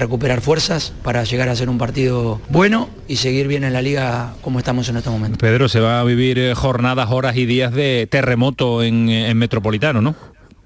recuperar 0.00 0.40
fuerzas 0.40 0.92
para 1.02 1.22
llegar 1.24 1.48
a 1.48 1.56
ser 1.56 1.68
un 1.68 1.78
partido 1.78 2.40
bueno 2.48 2.88
y 3.06 3.16
seguir 3.16 3.46
bien 3.46 3.64
en 3.64 3.72
la 3.72 3.82
liga 3.82 4.34
como 4.42 4.58
estamos 4.58 4.88
en 4.88 4.96
este 4.96 5.10
momento. 5.10 5.38
Pedro, 5.38 5.68
se 5.68 5.80
va 5.80 6.00
a 6.00 6.04
vivir 6.04 6.38
eh, 6.38 6.54
jornadas, 6.54 7.10
horas 7.10 7.36
y 7.36 7.46
días 7.46 7.72
de 7.72 8.08
terremoto 8.10 8.82
en, 8.82 9.08
en 9.08 9.38
Metropolitano, 9.38 10.00
¿no? 10.00 10.14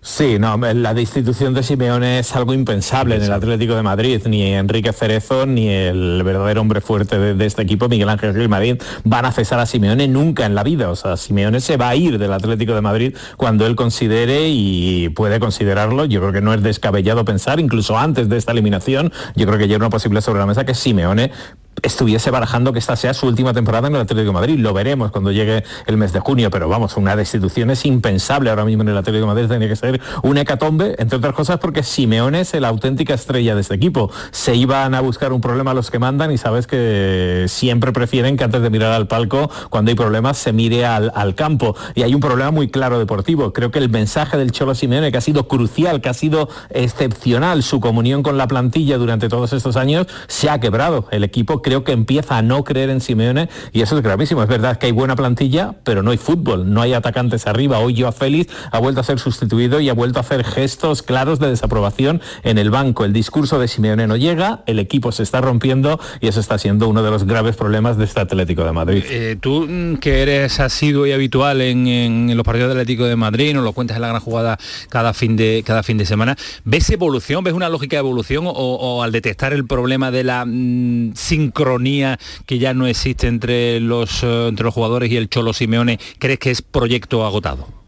Sí, 0.06 0.38
no, 0.38 0.58
la 0.58 0.92
destitución 0.92 1.54
de 1.54 1.62
Simeone 1.62 2.18
es 2.18 2.36
algo 2.36 2.52
impensable 2.52 3.16
en 3.16 3.22
el 3.22 3.32
Atlético 3.32 3.74
de 3.74 3.82
Madrid. 3.82 4.20
Ni 4.26 4.52
Enrique 4.52 4.92
Cerezo 4.92 5.46
ni 5.46 5.70
el 5.70 6.22
verdadero 6.22 6.60
hombre 6.60 6.82
fuerte 6.82 7.18
de, 7.18 7.46
este 7.46 7.62
equipo, 7.62 7.88
Miguel 7.88 8.10
Ángel 8.10 8.34
Gil 8.34 8.50
Madrid, 8.50 8.76
van 9.04 9.24
a 9.24 9.32
cesar 9.32 9.60
a 9.60 9.66
Simeone 9.66 10.06
nunca 10.06 10.44
en 10.44 10.54
la 10.54 10.62
vida. 10.62 10.90
O 10.90 10.94
sea, 10.94 11.16
Simeone 11.16 11.58
se 11.60 11.78
va 11.78 11.88
a 11.88 11.96
ir 11.96 12.18
del 12.18 12.34
Atlético 12.34 12.74
de 12.74 12.82
Madrid 12.82 13.16
cuando 13.38 13.66
él 13.66 13.76
considere 13.76 14.50
y 14.50 15.08
puede 15.08 15.40
considerarlo. 15.40 16.04
Yo 16.04 16.20
creo 16.20 16.34
que 16.34 16.42
no 16.42 16.52
es 16.52 16.62
descabellado 16.62 17.24
pensar, 17.24 17.58
incluso 17.58 17.96
antes 17.96 18.28
de 18.28 18.36
esta 18.36 18.52
eliminación, 18.52 19.10
yo 19.34 19.46
creo 19.46 19.58
que 19.58 19.68
ya 19.68 19.76
era 19.76 19.86
una 19.86 19.90
posible 19.90 20.20
sobre 20.20 20.40
la 20.40 20.46
mesa 20.46 20.66
que 20.66 20.74
Simeone 20.74 21.30
estuviese 21.82 22.30
barajando 22.30 22.72
que 22.72 22.78
esta 22.78 22.96
sea 22.96 23.14
su 23.14 23.26
última 23.26 23.52
temporada 23.52 23.88
en 23.88 23.94
el 23.94 24.00
Atlético 24.02 24.26
de 24.26 24.32
Madrid. 24.32 24.58
Lo 24.58 24.72
veremos 24.72 25.10
cuando 25.10 25.32
llegue 25.32 25.64
el 25.86 25.96
mes 25.96 26.12
de 26.12 26.20
junio, 26.20 26.50
pero 26.50 26.68
vamos, 26.68 26.96
una 26.96 27.16
destitución 27.16 27.70
es 27.70 27.84
impensable 27.84 28.50
ahora 28.50 28.64
mismo 28.64 28.82
en 28.82 28.90
el 28.90 28.96
Atlético 28.96 29.26
de 29.26 29.34
Madrid. 29.34 29.48
Tenía 29.48 29.68
que 29.68 29.76
ser 29.76 30.00
una 30.22 30.42
hecatombe, 30.42 30.94
entre 30.98 31.18
otras 31.18 31.34
cosas 31.34 31.58
porque 31.58 31.82
Simeone 31.82 32.40
es 32.40 32.54
la 32.54 32.68
auténtica 32.68 33.14
estrella 33.14 33.54
de 33.54 33.60
este 33.60 33.74
equipo. 33.74 34.10
Se 34.30 34.54
iban 34.54 34.94
a 34.94 35.00
buscar 35.00 35.32
un 35.32 35.40
problema 35.40 35.72
a 35.72 35.74
los 35.74 35.90
que 35.90 35.98
mandan 35.98 36.30
y 36.30 36.38
sabes 36.38 36.66
que 36.66 37.46
siempre 37.48 37.92
prefieren 37.92 38.36
que 38.36 38.44
antes 38.44 38.62
de 38.62 38.70
mirar 38.70 38.92
al 38.92 39.06
palco, 39.06 39.50
cuando 39.70 39.90
hay 39.90 39.94
problemas, 39.94 40.38
se 40.38 40.52
mire 40.52 40.86
al, 40.86 41.12
al 41.14 41.34
campo. 41.34 41.76
Y 41.94 42.02
hay 42.02 42.14
un 42.14 42.20
problema 42.20 42.50
muy 42.50 42.68
claro 42.68 42.98
deportivo. 42.98 43.52
Creo 43.52 43.70
que 43.70 43.78
el 43.78 43.88
mensaje 43.88 44.36
del 44.36 44.52
Cholo 44.52 44.74
Simeone, 44.74 45.10
que 45.10 45.18
ha 45.18 45.22
sido 45.22 45.48
crucial, 45.48 46.00
que 46.00 46.08
ha 46.08 46.14
sido 46.14 46.48
excepcional, 46.70 47.62
su 47.62 47.80
comunión 47.80 48.22
con 48.22 48.38
la 48.38 48.48
plantilla 48.48 48.98
durante 48.98 49.28
todos 49.28 49.52
estos 49.52 49.76
años, 49.76 50.06
se 50.28 50.50
ha 50.50 50.60
quebrado. 50.60 51.06
El 51.10 51.24
equipo 51.24 51.62
creo 51.64 51.82
que 51.82 51.92
empieza 51.92 52.36
a 52.36 52.42
no 52.42 52.62
creer 52.62 52.90
en 52.90 53.00
Simeone 53.00 53.48
y 53.72 53.80
eso 53.80 53.96
es 53.96 54.02
gravísimo. 54.02 54.42
Es 54.42 54.48
verdad 54.48 54.76
que 54.76 54.86
hay 54.86 54.92
buena 54.92 55.16
plantilla, 55.16 55.74
pero 55.82 56.02
no 56.02 56.10
hay 56.10 56.18
fútbol, 56.18 56.72
no 56.72 56.82
hay 56.82 56.92
atacantes 56.92 57.46
arriba. 57.46 57.78
Hoy 57.78 57.98
Joao 57.98 58.12
Félix 58.12 58.52
ha 58.70 58.78
vuelto 58.78 59.00
a 59.00 59.04
ser 59.04 59.18
sustituido 59.18 59.80
y 59.80 59.88
ha 59.88 59.94
vuelto 59.94 60.18
a 60.18 60.20
hacer 60.20 60.44
gestos 60.44 61.02
claros 61.02 61.38
de 61.38 61.48
desaprobación 61.48 62.20
en 62.42 62.58
el 62.58 62.70
banco. 62.70 63.06
El 63.06 63.14
discurso 63.14 63.58
de 63.58 63.66
Simeone 63.66 64.06
no 64.06 64.16
llega, 64.16 64.62
el 64.66 64.78
equipo 64.78 65.10
se 65.10 65.22
está 65.22 65.40
rompiendo 65.40 65.98
y 66.20 66.28
eso 66.28 66.38
está 66.38 66.58
siendo 66.58 66.86
uno 66.86 67.02
de 67.02 67.10
los 67.10 67.24
graves 67.24 67.56
problemas 67.56 67.96
de 67.96 68.04
este 68.04 68.20
Atlético 68.20 68.64
de 68.64 68.72
Madrid. 68.72 69.02
Eh, 69.08 69.36
tú 69.40 69.66
mm, 69.66 69.96
que 69.96 70.20
eres 70.20 70.60
asiduo 70.60 71.06
y 71.06 71.12
habitual 71.12 71.62
en, 71.62 72.36
los 72.36 72.44
partidos 72.44 72.68
del 72.68 72.78
Atlético 72.78 73.06
de 73.06 73.16
Madrid, 73.16 73.54
nos 73.54 73.64
lo 73.64 73.72
cuentas 73.72 73.96
en 73.96 74.02
la 74.02 74.08
gran 74.08 74.20
jugada 74.20 74.58
cada 74.90 75.14
fin 75.14 75.34
de 75.36 75.62
cada 75.64 75.82
fin 75.82 75.96
de 75.96 76.04
semana. 76.04 76.36
¿Ves 76.64 76.90
evolución? 76.90 77.42
¿Ves 77.42 77.54
una 77.54 77.70
lógica 77.70 77.96
de 77.96 78.00
evolución 78.00 78.44
o, 78.46 79.02
al 79.02 79.12
detectar 79.12 79.54
el 79.54 79.66
problema 79.66 80.10
de 80.10 80.24
la 80.24 80.44
mm, 80.44 81.12
sincronía 81.54 82.18
que 82.46 82.58
ya 82.58 82.74
no 82.74 82.86
existe 82.86 83.28
entre 83.28 83.78
los, 83.80 84.22
eh, 84.24 84.48
entre 84.48 84.64
los 84.64 84.74
jugadores 84.74 85.10
y 85.10 85.16
el 85.16 85.28
Cholo 85.28 85.52
Simeone, 85.52 85.98
crees 86.18 86.38
que 86.40 86.50
es 86.50 86.62
proyecto 86.62 87.24
agotado? 87.24 87.83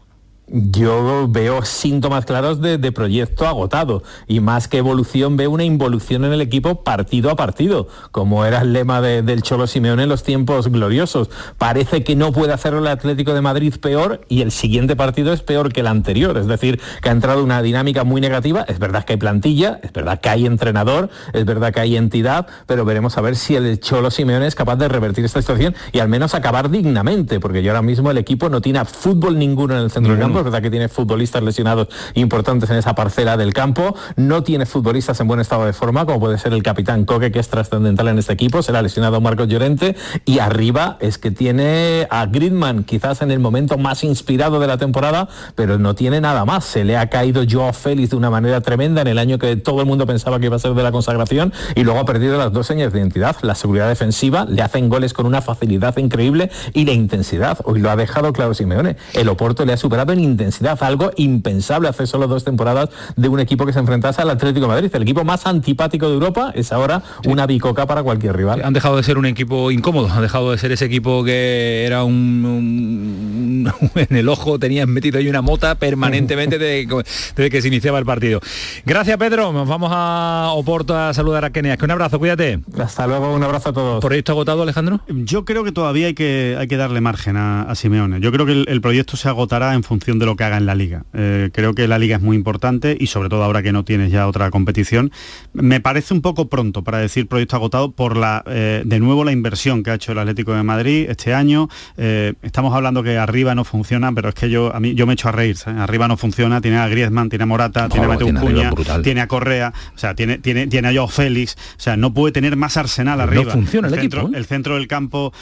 Yo 0.49 1.27
veo 1.27 1.65
síntomas 1.65 2.25
claros 2.25 2.61
de, 2.61 2.77
proyecto 2.93 3.45
agotado 3.45 4.01
y 4.27 4.39
más 4.39 4.69
que 4.69 4.77
evolución 4.77 5.35
veo 5.35 5.51
una 5.51 5.65
involución 5.65 6.23
en 6.23 6.31
el 6.31 6.39
equipo 6.39 6.85
partido 6.85 7.29
a 7.29 7.35
partido, 7.35 7.89
como 8.11 8.45
era 8.45 8.61
el 8.61 8.71
lema 8.71 9.01
de, 9.01 9.23
del 9.23 9.41
Cholo 9.41 9.67
Simeone 9.67 10.03
en 10.03 10.09
los 10.09 10.23
tiempos 10.23 10.69
gloriosos. 10.69 11.29
Parece 11.57 12.05
que 12.05 12.15
no 12.15 12.31
puede 12.31 12.53
hacerlo 12.53 12.79
el 12.79 12.87
Atlético 12.87 13.33
de 13.33 13.41
Madrid 13.41 13.75
peor 13.81 14.21
y 14.29 14.41
el 14.41 14.51
siguiente 14.51 14.95
partido 14.95 15.33
es 15.33 15.41
peor 15.41 15.73
que 15.73 15.81
el 15.81 15.87
anterior, 15.87 16.37
es 16.37 16.47
decir, 16.47 16.79
que 17.01 17.09
ha 17.09 17.11
entrado 17.11 17.43
una 17.43 17.61
dinámica 17.61 18.05
muy 18.05 18.21
negativa. 18.21 18.63
Es 18.69 18.79
verdad 18.79 19.03
que 19.03 19.13
hay 19.13 19.19
plantilla, 19.19 19.81
es 19.83 19.91
verdad 19.91 20.21
que 20.21 20.29
hay 20.29 20.45
entrenador, 20.45 21.09
es 21.33 21.43
verdad 21.43 21.73
que 21.73 21.81
hay 21.81 21.97
entidad, 21.97 22.47
pero 22.67 22.85
veremos 22.85 23.17
a 23.17 23.21
ver 23.21 23.35
si 23.35 23.57
el 23.57 23.81
Cholo 23.81 24.11
Simeone 24.11 24.47
es 24.47 24.55
capaz 24.55 24.77
de 24.77 24.87
revertir 24.87 25.25
esta 25.25 25.41
situación 25.41 25.75
y 25.91 25.99
al 25.99 26.07
menos 26.07 26.33
acabar 26.35 26.69
dignamente, 26.69 27.41
porque 27.41 27.63
yo 27.63 27.71
ahora 27.71 27.81
mismo 27.81 28.11
el 28.11 28.17
equipo 28.17 28.47
no 28.47 28.61
tiene 28.61 28.85
fútbol 28.85 29.37
ninguno 29.37 29.75
en 29.75 29.81
el 29.81 29.91
centro 29.91 30.13
del 30.13 30.21
campo 30.21 30.36
es 30.39 30.45
verdad 30.45 30.61
que 30.61 30.69
tiene 30.69 30.89
futbolistas 30.89 31.43
lesionados 31.43 31.87
importantes 32.13 32.69
en 32.69 32.77
esa 32.77 32.95
parcela 32.95 33.37
del 33.37 33.53
campo, 33.53 33.95
no 34.15 34.43
tiene 34.43 34.65
futbolistas 34.65 35.19
en 35.19 35.27
buen 35.27 35.39
estado 35.39 35.65
de 35.65 35.73
forma, 35.73 36.05
como 36.05 36.19
puede 36.19 36.37
ser 36.37 36.53
el 36.53 36.63
capitán 36.63 37.05
Coque, 37.05 37.31
que 37.31 37.39
es 37.39 37.49
trascendental 37.49 38.07
en 38.07 38.19
este 38.19 38.33
equipo, 38.33 38.61
será 38.61 38.81
lesionado 38.81 39.21
Marcos 39.21 39.47
Llorente, 39.47 39.95
y 40.25 40.39
arriba 40.39 40.97
es 40.99 41.17
que 41.17 41.31
tiene 41.31 42.07
a 42.09 42.25
Gridman, 42.25 42.83
quizás 42.83 43.21
en 43.21 43.31
el 43.31 43.39
momento 43.39 43.77
más 43.77 44.03
inspirado 44.03 44.59
de 44.59 44.67
la 44.67 44.77
temporada, 44.77 45.29
pero 45.55 45.77
no 45.77 45.95
tiene 45.95 46.21
nada 46.21 46.45
más. 46.45 46.65
Se 46.65 46.83
le 46.83 46.97
ha 46.97 47.09
caído 47.09 47.43
Joao 47.49 47.73
Félix 47.73 48.11
de 48.11 48.15
una 48.15 48.29
manera 48.29 48.61
tremenda 48.61 49.01
en 49.01 49.07
el 49.07 49.17
año 49.17 49.37
que 49.39 49.55
todo 49.55 49.81
el 49.81 49.87
mundo 49.87 50.05
pensaba 50.05 50.39
que 50.39 50.47
iba 50.47 50.55
a 50.55 50.59
ser 50.59 50.73
de 50.73 50.83
la 50.83 50.91
consagración, 50.91 51.53
y 51.75 51.83
luego 51.83 51.99
ha 51.99 52.05
perdido 52.05 52.37
las 52.37 52.51
dos 52.51 52.67
señas 52.67 52.93
de 52.93 52.99
identidad, 52.99 53.35
la 53.41 53.55
seguridad 53.55 53.87
defensiva, 53.87 54.45
le 54.45 54.61
hacen 54.61 54.89
goles 54.89 55.13
con 55.13 55.25
una 55.25 55.41
facilidad 55.41 55.97
increíble 55.97 56.51
y 56.73 56.85
la 56.85 56.91
intensidad. 56.91 57.59
Hoy 57.63 57.79
lo 57.79 57.89
ha 57.89 57.95
dejado 57.95 58.33
claro 58.33 58.53
Simeone. 58.53 58.97
El 59.13 59.29
Oporto 59.29 59.65
le 59.65 59.73
ha 59.73 59.77
superado 59.77 60.13
en 60.13 60.19
intensidad, 60.27 60.77
algo 60.81 61.11
impensable 61.17 61.87
hace 61.87 62.07
solo 62.07 62.27
dos 62.27 62.43
temporadas 62.43 62.89
de 63.15 63.27
un 63.27 63.39
equipo 63.39 63.65
que 63.65 63.73
se 63.73 63.79
enfrentase 63.79 64.21
al 64.21 64.29
Atlético 64.29 64.61
de 64.61 64.67
Madrid. 64.67 64.91
El 64.93 65.01
equipo 65.03 65.23
más 65.23 65.45
antipático 65.45 66.07
de 66.07 66.13
Europa 66.13 66.51
es 66.55 66.71
ahora 66.71 67.01
sí. 67.23 67.29
una 67.29 67.45
bicoca 67.45 67.85
para 67.85 68.03
cualquier 68.03 68.35
rival. 68.35 68.61
Han 68.63 68.73
dejado 68.73 68.97
de 68.97 69.03
ser 69.03 69.17
un 69.17 69.25
equipo 69.25 69.71
incómodo, 69.71 70.09
han 70.09 70.21
dejado 70.21 70.51
de 70.51 70.57
ser 70.57 70.71
ese 70.71 70.85
equipo 70.85 71.23
que 71.23 71.85
era 71.85 72.03
un, 72.03 72.45
un, 72.45 73.71
un 73.81 73.91
en 73.95 74.15
el 74.15 74.29
ojo, 74.29 74.59
tenías 74.59 74.87
metido 74.87 75.19
ahí 75.19 75.29
una 75.29 75.41
mota 75.41 75.75
permanentemente 75.75 76.57
desde, 76.57 76.87
desde, 77.35 77.49
que 77.49 77.61
se 77.61 77.67
iniciaba 77.67 77.99
el 77.99 78.05
partido. 78.05 78.39
Gracias 78.85 79.17
Pedro, 79.17 79.51
nos 79.53 79.67
vamos 79.67 79.91
a 79.93 80.51
Oporto 80.53 80.97
a 80.97 81.13
saludar 81.13 81.45
a 81.45 81.51
Kenias. 81.51 81.77
Un 81.81 81.91
abrazo, 81.91 82.19
cuídate. 82.19 82.59
Hasta 82.79 83.07
luego, 83.07 83.33
un 83.33 83.43
abrazo 83.43 83.69
a 83.69 83.73
todos. 83.73 84.01
¿Proyecto 84.01 84.31
agotado, 84.31 84.63
Alejandro? 84.63 85.01
Yo 85.07 85.45
creo 85.45 85.63
que 85.63 85.71
todavía 85.71 86.07
hay 86.07 86.13
que, 86.13 86.57
hay 86.59 86.67
que 86.67 86.77
darle 86.77 87.01
margen 87.01 87.37
a, 87.37 87.63
a 87.63 87.75
Simeone. 87.75 88.19
Yo 88.19 88.31
creo 88.31 88.45
que 88.45 88.51
el, 88.51 88.65
el 88.67 88.81
proyecto 88.81 89.17
se 89.17 89.29
agotará 89.29 89.73
en 89.73 89.83
función 89.83 90.16
de 90.19 90.25
lo 90.25 90.35
que 90.35 90.43
haga 90.43 90.57
en 90.57 90.65
la 90.65 90.75
liga. 90.75 91.03
Eh, 91.13 91.49
creo 91.53 91.73
que 91.73 91.87
la 91.87 91.99
liga 91.99 92.17
es 92.17 92.21
muy 92.21 92.35
importante 92.35 92.97
y 92.99 93.07
sobre 93.07 93.29
todo 93.29 93.43
ahora 93.43 93.63
que 93.63 93.71
no 93.71 93.83
tienes 93.83 94.11
ya 94.11 94.27
otra 94.27 94.51
competición. 94.51 95.11
Me 95.53 95.79
parece 95.79 96.13
un 96.13 96.21
poco 96.21 96.47
pronto 96.47 96.83
para 96.83 96.99
decir 96.99 97.27
proyecto 97.27 97.55
agotado 97.55 97.91
por 97.91 98.17
la, 98.17 98.43
eh, 98.47 98.83
de 98.85 98.99
nuevo 98.99 99.23
la 99.23 99.31
inversión 99.31 99.83
que 99.83 99.91
ha 99.91 99.95
hecho 99.95 100.11
el 100.11 100.19
Atlético 100.19 100.53
de 100.53 100.63
Madrid 100.63 101.07
este 101.09 101.33
año. 101.33 101.69
Eh, 101.97 102.33
estamos 102.41 102.73
hablando 102.73 103.03
que 103.03 103.17
arriba 103.17 103.55
no 103.55 103.63
funciona, 103.63 104.11
pero 104.13 104.29
es 104.29 104.35
que 104.35 104.49
yo 104.49 104.73
a 104.73 104.79
mí 104.79 104.93
yo 104.93 105.07
me 105.07 105.13
echo 105.13 105.29
a 105.29 105.31
reír. 105.31 105.57
¿sabes? 105.57 105.79
Arriba 105.79 106.07
no 106.07 106.17
funciona, 106.17 106.61
tiene 106.61 106.77
a 106.77 106.87
Griezmann, 106.87 107.29
tiene 107.29 107.43
a 107.43 107.45
Morata, 107.45 107.83
no, 107.83 107.89
tiene 107.89 108.05
a 108.05 108.09
Mateo 108.09 108.33
Cuña, 108.33 108.71
tiene 109.03 109.21
a 109.21 109.27
Correa, 109.27 109.73
o 109.95 109.97
sea, 109.97 110.15
tiene, 110.15 110.37
tiene, 110.37 110.67
tiene 110.67 110.87
a 110.89 110.93
Joao 110.93 111.07
Félix, 111.07 111.55
o 111.77 111.79
sea, 111.79 111.97
no 111.97 112.13
puede 112.13 112.31
tener 112.31 112.55
más 112.55 112.77
arsenal 112.77 113.21
arriba. 113.21 113.45
No 113.45 113.51
funciona 113.51 113.87
el, 113.87 113.93
el 113.93 113.99
centro, 114.01 114.21
equipo. 114.21 114.37
El 114.37 114.45
centro 114.45 114.75
del 114.75 114.87
campo 114.87 115.33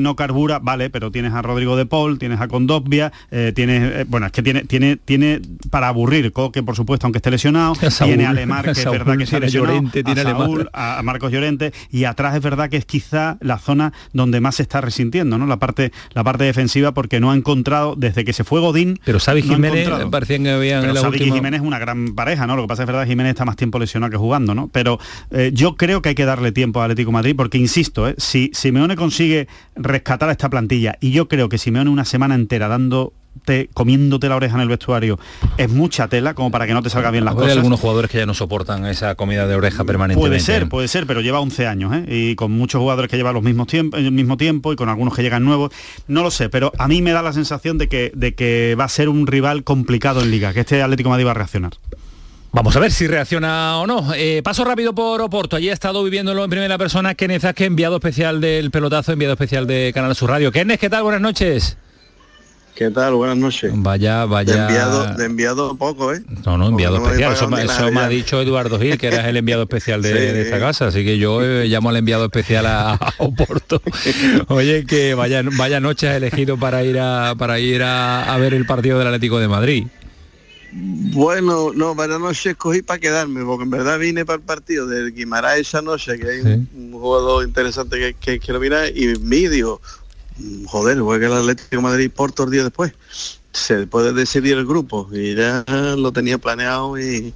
no 0.00 0.16
carbura, 0.16 0.58
vale, 0.58 0.90
pero 0.90 1.10
tienes 1.10 1.32
a 1.32 1.42
Rodrigo 1.42 1.76
de 1.76 1.86
Paul, 1.86 2.18
tienes 2.18 2.40
a 2.40 2.48
Condovia, 2.48 3.12
tienes, 3.54 4.06
bueno, 4.10 4.26
es 4.26 4.32
que 4.32 4.42
tiene, 4.42 4.64
tiene, 4.64 4.96
tiene 4.96 5.40
para 5.70 5.86
aburrir, 5.86 6.32
Coque 6.32 6.64
por 6.64 6.74
supuesto, 6.74 7.06
aunque 7.06 7.18
esté 7.18 7.30
lesionado, 7.30 7.74
tiene 8.04 8.26
a 8.26 8.32
Lemar, 8.32 8.64
que 8.64 8.74
Saúl, 8.74 8.96
es 8.96 9.04
verdad 9.04 9.16
que 9.16 9.22
está 9.22 9.38
lesionado, 9.38 9.72
Llorente, 9.72 10.02
tiene 10.02 10.20
a, 10.20 10.24
Saúl, 10.24 10.68
a, 10.72 11.00
Marcos 11.04 11.30
Llorente, 11.30 11.72
y 11.92 12.04
atrás 12.04 12.34
es 12.34 12.42
verdad 12.42 12.68
que 12.68 12.76
es 12.76 12.84
quizá 12.84 13.38
la 13.40 13.58
zona 13.58 13.92
donde 14.12 14.40
más 14.40 14.56
se 14.56 14.62
está 14.62 14.80
resintiendo, 14.80 15.38
¿no? 15.38 15.46
La 15.46 15.58
parte, 15.58 15.92
la 16.12 16.24
parte 16.24 16.42
defensiva, 16.42 16.92
porque 16.92 17.20
no 17.20 17.30
ha 17.30 17.36
encontrado, 17.36 17.94
desde 17.96 18.24
que 18.24 18.32
se 18.32 18.42
fue 18.42 18.60
Godín. 18.60 18.98
Pero 19.04 19.20
Xavi 19.20 19.42
no 19.42 19.54
Jiménez 19.54 19.88
parecían 20.10 20.42
que 20.42 20.50
habían 20.50 20.80
Pero 20.80 20.90
en 20.90 20.94
la 20.96 21.00
Xavi 21.02 21.18
última... 21.18 21.34
y 21.34 21.38
Jiménez 21.38 21.60
es 21.60 21.66
una 21.66 21.78
gran 21.78 22.16
pareja, 22.16 22.48
¿no? 22.48 22.56
Lo 22.56 22.62
que 22.62 22.68
pasa 22.68 22.82
es 22.82 22.86
verdad 22.88 23.04
que 23.04 23.10
Jiménez 23.10 23.30
está 23.30 23.44
más 23.44 23.54
tiempo 23.54 23.78
lesionado 23.78 24.10
que 24.10 24.16
jugando, 24.16 24.56
¿no? 24.56 24.68
Pero 24.72 24.98
eh, 25.30 25.52
yo 25.54 25.76
creo 25.76 26.02
que 26.02 26.08
hay 26.08 26.14
que 26.16 26.24
darle 26.24 26.50
tiempo 26.50 26.80
a 26.80 26.86
Atlético 26.86 27.10
de 27.10 27.14
Madrid, 27.14 27.34
porque 27.36 27.58
insisto, 27.58 28.08
¿eh? 28.08 28.16
si 28.18 28.50
Simeone 28.54 28.96
consigue 28.96 29.46
rescatar 29.76 30.30
a 30.30 30.32
esta 30.32 30.50
plantilla, 30.50 30.96
y 31.00 31.12
yo 31.12 31.28
creo 31.28 31.48
que 31.48 31.58
Simeone 31.58 31.90
una 31.90 32.04
semana 32.04 32.34
entera 32.34 32.66
dando 32.66 33.12
te, 33.44 33.68
comiéndote 33.72 34.28
la 34.28 34.36
oreja 34.36 34.54
en 34.56 34.60
el 34.62 34.68
vestuario 34.68 35.18
es 35.56 35.70
mucha 35.70 36.08
tela 36.08 36.34
como 36.34 36.50
para 36.50 36.66
que 36.66 36.74
no 36.74 36.82
te 36.82 36.90
salga 36.90 37.10
bien 37.10 37.24
las 37.24 37.32
Hay 37.34 37.40
cosas. 37.40 37.56
algunos 37.56 37.80
jugadores 37.80 38.10
que 38.10 38.18
ya 38.18 38.26
no 38.26 38.34
soportan 38.34 38.86
esa 38.86 39.14
comida 39.14 39.46
de 39.46 39.54
oreja 39.54 39.84
permanentemente. 39.84 40.28
Puede 40.28 40.40
ser, 40.40 40.68
puede 40.68 40.88
ser, 40.88 41.06
pero 41.06 41.20
lleva 41.20 41.40
11 41.40 41.66
años 41.66 41.92
¿eh? 41.94 42.04
y 42.08 42.34
con 42.34 42.52
muchos 42.52 42.80
jugadores 42.80 43.10
que 43.10 43.16
llevan 43.16 43.34
los 43.34 43.42
mismos 43.42 43.66
tiempo, 43.66 43.96
el 43.96 44.12
mismo 44.12 44.36
tiempo 44.36 44.72
y 44.72 44.76
con 44.76 44.88
algunos 44.88 45.14
que 45.14 45.22
llegan 45.22 45.44
nuevos. 45.44 45.72
No 46.06 46.22
lo 46.22 46.30
sé, 46.30 46.48
pero 46.48 46.72
a 46.78 46.88
mí 46.88 47.02
me 47.02 47.12
da 47.12 47.22
la 47.22 47.32
sensación 47.32 47.78
de 47.78 47.88
que, 47.88 48.12
de 48.14 48.34
que 48.34 48.76
va 48.78 48.84
a 48.84 48.88
ser 48.88 49.08
un 49.08 49.26
rival 49.26 49.64
complicado 49.64 50.22
en 50.22 50.30
Liga, 50.30 50.52
que 50.52 50.60
este 50.60 50.82
Atlético 50.82 51.10
Madrid 51.10 51.26
va 51.26 51.32
a 51.32 51.34
reaccionar. 51.34 51.72
Vamos 52.52 52.74
a 52.74 52.80
ver 52.80 52.90
si 52.90 53.06
reacciona 53.06 53.78
o 53.78 53.86
no. 53.86 54.12
Eh, 54.14 54.42
paso 54.42 54.64
rápido 54.64 54.92
por 54.92 55.20
Oporto. 55.20 55.54
Allí 55.54 55.68
ha 55.68 55.72
estado 55.72 56.02
viviéndolo 56.02 56.42
en 56.42 56.50
primera 56.50 56.78
persona 56.78 57.14
Kenneth 57.14 57.44
Azque, 57.44 57.64
enviado 57.64 57.96
especial 57.96 58.40
del 58.40 58.72
pelotazo, 58.72 59.12
enviado 59.12 59.34
especial 59.34 59.68
de 59.68 59.92
Canal 59.94 60.16
Sur 60.16 60.30
Radio. 60.30 60.50
Kenneth, 60.50 60.80
¿qué 60.80 60.90
tal? 60.90 61.04
Buenas 61.04 61.20
noches. 61.20 61.76
¿Qué 62.74 62.90
tal? 62.90 63.14
Buenas 63.14 63.36
noches. 63.36 63.72
Vaya, 63.74 64.24
vaya. 64.24 64.54
De 64.54 64.60
enviado, 64.62 65.14
de 65.14 65.24
enviado 65.26 65.76
poco, 65.76 66.14
¿eh? 66.14 66.22
No, 66.46 66.56
no, 66.56 66.68
enviado 66.68 66.98
no 66.98 67.04
especial. 67.04 67.32
Eso, 67.32 67.56
eso 67.58 67.92
me 67.92 68.00
ha 68.00 68.08
dicho 68.08 68.40
Eduardo 68.40 68.78
Gil, 68.78 68.96
que 68.96 69.08
eras 69.08 69.26
el 69.26 69.36
enviado 69.36 69.62
especial 69.62 70.00
de, 70.02 70.08
sí. 70.12 70.14
de 70.14 70.42
esta 70.42 70.58
casa. 70.58 70.86
Así 70.86 71.04
que 71.04 71.18
yo 71.18 71.42
eh, 71.42 71.66
llamo 71.68 71.90
al 71.90 71.96
enviado 71.96 72.24
especial 72.24 72.66
a, 72.66 72.92
a 72.94 73.14
Oporto. 73.18 73.82
Oye, 74.48 74.86
que 74.86 75.14
vaya, 75.14 75.42
vaya 75.56 75.80
noche 75.80 76.08
has 76.08 76.16
elegido 76.16 76.56
para 76.56 76.82
ir 76.84 76.98
a 76.98 77.34
para 77.36 77.60
ir 77.60 77.82
a, 77.82 78.32
a 78.32 78.38
ver 78.38 78.54
el 78.54 78.66
partido 78.66 78.98
del 78.98 79.08
Atlético 79.08 79.38
de 79.38 79.48
Madrid. 79.48 79.86
Bueno, 80.72 81.72
no, 81.74 81.96
para 81.96 82.18
noche 82.18 82.50
escogí 82.50 82.82
para 82.82 83.00
quedarme, 83.00 83.44
porque 83.44 83.64
en 83.64 83.70
verdad 83.70 83.98
vine 83.98 84.24
para 84.24 84.36
el 84.36 84.42
partido 84.42 84.86
del 84.86 85.12
Guimarães 85.12 85.62
esa 85.62 85.82
noche, 85.82 86.16
que 86.16 86.28
hay 86.28 86.42
sí. 86.42 86.46
un, 86.46 86.68
un, 86.76 86.92
jugador 86.92 87.44
interesante 87.44 87.98
que, 87.98 88.14
que 88.14 88.38
quiero 88.38 88.60
mirar, 88.60 88.88
y 88.94 89.08
digo, 89.48 89.80
joder, 90.66 90.98
juega 91.00 91.26
el 91.26 91.32
Atlético 91.34 91.68
de 91.70 91.82
Madrid 91.82 92.10
por 92.14 92.34
dos 92.34 92.50
días 92.50 92.64
después. 92.64 92.92
Se 93.52 93.86
puede 93.86 94.12
decidir 94.12 94.56
el 94.56 94.66
grupo 94.66 95.08
y 95.12 95.34
ya 95.34 95.64
lo 95.96 96.12
tenía 96.12 96.38
planeado 96.38 96.98
y 96.98 97.34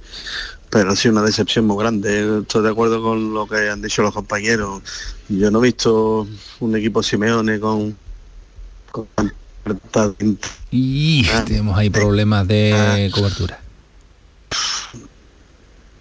pero 0.69 0.91
ha 0.91 0.95
sido 0.95 1.13
una 1.13 1.21
decepción 1.21 1.65
muy 1.65 1.77
grande. 1.77 2.39
Estoy 2.41 2.63
de 2.63 2.69
acuerdo 2.69 3.01
con 3.01 3.33
lo 3.33 3.47
que 3.47 3.69
han 3.69 3.81
dicho 3.81 4.01
los 4.01 4.13
compañeros. 4.13 4.81
Yo 5.29 5.49
no 5.51 5.59
he 5.59 5.67
visto 5.67 6.27
un 6.59 6.75
equipo 6.75 7.01
Simeone 7.01 7.59
con, 7.59 7.97
con 8.91 9.07
y 10.71 11.25
tenemos 11.45 11.77
ahí 11.77 11.89
problemas 11.89 12.47
de 12.47 13.09
cobertura. 13.13 13.59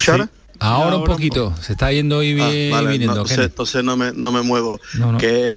¿Ahora? 0.06 0.28
Ahora, 0.58 0.96
un 0.96 1.04
poquito, 1.04 1.54
se 1.60 1.72
está 1.72 1.92
yendo 1.92 2.22
y 2.22 2.38
Ah, 2.40 2.76
vale, 2.76 2.90
viniendo. 2.90 3.24
no, 3.24 3.42
entonces, 3.42 3.84
no 3.84 3.96
me, 3.96 4.12
no 4.12 4.32
me 4.32 4.42
muevo. 4.42 4.80
No, 4.98 5.12
no. 5.12 5.18
Que 5.18 5.56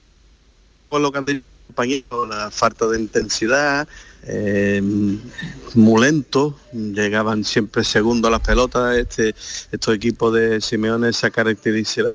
por 0.90 1.02
lo 1.02 1.12
que 1.12 1.18
han 1.18 1.26
dicho 1.26 2.26
la 2.26 2.50
falta 2.52 2.88
de 2.88 3.00
intensidad, 3.00 3.88
eh, 4.24 4.82
muy 5.74 6.02
lento, 6.02 6.58
llegaban 6.74 7.44
siempre 7.44 7.84
segundo 7.84 8.28
a 8.28 8.32
las 8.32 8.42
pelotas, 8.42 8.98
este, 8.98 9.36
estos 9.72 9.96
equipos 9.96 10.34
de 10.34 10.60
Simeone 10.62 11.14
se 11.14 11.32
caracterizan 11.32 12.14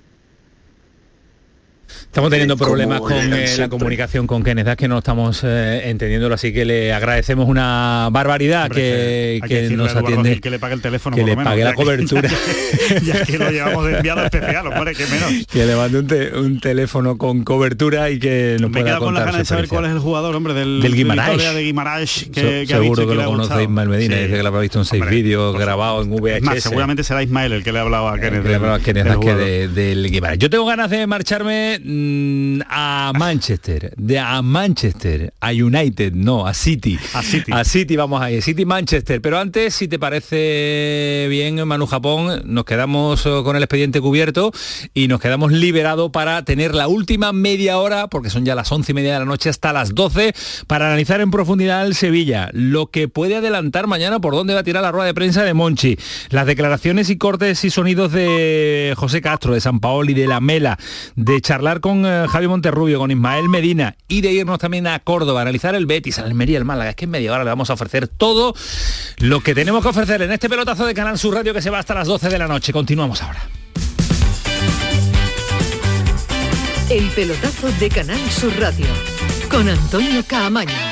Estamos 2.05 2.31
teniendo 2.31 2.57
problemas 2.57 3.01
con 3.01 3.13
eh, 3.13 3.57
la 3.59 3.69
comunicación 3.69 4.27
con 4.27 4.43
Kenneth, 4.43 4.77
que 4.77 4.87
no 4.89 4.99
estamos 4.99 5.41
eh, 5.45 5.83
entendiéndolo, 5.91 6.35
así 6.35 6.53
que 6.53 6.65
le 6.65 6.93
agradecemos 6.93 7.49
una 7.49 8.09
barbaridad 8.13 8.71
que, 8.71 9.33
Hay 9.37 9.41
que 9.41 9.49
que 9.49 9.63
decirle 9.63 9.85
nos 9.85 9.97
atiende, 9.97 10.41
que 10.41 10.51
le 10.51 10.59
pague 10.59 10.75
el 10.75 10.83
teléfono 10.83 11.17
que 11.17 11.23
por 11.23 11.29
le 11.31 11.37
menos, 11.37 11.51
pague 11.51 11.61
ya 11.63 11.65
la 11.67 11.71
que- 11.73 11.77
cobertura. 11.83 12.29
ya 13.03 13.25
que 13.25 13.39
lo 13.39 13.51
llevamos 13.51 13.87
de 13.87 13.97
enviado 13.97 14.25
especial, 14.25 14.67
hombre, 14.67 14.95
que 14.95 15.07
menos. 15.07 15.47
que 15.53 15.67
le 15.67 15.75
mande 15.77 15.99
un, 15.99 16.07
te- 16.07 16.37
un 16.39 16.61
teléfono 16.61 17.17
con 17.17 17.45
cobertura 17.45 18.11
y 18.11 18.19
que 18.19 18.57
nos 18.61 18.71
Me 18.71 18.83
pueda 18.83 18.99
con 18.99 19.15
las 19.15 19.25
ganas 19.25 19.39
de 19.41 19.45
saber 19.47 19.69
cuál 19.69 19.87
es 19.87 19.93
el 19.93 19.99
jugador, 19.99 20.35
hombre, 20.35 20.55
del, 20.55 20.83
Del 20.83 20.95
Guimarães. 20.95 21.31
Victoria 21.31 21.53
de 21.55 21.63
Guimarães, 21.63 22.27
que, 22.33 22.41
Se- 22.41 22.67
que 22.67 22.75
ha 22.75 22.79
seguro 22.79 23.07
que, 23.09 23.15
lo 23.15 23.23
ha 23.23 23.27
conoce. 23.27 23.63
Ismael 23.63 23.89
Medina, 23.89 24.17
Sí. 24.17 24.23
dice 24.25 24.37
que 24.37 24.43
lo 24.43 24.49
habrá 24.49 24.61
visto 24.61 24.79
en 24.79 24.85
seis 24.85 25.09
vídeos 25.09 25.57
grabados 25.59 26.07
en 26.07 26.13
VHS. 26.15 26.43
Más, 26.43 26.63
seguramente 26.63 27.05
será 27.05 27.23
Ismael 27.23 27.53
el 27.53 27.65
que 27.65 27.73
le 27.73 27.79
ha 27.79 27.83
hablado 27.83 28.09
a 28.09 28.19
Kenneth. 28.19 28.43
que 28.43 28.49
le 28.51 28.55
hablaba 28.57 28.75
a 28.77 28.81
Kenneth 28.81 29.19
del 29.75 30.03
de- 30.03 30.09
Guimarães. 30.11 30.39
Yo 30.39 30.51
tengo 30.51 30.67
ganas 30.67 30.91
de 30.91 31.07
marcharme 31.07 31.81
mm, 31.85 32.61
a 32.69 33.13
Manchester, 33.19 33.93
de 33.97 34.19
a 34.19 34.41
Manchester, 34.43 35.33
a 35.41 35.51
United, 35.51 36.13
no, 36.13 36.47
a 36.47 36.55
City. 36.55 36.99
A 37.15 37.23
City. 37.23 37.53
A 37.53 37.65
City 37.65 37.97
vamos 37.97 38.23
a 38.23 38.31
ir, 38.31 38.43
City 38.43 38.65
Manchester. 38.65 39.21
Pero 39.21 39.39
antes, 39.39 39.75
si 39.75 39.89
te 39.89 39.99
parece 39.99 41.27
bien, 41.29 41.67
Manu 41.67 41.87
Japón, 41.87 42.43
nos 42.45 42.65
quedamos 42.65 43.27
eh, 43.27 43.31
con 43.45 43.57
el 43.57 43.63
expediente 43.63 44.01
cubierto 44.01 44.53
y 44.95 45.09
nos 45.09 45.21
quedamos 45.21 45.53
liberados 45.53 46.11
para 46.11 46.45
tener 46.45 46.75
la 46.75 46.89
última 46.89 47.33
media 47.33 47.79
hora, 47.79 48.09
porque 48.09 48.31
son 48.31 48.45
ya 48.45 48.55
las 48.55 48.71
once 48.73 48.93
y 48.93 48.95
media 48.95 49.15
de 49.15 49.19
la 49.21 49.25
noche 49.25 49.49
hasta 49.49 49.73
las 49.73 49.95
12, 49.95 50.35
para 50.67 50.87
analizar 50.87 51.21
en 51.21 51.31
profundidad 51.31 51.87
el 51.87 51.95
Sevilla, 51.95 52.51
lo 52.53 52.87
que 52.87 53.09
puede 53.09 53.37
adelantar 53.37 53.87
mañana 53.87 54.21
por 54.21 54.35
dónde 54.35 54.55
va 54.55 54.61
a 54.61 54.65
tirar 54.65 54.83
la 54.83 54.93
rueda 54.93 55.07
de 55.07 55.15
prensa 55.15 55.43
de 55.43 55.55
Monchi, 55.55 55.99
las 56.31 56.47
declaraciones 56.47 57.11
y 57.11 57.17
cortes 57.17 57.65
y 57.65 57.71
sonidos 57.71 58.13
de 58.13 58.95
José 58.97 59.21
Castro, 59.21 59.55
de 59.55 59.61
San 59.61 59.81
Paoli, 59.81 60.15
de 60.15 60.27
La 60.27 60.41
Mela, 60.41 60.79
de 61.17 61.41
charlar 61.41 61.72
con 61.81 62.05
eh, 62.07 62.27
Javi 62.29 62.49
Monterrubio, 62.49 62.99
con 62.99 63.11
Ismael 63.11 63.49
Medina 63.49 63.97
y 64.09 64.21
de 64.21 64.33
irnos 64.33 64.59
también 64.59 64.87
a 64.87 64.99
Córdoba, 64.99 65.41
a 65.41 65.43
analizar 65.43 65.75
el 65.75 65.87
Betis, 65.87 66.19
al 66.19 66.27
Almería, 66.27 66.59
el 66.59 66.65
Málaga. 66.65 66.91
Es 66.91 66.97
que 66.97 67.05
en 67.05 67.11
media 67.11 67.33
hora 67.33 67.45
le 67.45 67.51
vamos 67.51 67.71
a 67.71 67.75
ofrecer 67.75 68.09
todo 68.09 68.55
lo 69.19 69.41
que 69.41 69.55
tenemos 69.55 69.83
que 69.83 69.89
ofrecer 69.89 70.23
en 70.23 70.33
este 70.33 70.49
pelotazo 70.49 70.87
de 70.87 70.95
Canal 70.95 71.19
Sur 71.19 71.35
Radio 71.35 71.55
que 71.55 71.63
se 71.63 71.71
va 71.71 71.79
hasta 71.79 71.95
las 71.95 72.07
12 72.07 72.29
de 72.29 72.39
la 72.39 72.49
noche. 72.49 72.73
Continuamos 72.73 73.23
ahora. 73.23 73.41
El 76.91 77.09
pelotazo 77.11 77.71
de 77.81 77.89
Canal 77.89 78.21
Sur 78.31 78.53
Radio 78.61 78.87
con 79.51 79.69
Antonio 79.69 80.23
Caamaño. 80.27 80.92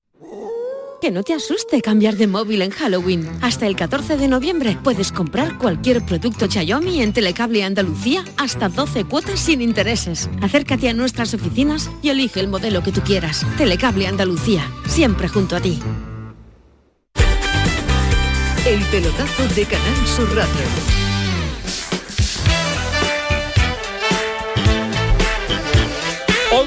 Que 1.01 1.09
no 1.09 1.23
te 1.23 1.33
asuste 1.33 1.81
cambiar 1.81 2.15
de 2.15 2.27
móvil 2.27 2.61
en 2.61 2.69
Halloween. 2.69 3.27
Hasta 3.41 3.65
el 3.65 3.75
14 3.75 4.17
de 4.17 4.27
noviembre 4.27 4.77
puedes 4.83 5.11
comprar 5.11 5.57
cualquier 5.57 6.05
producto 6.05 6.45
Xiaomi 6.47 7.01
en 7.01 7.11
Telecable 7.11 7.63
Andalucía 7.63 8.23
hasta 8.37 8.69
12 8.69 9.05
cuotas 9.05 9.39
sin 9.39 9.63
intereses. 9.63 10.29
Acércate 10.43 10.89
a 10.89 10.93
nuestras 10.93 11.33
oficinas 11.33 11.89
y 12.03 12.09
elige 12.09 12.39
el 12.39 12.49
modelo 12.49 12.83
que 12.83 12.91
tú 12.91 13.01
quieras. 13.01 13.43
Telecable 13.57 14.05
Andalucía, 14.05 14.71
siempre 14.87 15.27
junto 15.27 15.55
a 15.55 15.59
ti. 15.59 15.79
El 18.67 18.79
pelotazo 18.91 19.55
de 19.55 19.65
Canal 19.65 20.07
Sur 20.07 20.29
Radio. 20.35 21.00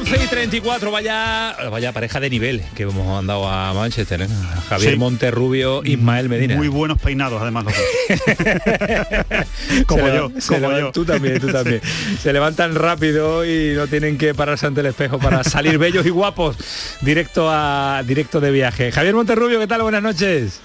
11 0.04 0.22
y 0.22 0.26
34, 0.26 0.90
vaya, 0.90 1.56
vaya 1.70 1.90
pareja 1.92 2.20
de 2.20 2.28
nivel 2.28 2.62
que 2.74 2.82
hemos 2.82 3.18
andado 3.18 3.48
a 3.48 3.72
Manchester. 3.72 4.20
¿eh? 4.20 4.28
Javier 4.68 4.92
Sí. 4.92 4.98
Monterrubio, 4.98 5.80
Ismael 5.82 6.28
Medina. 6.28 6.56
Muy 6.56 6.68
buenos 6.68 7.00
peinados, 7.00 7.40
además. 7.40 7.64
los 7.64 7.72
como 9.86 10.06
yo, 10.08 10.30
como 10.46 10.78
yo. 10.78 10.92
Tú 10.92 11.06
también, 11.06 11.40
tú 11.40 11.50
también. 11.50 11.80
Se 12.22 12.34
levantan 12.34 12.74
rápido 12.74 13.46
y 13.46 13.72
no 13.74 13.86
tienen 13.86 14.18
que 14.18 14.34
pararse 14.34 14.66
ante 14.66 14.80
el 14.82 14.86
espejo 14.88 15.18
para 15.18 15.42
salir 15.42 15.78
bellos 15.78 16.04
y 16.04 16.10
guapos 16.10 16.58
directo 17.00 17.48
a 17.50 18.02
directo 18.06 18.40
de 18.40 18.50
viaje. 18.50 18.92
Javier 18.92 19.14
Monterrubio, 19.14 19.58
¿qué 19.58 19.66
tal? 19.66 19.80
Buenas 19.84 20.02
noches. 20.02 20.60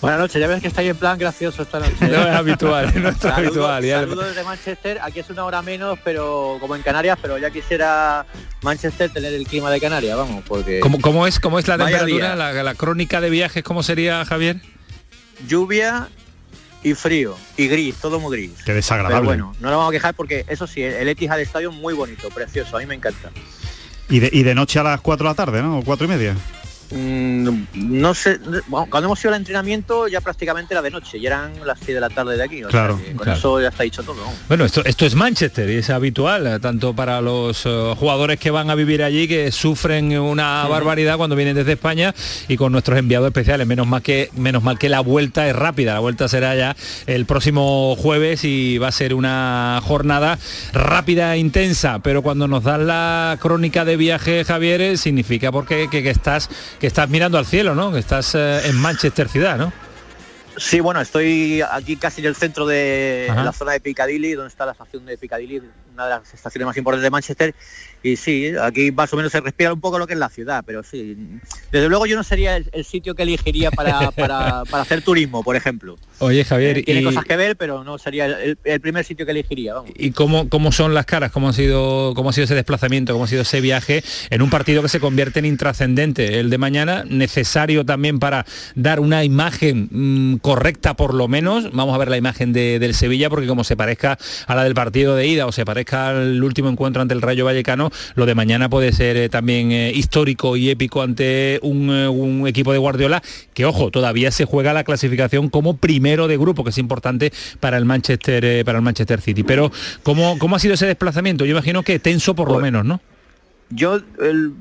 Buenas 0.00 0.20
noches, 0.20 0.40
ya 0.40 0.46
ves 0.46 0.60
que 0.60 0.68
estáis 0.68 0.90
en 0.90 0.96
plan 0.96 1.18
gracioso 1.18 1.62
esta 1.62 1.80
noche. 1.80 1.94
No 2.00 2.06
es 2.06 2.34
habitual, 2.36 2.92
no 3.02 3.08
es 3.08 3.24
habitual. 3.24 3.84
ya- 3.84 4.00
Saludos 4.00 4.26
desde 4.28 4.44
Manchester, 4.44 4.98
aquí 5.02 5.20
es 5.20 5.30
una 5.30 5.44
hora 5.44 5.62
menos, 5.62 5.98
pero 6.04 6.58
como 6.60 6.76
en 6.76 6.82
Canarias, 6.82 7.18
pero 7.20 7.38
ya 7.38 7.50
quisiera 7.50 8.26
Manchester 8.62 9.10
tener 9.10 9.32
el 9.32 9.46
clima 9.46 9.70
de 9.70 9.80
Canarias, 9.80 10.16
vamos, 10.16 10.44
porque 10.46 10.80
¿Cómo, 10.80 11.00
cómo 11.00 11.26
es, 11.26 11.40
¿Cómo 11.40 11.58
es 11.58 11.66
la 11.66 11.76
temperatura, 11.78 12.36
la 12.36 12.74
crónica 12.74 13.20
de 13.20 13.30
viajes? 13.30 13.62
¿Cómo 13.64 13.82
sería, 13.82 14.24
Javier? 14.24 14.60
lluvia 15.46 16.08
y 16.82 16.94
frío 16.94 17.36
y 17.56 17.68
gris, 17.68 17.96
todo 17.96 18.20
muy 18.20 18.36
gris. 18.36 18.52
Qué 18.64 18.72
desagradable. 18.72 19.16
Pero 19.30 19.44
bueno, 19.46 19.56
no 19.60 19.68
nos 19.70 19.78
vamos 19.78 19.90
a 19.90 19.92
quejar 19.92 20.14
porque 20.14 20.44
eso 20.48 20.66
sí, 20.66 20.82
el 20.82 21.08
Etihad 21.08 21.40
Stadium 21.40 21.74
muy 21.74 21.94
bonito, 21.94 22.28
precioso, 22.30 22.76
a 22.76 22.80
mí 22.80 22.86
me 22.86 22.94
encanta. 22.94 23.30
Y 24.08 24.20
de, 24.20 24.30
y 24.32 24.44
de 24.44 24.54
noche 24.54 24.78
a 24.78 24.82
las 24.84 25.00
4 25.00 25.24
de 25.24 25.30
la 25.30 25.34
tarde, 25.34 25.62
¿no? 25.62 25.78
O 25.78 25.82
4 25.84 26.06
y 26.06 26.08
media. 26.08 26.36
Mm, 26.90 27.64
no 27.74 28.14
sé, 28.14 28.38
bueno, 28.68 28.86
cuando 28.90 29.06
hemos 29.08 29.20
ido 29.24 29.30
al 29.34 29.40
entrenamiento 29.40 30.08
ya 30.08 30.20
prácticamente 30.20 30.74
era 30.74 30.82
de 30.82 30.90
noche, 30.90 31.20
ya 31.20 31.28
eran 31.28 31.52
las 31.64 31.78
6 31.80 31.94
de 31.94 32.00
la 32.00 32.08
tarde 32.10 32.36
de 32.36 32.44
aquí, 32.44 32.62
o 32.64 32.68
Claro, 32.68 32.96
sea 32.98 33.06
con 33.14 33.24
claro. 33.24 33.38
eso 33.38 33.60
ya 33.60 33.68
está 33.68 33.82
dicho 33.82 34.02
todo. 34.02 34.16
¿no? 34.16 34.32
Bueno, 34.48 34.64
esto, 34.64 34.84
esto 34.84 35.04
es 35.06 35.14
Manchester 35.14 35.68
y 35.70 35.76
es 35.76 35.90
habitual, 35.90 36.46
eh, 36.46 36.60
tanto 36.60 36.94
para 36.94 37.20
los 37.20 37.62
eh, 37.66 37.94
jugadores 37.98 38.38
que 38.38 38.50
van 38.50 38.70
a 38.70 38.74
vivir 38.74 39.02
allí, 39.02 39.26
que 39.28 39.50
sufren 39.52 40.16
una 40.18 40.66
barbaridad 40.68 41.16
cuando 41.16 41.36
vienen 41.36 41.56
desde 41.56 41.72
España, 41.72 42.14
y 42.48 42.56
con 42.56 42.72
nuestros 42.72 42.98
enviados 42.98 43.26
especiales. 43.28 43.66
Menos 43.66 43.86
mal 43.86 44.02
que, 44.02 44.30
menos 44.36 44.62
mal 44.62 44.78
que 44.78 44.88
la 44.88 45.00
vuelta 45.00 45.48
es 45.48 45.56
rápida, 45.56 45.94
la 45.94 46.00
vuelta 46.00 46.28
será 46.28 46.54
ya 46.54 46.76
el 47.06 47.26
próximo 47.26 47.96
jueves 47.96 48.44
y 48.44 48.78
va 48.78 48.88
a 48.88 48.92
ser 48.92 49.14
una 49.14 49.80
jornada 49.84 50.38
rápida 50.72 51.34
e 51.34 51.38
intensa, 51.38 51.98
pero 52.00 52.22
cuando 52.22 52.46
nos 52.48 52.62
dan 52.64 52.86
la 52.86 53.38
crónica 53.40 53.84
de 53.84 53.96
viaje, 53.96 54.44
Javier, 54.44 54.80
eh, 54.80 54.96
significa 54.96 55.50
porque 55.52 55.88
que, 55.90 56.02
que 56.02 56.10
estás, 56.10 56.48
que 56.78 56.86
estás 56.86 57.08
mirando 57.08 57.38
al 57.38 57.46
cielo, 57.46 57.74
¿no? 57.74 57.92
Que 57.92 57.98
estás 57.98 58.34
eh, 58.34 58.68
en 58.68 58.76
Manchester 58.76 59.28
ciudad, 59.28 59.56
¿no? 59.56 59.72
Sí, 60.56 60.80
bueno, 60.80 61.00
estoy 61.00 61.62
aquí 61.70 61.96
casi 61.96 62.20
en 62.22 62.28
el 62.28 62.34
centro 62.36 62.66
de 62.66 63.26
Ajá. 63.30 63.44
la 63.44 63.52
zona 63.52 63.72
de 63.72 63.80
Piccadilly, 63.80 64.32
donde 64.34 64.48
está 64.48 64.64
la 64.64 64.72
estación 64.72 65.04
de 65.04 65.18
Piccadilly, 65.18 65.60
una 65.92 66.04
de 66.04 66.10
las 66.10 66.32
estaciones 66.34 66.66
más 66.66 66.76
importantes 66.76 67.02
de 67.04 67.10
Manchester. 67.10 67.54
Y 68.02 68.16
sí, 68.16 68.52
aquí 68.62 68.92
más 68.92 69.12
o 69.12 69.16
menos 69.16 69.32
se 69.32 69.40
respira 69.40 69.72
un 69.72 69.80
poco 69.80 69.98
lo 69.98 70.06
que 70.06 70.12
es 70.12 70.18
la 70.18 70.28
ciudad, 70.28 70.62
pero 70.64 70.82
sí. 70.82 71.16
Desde 71.72 71.88
luego 71.88 72.06
yo 72.06 72.14
no 72.16 72.22
sería 72.22 72.56
el, 72.56 72.68
el 72.72 72.84
sitio 72.84 73.14
que 73.14 73.22
elegiría 73.24 73.70
para, 73.70 74.10
para- 74.12 74.62
para 74.64 74.82
hacer 74.82 75.02
turismo, 75.02 75.42
por 75.42 75.56
ejemplo. 75.56 75.96
Oye, 76.20 76.44
Javier, 76.44 76.78
Eh, 76.78 76.82
Tiene 76.84 77.00
y- 77.00 77.04
cosas 77.04 77.24
que 77.24 77.36
ver, 77.36 77.56
pero 77.56 77.82
no 77.84 77.98
sería 77.98 78.26
el, 78.26 78.56
el 78.64 78.80
primer 78.80 79.04
sitio 79.04 79.26
que 79.26 79.32
elegiría, 79.32 79.74
vamos. 79.74 79.90
¿Y 79.96 80.12
cómo, 80.12 80.48
cómo 80.48 80.72
son 80.72 80.94
las 80.94 81.04
caras? 81.06 81.32
¿Cómo 81.32 81.48
ha, 81.48 81.52
sido, 81.52 82.14
¿Cómo 82.14 82.30
ha 82.30 82.32
sido 82.32 82.44
ese 82.44 82.54
desplazamiento? 82.54 83.12
¿Cómo 83.12 83.24
ha 83.24 83.28
sido 83.28 83.42
ese 83.42 83.60
viaje 83.60 84.02
en 84.30 84.40
un 84.42 84.50
partido 84.50 84.82
que 84.82 84.88
se 84.88 85.00
convierte 85.00 85.40
en 85.40 85.46
intrascendente? 85.46 86.38
El 86.38 86.48
de 86.48 86.58
mañana, 86.58 87.04
necesario 87.06 87.84
también 87.84 88.18
para 88.20 88.46
dar 88.74 89.00
una 89.00 89.24
imagen 89.24 89.88
mm, 89.90 90.36
correcta 90.46 90.94
por 90.94 91.12
lo 91.12 91.26
menos. 91.26 91.72
Vamos 91.72 91.92
a 91.92 91.98
ver 91.98 92.06
la 92.08 92.16
imagen 92.16 92.52
de- 92.52 92.78
del 92.78 92.94
Sevilla 92.94 93.28
porque 93.28 93.48
como 93.48 93.64
se 93.64 93.76
parezca 93.76 94.16
a 94.46 94.54
la 94.54 94.62
del 94.62 94.74
partido 94.74 95.16
de 95.16 95.26
ida 95.26 95.44
o 95.44 95.50
se 95.50 95.64
parezca 95.64 96.10
al 96.10 96.40
último 96.40 96.68
encuentro 96.68 97.02
ante 97.02 97.14
el 97.14 97.20
Rayo 97.20 97.44
Vallecano, 97.44 97.90
lo 98.14 98.26
de 98.26 98.36
mañana 98.36 98.68
puede 98.68 98.92
ser 98.92 99.16
eh, 99.16 99.28
también 99.28 99.72
eh, 99.72 99.90
histórico 99.92 100.56
y 100.56 100.70
épico 100.70 101.02
ante 101.02 101.58
un, 101.62 101.90
eh, 101.90 102.06
un 102.06 102.46
equipo 102.46 102.70
de 102.70 102.78
Guardiola 102.78 103.24
que, 103.54 103.64
ojo, 103.64 103.90
todavía 103.90 104.30
se 104.30 104.44
juega 104.44 104.72
la 104.72 104.84
clasificación 104.84 105.48
como 105.50 105.78
primero 105.78 106.28
de 106.28 106.36
grupo, 106.36 106.62
que 106.62 106.70
es 106.70 106.78
importante 106.78 107.32
para 107.58 107.76
el 107.76 107.84
Manchester, 107.84 108.64
para 108.64 108.78
el 108.78 108.84
Manchester 108.84 109.20
City. 109.20 109.42
Pero, 109.42 109.72
¿cómo, 110.04 110.38
¿cómo 110.38 110.54
ha 110.54 110.60
sido 110.60 110.74
ese 110.74 110.86
desplazamiento? 110.86 111.44
Yo 111.44 111.50
imagino 111.50 111.82
que 111.82 111.98
tenso 111.98 112.36
por 112.36 112.52
lo 112.52 112.60
menos, 112.60 112.84
¿no? 112.84 113.00
Yo 113.70 113.96
el- 114.20 114.52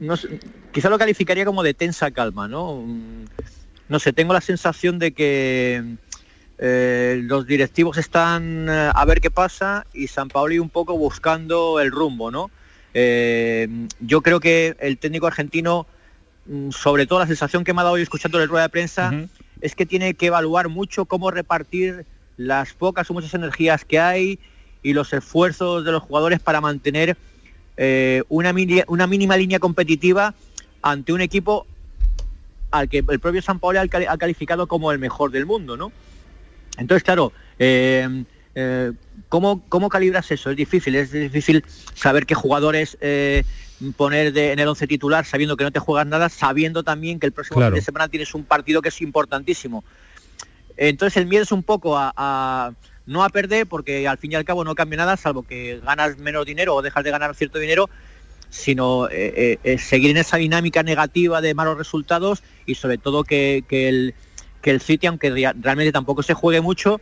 no 0.00 0.16
sé, 0.16 0.40
quizá 0.72 0.88
lo 0.88 0.96
calificaría 0.98 1.44
como 1.44 1.62
de 1.62 1.74
tensa 1.74 2.10
calma, 2.12 2.48
¿no? 2.48 2.82
No 3.88 3.98
sé, 3.98 4.12
tengo 4.12 4.32
la 4.32 4.40
sensación 4.40 4.98
de 4.98 5.12
que 5.12 5.96
eh, 6.58 7.20
los 7.24 7.46
directivos 7.46 7.98
están 7.98 8.68
eh, 8.68 8.90
a 8.94 9.04
ver 9.04 9.20
qué 9.20 9.30
pasa 9.30 9.86
y 9.92 10.06
San 10.06 10.28
Paoli 10.28 10.58
un 10.58 10.70
poco 10.70 10.96
buscando 10.96 11.80
el 11.80 11.90
rumbo, 11.90 12.30
¿no? 12.30 12.50
Eh, 12.94 13.68
yo 14.00 14.20
creo 14.22 14.40
que 14.40 14.76
el 14.78 14.98
técnico 14.98 15.26
argentino, 15.26 15.86
mm, 16.46 16.70
sobre 16.70 17.06
todo 17.06 17.18
la 17.18 17.26
sensación 17.26 17.64
que 17.64 17.74
me 17.74 17.80
ha 17.80 17.84
dado 17.84 17.96
hoy 17.96 18.02
escuchando 18.02 18.38
la 18.38 18.46
rueda 18.46 18.62
de 18.64 18.68
prensa, 18.70 19.10
es 19.60 19.74
que 19.74 19.84
tiene 19.86 20.14
que 20.14 20.26
evaluar 20.26 20.68
mucho 20.68 21.04
cómo 21.04 21.30
repartir 21.30 22.06
las 22.36 22.72
pocas 22.72 23.10
o 23.10 23.14
muchas 23.14 23.34
energías 23.34 23.84
que 23.84 23.98
hay 23.98 24.38
y 24.82 24.92
los 24.92 25.12
esfuerzos 25.12 25.84
de 25.84 25.92
los 25.92 26.02
jugadores 26.02 26.40
para 26.40 26.60
mantener 26.60 27.16
eh, 27.76 28.22
una, 28.28 28.52
mini- 28.52 28.84
una 28.86 29.06
mínima 29.06 29.36
línea 29.36 29.58
competitiva 29.58 30.34
ante 30.82 31.12
un 31.12 31.20
equipo 31.20 31.66
al 32.78 32.88
que 32.88 33.04
el 33.08 33.20
propio 33.20 33.40
San 33.42 33.58
Paolo 33.60 33.80
ha 33.80 33.86
cali- 33.88 34.06
ha 34.08 34.16
calificado 34.18 34.66
como 34.66 34.90
el 34.92 34.98
mejor 34.98 35.30
del 35.30 35.46
mundo, 35.46 35.76
¿no? 35.76 35.92
Entonces, 36.76 37.04
claro, 37.04 37.32
eh, 37.58 38.24
eh, 38.56 38.92
¿cómo, 39.28 39.62
¿cómo 39.68 39.88
calibras 39.88 40.30
eso? 40.30 40.50
Es 40.50 40.56
difícil, 40.56 40.96
es 40.96 41.12
difícil 41.12 41.64
saber 41.94 42.26
qué 42.26 42.34
jugadores 42.34 42.98
eh, 43.00 43.44
poner 43.96 44.32
de- 44.32 44.52
en 44.52 44.58
el 44.58 44.66
once 44.68 44.86
titular 44.86 45.24
sabiendo 45.24 45.56
que 45.56 45.64
no 45.64 45.70
te 45.70 45.78
juegas 45.78 46.06
nada, 46.06 46.28
sabiendo 46.28 46.82
también 46.82 47.20
que 47.20 47.26
el 47.26 47.32
próximo 47.32 47.58
Claro. 47.58 47.72
fin 47.74 47.80
de 47.80 47.84
semana 47.84 48.08
tienes 48.08 48.34
un 48.34 48.44
partido 48.44 48.82
que 48.82 48.88
es 48.88 49.00
importantísimo. 49.02 49.84
Entonces 50.76 51.16
el 51.18 51.26
miedo 51.26 51.44
es 51.44 51.52
un 51.52 51.62
poco 51.62 51.96
a, 51.96 52.12
a 52.16 52.72
no 53.06 53.22
a 53.22 53.28
perder 53.28 53.66
porque 53.68 54.08
al 54.08 54.18
fin 54.18 54.32
y 54.32 54.34
al 54.34 54.44
cabo 54.44 54.64
no 54.64 54.74
cambia 54.74 54.96
nada, 54.96 55.16
salvo 55.16 55.44
que 55.44 55.80
ganas 55.84 56.18
menos 56.18 56.44
dinero 56.46 56.74
o 56.74 56.82
dejas 56.82 57.04
de 57.04 57.10
ganar 57.12 57.34
cierto 57.36 57.58
dinero, 57.58 57.88
sino 58.54 59.08
eh, 59.08 59.32
eh, 59.36 59.58
eh, 59.64 59.78
seguir 59.78 60.12
en 60.12 60.16
esa 60.18 60.36
dinámica 60.36 60.84
negativa 60.84 61.40
de 61.40 61.54
malos 61.54 61.76
resultados 61.76 62.44
y 62.66 62.76
sobre 62.76 62.98
todo 62.98 63.24
que, 63.24 63.64
que 63.68 63.88
el, 63.88 64.14
que 64.62 64.70
el 64.70 64.80
City, 64.80 65.08
aunque 65.08 65.28
rea- 65.30 65.54
realmente 65.60 65.90
tampoco 65.90 66.22
se 66.22 66.34
juegue 66.34 66.60
mucho, 66.60 67.00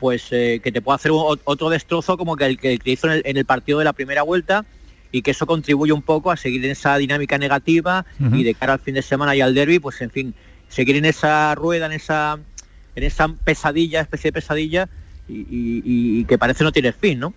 pues 0.00 0.26
eh, 0.32 0.60
que 0.62 0.72
te 0.72 0.82
pueda 0.82 0.96
hacer 0.96 1.12
otro 1.12 1.70
destrozo 1.70 2.16
como 2.16 2.34
que 2.36 2.46
el 2.46 2.58
que 2.58 2.78
hizo 2.84 3.06
en 3.06 3.12
el, 3.14 3.22
en 3.24 3.36
el 3.36 3.44
partido 3.44 3.78
de 3.78 3.84
la 3.84 3.92
primera 3.92 4.22
vuelta 4.22 4.66
y 5.12 5.22
que 5.22 5.30
eso 5.30 5.46
contribuye 5.46 5.92
un 5.92 6.02
poco 6.02 6.32
a 6.32 6.36
seguir 6.36 6.64
en 6.64 6.72
esa 6.72 6.96
dinámica 6.98 7.38
negativa 7.38 8.04
y 8.34 8.42
de 8.42 8.54
cara 8.54 8.72
al 8.72 8.80
fin 8.80 8.94
de 8.94 9.02
semana 9.02 9.36
y 9.36 9.40
al 9.40 9.54
derby, 9.54 9.78
pues 9.78 10.00
en 10.00 10.10
fin, 10.10 10.34
seguir 10.68 10.96
en 10.96 11.04
esa 11.04 11.54
rueda, 11.54 11.86
en 11.86 11.92
esa 11.92 12.38
en 12.96 13.04
esa 13.04 13.28
pesadilla, 13.28 14.00
especie 14.00 14.28
de 14.28 14.32
pesadilla 14.32 14.88
y, 15.28 15.34
y- 15.42 15.82
y 16.20 16.24
que 16.24 16.38
parece 16.38 16.64
no 16.64 16.72
tiene 16.72 16.92
fin, 16.92 17.20
¿no? 17.20 17.32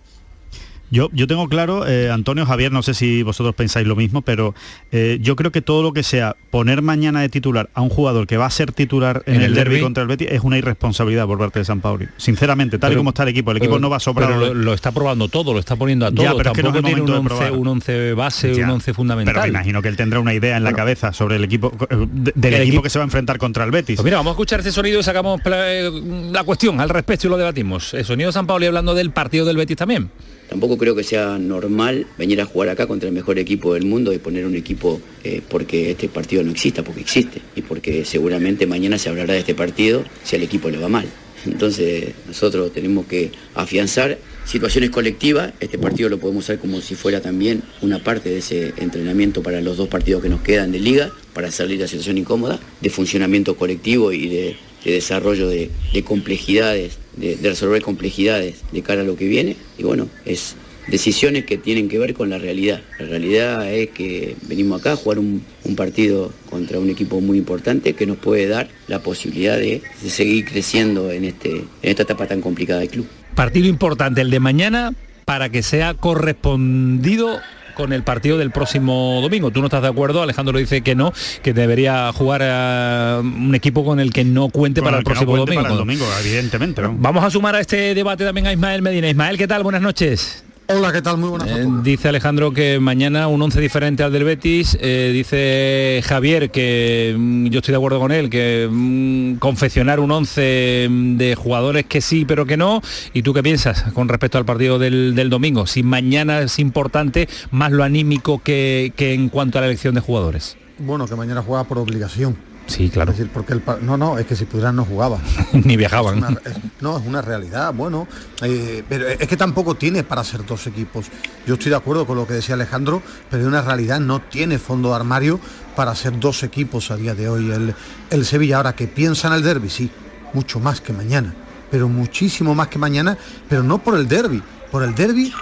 Yo, 0.92 1.08
yo 1.14 1.26
tengo 1.26 1.48
claro, 1.48 1.88
eh, 1.88 2.10
Antonio 2.10 2.44
Javier, 2.44 2.70
no 2.70 2.82
sé 2.82 2.92
si 2.92 3.22
vosotros 3.22 3.54
pensáis 3.54 3.86
lo 3.86 3.96
mismo, 3.96 4.20
pero 4.20 4.54
eh, 4.90 5.16
yo 5.22 5.36
creo 5.36 5.50
que 5.50 5.62
todo 5.62 5.82
lo 5.82 5.94
que 5.94 6.02
sea 6.02 6.36
poner 6.50 6.82
mañana 6.82 7.22
de 7.22 7.30
titular 7.30 7.70
a 7.72 7.80
un 7.80 7.88
jugador 7.88 8.26
que 8.26 8.36
va 8.36 8.44
a 8.44 8.50
ser 8.50 8.72
titular 8.72 9.22
en, 9.24 9.40
el, 9.40 9.54
derby 9.54 9.80
contra 9.80 10.02
el 10.02 10.08
Betis 10.10 10.28
es 10.30 10.42
una 10.42 10.58
irresponsabilidad 10.58 11.26
por 11.26 11.38
parte 11.38 11.60
de 11.60 11.64
San 11.64 11.80
Pauli. 11.80 12.08
Sinceramente, 12.18 12.78
tal 12.78 12.92
y 12.92 12.96
como 12.96 13.08
está 13.08 13.22
el 13.22 13.30
equipo, 13.30 13.52
el 13.52 13.56
equipo 13.56 13.78
no 13.78 13.88
va 13.88 13.96
a 13.96 14.00
sobrar. 14.00 14.34
Pero 14.34 14.52
lo, 14.52 14.74
está 14.74 14.92
probando 14.92 15.28
todo, 15.28 15.54
lo 15.54 15.60
está 15.60 15.76
poniendo 15.76 16.04
a 16.04 16.12
todo. 16.12 16.36
pero 16.36 16.52
Tampoco 16.52 16.76
es 16.76 16.84
que 16.84 16.86
tiene 16.86 17.00
un 17.00 17.10
once, 17.10 17.50
un 17.50 17.68
once 17.68 18.12
base, 18.12 18.62
un 18.62 18.68
once 18.68 18.92
fundamental. 18.92 19.32
Pero 19.32 19.44
me 19.44 19.48
imagino 19.48 19.80
que 19.80 19.88
él 19.88 19.96
tendrá 19.96 20.20
una 20.20 20.34
idea 20.34 20.58
en 20.58 20.62
la 20.62 20.74
cabeza 20.74 21.14
sobre 21.14 21.36
el 21.36 21.44
equipo 21.44 21.72
eh, 21.88 22.06
del 22.10 22.54
equipo, 22.54 22.82
que 22.82 22.90
se 22.90 22.98
va 22.98 23.04
a 23.04 23.06
enfrentar 23.06 23.38
contra 23.38 23.64
el 23.64 23.70
Betis. 23.70 23.96
Pues 23.96 24.04
mira, 24.04 24.18
vamos 24.18 24.32
a 24.32 24.34
escuchar 24.34 24.60
ese 24.60 24.72
sonido 24.72 25.00
y 25.00 25.02
sacamos 25.02 25.40
la 25.42 26.44
cuestión 26.44 26.82
al 26.82 26.90
respecto 26.90 27.28
y 27.28 27.30
lo 27.30 27.38
debatimos. 27.38 27.94
El 27.94 28.04
sonido 28.04 28.28
de 28.28 28.34
San 28.34 28.46
Pauli 28.46 28.66
hablando 28.66 28.94
del 28.94 29.10
partido 29.10 29.46
del 29.46 29.56
Betis 29.56 29.78
también. 29.78 30.10
Tampoco 30.52 30.76
creo 30.76 30.94
que 30.94 31.02
sea 31.02 31.38
normal 31.38 32.06
venir 32.18 32.38
a 32.42 32.44
jugar 32.44 32.68
acá 32.68 32.86
contra 32.86 33.08
el 33.08 33.14
mejor 33.14 33.38
equipo 33.38 33.72
del 33.72 33.86
mundo 33.86 34.12
y 34.12 34.18
poner 34.18 34.44
un 34.44 34.54
equipo 34.54 35.00
eh, 35.24 35.40
porque 35.48 35.92
este 35.92 36.10
partido 36.10 36.44
no 36.44 36.50
exista, 36.50 36.84
porque 36.84 37.00
existe. 37.00 37.40
Y 37.56 37.62
porque 37.62 38.04
seguramente 38.04 38.66
mañana 38.66 38.98
se 38.98 39.08
hablará 39.08 39.32
de 39.32 39.38
este 39.38 39.54
partido 39.54 40.04
si 40.24 40.36
al 40.36 40.42
equipo 40.42 40.68
le 40.68 40.76
va 40.76 40.90
mal. 40.90 41.06
Entonces 41.46 42.12
nosotros 42.26 42.70
tenemos 42.70 43.06
que 43.06 43.30
afianzar 43.54 44.18
situaciones 44.44 44.90
colectivas. 44.90 45.54
Este 45.58 45.78
partido 45.78 46.10
lo 46.10 46.18
podemos 46.18 46.44
usar 46.44 46.58
como 46.58 46.82
si 46.82 46.96
fuera 46.96 47.22
también 47.22 47.62
una 47.80 48.04
parte 48.04 48.28
de 48.28 48.40
ese 48.40 48.74
entrenamiento 48.76 49.42
para 49.42 49.62
los 49.62 49.78
dos 49.78 49.88
partidos 49.88 50.22
que 50.22 50.28
nos 50.28 50.42
quedan 50.42 50.70
de 50.70 50.80
liga, 50.80 51.12
para 51.32 51.50
salir 51.50 51.78
de 51.78 51.84
la 51.84 51.88
situación 51.88 52.18
incómoda, 52.18 52.60
de 52.82 52.90
funcionamiento 52.90 53.56
colectivo 53.56 54.12
y 54.12 54.28
de, 54.28 54.56
desarrollo 54.90 55.48
de 55.48 55.70
complejidades 56.04 56.98
de, 57.16 57.38
resolver 57.42 57.82
complejidades 57.82 58.62
de 58.72 58.82
cara 58.82 59.02
a 59.02 59.04
lo 59.04 59.16
que 59.16 59.26
viene. 59.26 59.56
Y 59.78 59.82
bueno, 59.82 60.08
es 60.24 60.56
decisiones 60.88 61.44
que 61.44 61.58
tienen 61.58 61.88
que 61.88 61.98
ver 61.98 62.14
con 62.14 62.30
la 62.30 62.38
realidad. 62.38 62.82
La 62.98 63.06
realidad 63.06 63.72
es 63.72 63.90
que 63.90 64.36
venimos 64.42 64.80
acá 64.80 64.92
a 64.92 64.96
jugar 64.96 65.18
un, 65.18 65.44
partido 65.76 66.32
contra 66.50 66.78
un 66.78 66.90
equipo 66.90 67.20
muy 67.20 67.38
importante 67.38 67.94
que 67.94 68.06
nos 68.06 68.18
puede 68.18 68.46
dar 68.46 68.68
la 68.88 69.02
posibilidad 69.02 69.56
de, 69.56 69.82
seguir 70.06 70.44
creciendo 70.44 71.10
en, 71.10 71.24
este, 71.24 71.50
en 71.50 71.66
esta 71.82 72.02
etapa 72.02 72.26
tan 72.26 72.40
complicada 72.40 72.80
del 72.80 72.90
club. 72.90 73.06
Partido 73.34 73.68
importante 73.68 74.20
el 74.20 74.30
de 74.30 74.40
mañana 74.40 74.92
para 75.24 75.48
que 75.48 75.62
sea 75.62 75.94
correspondido 75.94 77.40
con 77.74 77.92
el 77.92 78.02
partido 78.02 78.38
del 78.38 78.50
próximo 78.50 79.20
domingo. 79.22 79.50
¿Tú 79.50 79.60
no 79.60 79.66
estás 79.66 79.82
de 79.82 79.88
acuerdo? 79.88 80.22
Alejandro 80.22 80.58
dice 80.58 80.82
que 80.82 80.94
no, 80.94 81.12
que 81.42 81.52
debería 81.52 82.12
jugar 82.12 82.42
a 82.42 83.20
un 83.22 83.54
equipo 83.54 83.84
con 83.84 84.00
el 84.00 84.12
que 84.12 84.24
no 84.24 84.48
cuente 84.48 84.82
para 84.82 84.98
el, 84.98 85.04
próximo 85.04 85.36
domingo. 85.36 85.62
Para 85.62 85.72
el 85.72 85.78
domingo, 85.78 86.06
evidentemente. 86.20 86.82
Vamos 86.84 87.24
a 87.24 87.30
sumar 87.30 87.54
a 87.54 87.60
este 87.60 87.94
debate 87.94 88.24
también 88.24 88.46
a 88.46 88.52
Ismael 88.52 88.82
Medina. 88.82 89.08
Ismael, 89.08 89.38
¿qué 89.38 89.48
tal? 89.48 89.62
Buenas 89.62 89.82
noches. 89.82 90.44
Hola, 90.74 90.90
¿qué 90.90 91.02
tal? 91.02 91.18
Muy 91.18 91.28
buenas 91.28 91.48
eh, 91.48 91.66
dice 91.82 92.08
Alejandro 92.08 92.52
que 92.52 92.80
mañana 92.80 93.28
un 93.28 93.42
11 93.42 93.60
diferente 93.60 94.02
al 94.04 94.12
del 94.12 94.24
Betis. 94.24 94.78
Eh, 94.80 95.10
dice 95.12 96.00
Javier 96.02 96.50
que 96.50 97.14
mm, 97.18 97.46
yo 97.48 97.58
estoy 97.58 97.72
de 97.72 97.76
acuerdo 97.76 98.00
con 98.00 98.10
él, 98.10 98.30
que 98.30 98.68
mm, 98.70 99.34
confeccionar 99.34 100.00
un 100.00 100.10
11 100.10 100.88
mm, 100.88 101.16
de 101.18 101.34
jugadores 101.34 101.84
que 101.84 102.00
sí, 102.00 102.24
pero 102.24 102.46
que 102.46 102.56
no. 102.56 102.80
¿Y 103.12 103.22
tú 103.22 103.34
qué 103.34 103.42
piensas 103.42 103.82
con 103.92 104.08
respecto 104.08 104.38
al 104.38 104.46
partido 104.46 104.78
del, 104.78 105.28
domingo? 105.28 105.66
Si 105.66 105.82
mañana 105.82 106.40
es 106.40 106.58
importante, 106.58 107.28
más 107.50 107.70
lo 107.70 107.84
anímico 107.84 108.40
que, 108.42 108.94
que 108.96 109.12
en 109.12 109.28
cuanto 109.28 109.58
a 109.58 109.60
la 109.60 109.66
elección 109.66 109.94
de 109.94 110.00
jugadores. 110.00 110.56
Bueno, 110.78 111.06
que 111.06 111.16
mañana 111.16 111.42
juega 111.42 111.64
por 111.64 111.78
obligación 111.78 112.51
Sí, 112.66 112.88
claro. 112.90 113.12
decir, 113.12 113.28
porque 113.32 113.54
el, 113.54 113.62
no, 113.82 113.96
no, 113.96 114.18
es 114.18 114.26
que 114.26 114.36
si 114.36 114.44
pudieran 114.44 114.76
no 114.76 114.84
jugaba. 114.84 115.18
Ni 115.52 115.76
viajaban. 115.76 116.38
no, 116.80 116.98
es 116.98 117.06
una 117.06 117.20
realidad, 117.20 117.72
bueno. 117.74 118.06
Eh, 118.42 118.82
pero 118.88 119.08
es 119.08 119.26
que 119.28 119.36
tampoco 119.36 119.74
tiene 119.74 120.04
para 120.04 120.24
ser 120.24 120.44
dos 120.46 120.66
equipos. 120.66 121.06
Yo 121.46 121.54
estoy 121.54 121.70
de 121.70 121.76
acuerdo 121.76 122.06
con 122.06 122.16
lo 122.16 122.26
que 122.26 122.34
decía 122.34 122.54
Alejandro, 122.54 123.02
pero 123.30 123.42
es 123.42 123.48
una 123.48 123.62
realidad 123.62 124.00
no 124.00 124.20
tiene 124.20 124.58
fondo 124.58 124.90
de 124.90 124.96
armario 124.96 125.40
para 125.76 125.94
ser 125.94 126.18
dos 126.18 126.42
equipos 126.42 126.90
a 126.90 126.96
día 126.96 127.14
de 127.14 127.28
hoy. 127.28 127.50
El, 127.50 127.74
el 128.10 128.24
Sevilla, 128.24 128.58
ahora 128.58 128.74
que 128.74 128.86
piensa 128.86 129.28
en 129.28 129.34
el 129.34 129.42
derby, 129.42 129.68
sí, 129.68 129.90
mucho 130.32 130.60
más 130.60 130.80
que 130.80 130.92
mañana, 130.92 131.34
pero 131.70 131.88
muchísimo 131.88 132.54
más 132.54 132.68
que 132.68 132.78
mañana, 132.78 133.18
pero 133.48 133.62
no 133.62 133.78
por 133.78 133.96
el 133.96 134.08
derby, 134.08 134.42
por 134.70 134.82
el 134.82 134.94
derby 134.94 135.32